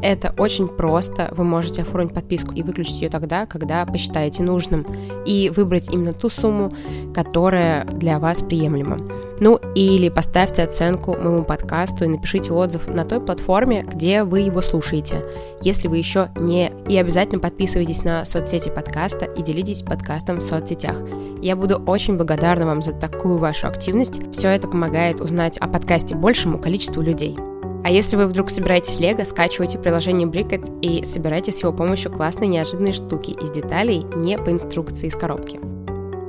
Это 0.02 0.34
очень 0.36 0.66
просто. 0.68 1.28
Вы 1.36 1.44
можете 1.44 1.82
оформить 1.82 2.12
подписку 2.12 2.52
и 2.52 2.62
выключить 2.62 3.00
ее 3.00 3.08
тогда, 3.08 3.46
когда 3.46 3.86
посчитаете 3.86 4.42
нужным. 4.42 4.86
И 5.24 5.50
выбрать 5.54 5.88
именно 5.92 6.12
ту 6.12 6.28
сумму, 6.28 6.72
которая 7.14 7.84
для 7.84 8.18
вас 8.18 8.42
приемлема. 8.42 8.98
Ну 9.40 9.58
или 9.74 10.08
поставьте 10.08 10.62
оценку 10.62 11.16
моему 11.16 11.44
подкасту 11.44 12.04
и 12.04 12.08
напишите 12.08 12.52
отзыв 12.52 12.86
на 12.88 13.04
той 13.04 13.20
платформе, 13.20 13.84
где 13.84 14.24
вы 14.24 14.40
его 14.40 14.60
слушаете, 14.60 15.24
если 15.62 15.88
вы 15.88 15.98
еще 15.98 16.30
не... 16.36 16.72
И 16.88 16.96
обязательно 16.96 17.40
подписывайтесь 17.40 18.04
на 18.04 18.24
соцсети 18.24 18.68
подкаста 18.68 19.24
и 19.24 19.42
делитесь 19.42 19.82
подкастом 19.82 20.38
в 20.38 20.42
соцсетях. 20.42 20.96
Я 21.40 21.56
буду 21.56 21.76
очень 21.76 22.16
благодарна 22.16 22.66
вам 22.66 22.82
за 22.82 22.92
такую 22.92 23.38
вашу 23.38 23.66
активность. 23.66 24.20
Все 24.32 24.48
это 24.48 24.68
помогает 24.68 25.20
узнать 25.20 25.58
о 25.58 25.68
подкасте 25.68 26.14
большему 26.14 26.58
количеству 26.58 27.02
людей. 27.02 27.36
А 27.84 27.90
если 27.90 28.16
вы 28.16 28.26
вдруг 28.26 28.50
собираетесь 28.50 29.00
лего, 29.00 29.24
скачивайте 29.24 29.78
приложение 29.78 30.28
Bricket 30.28 30.80
и 30.80 31.04
собирайте 31.04 31.52
с 31.52 31.62
его 31.62 31.72
помощью 31.72 32.12
классные 32.12 32.48
неожиданные 32.48 32.92
штуки 32.92 33.30
из 33.30 33.50
деталей 33.50 34.04
не 34.14 34.38
по 34.38 34.50
инструкции 34.50 35.08
из 35.08 35.14
коробки. 35.14 35.60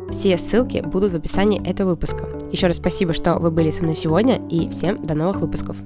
Все 0.10 0.38
ссылки 0.38 0.82
будут 0.82 1.14
в 1.14 1.16
описании 1.16 1.68
этого 1.68 1.92
выпуска. 1.92 2.28
Еще 2.52 2.68
раз 2.68 2.78
спасибо, 2.78 3.14
что 3.14 3.40
вы 3.40 3.52
были 3.52 3.72
со 3.72 3.84
мной 3.84 3.96
сегодня, 3.96 4.42
и 4.50 4.70
всем 4.70 5.04
до 5.04 5.16
новых 5.16 5.42
выпусков. 5.42 5.78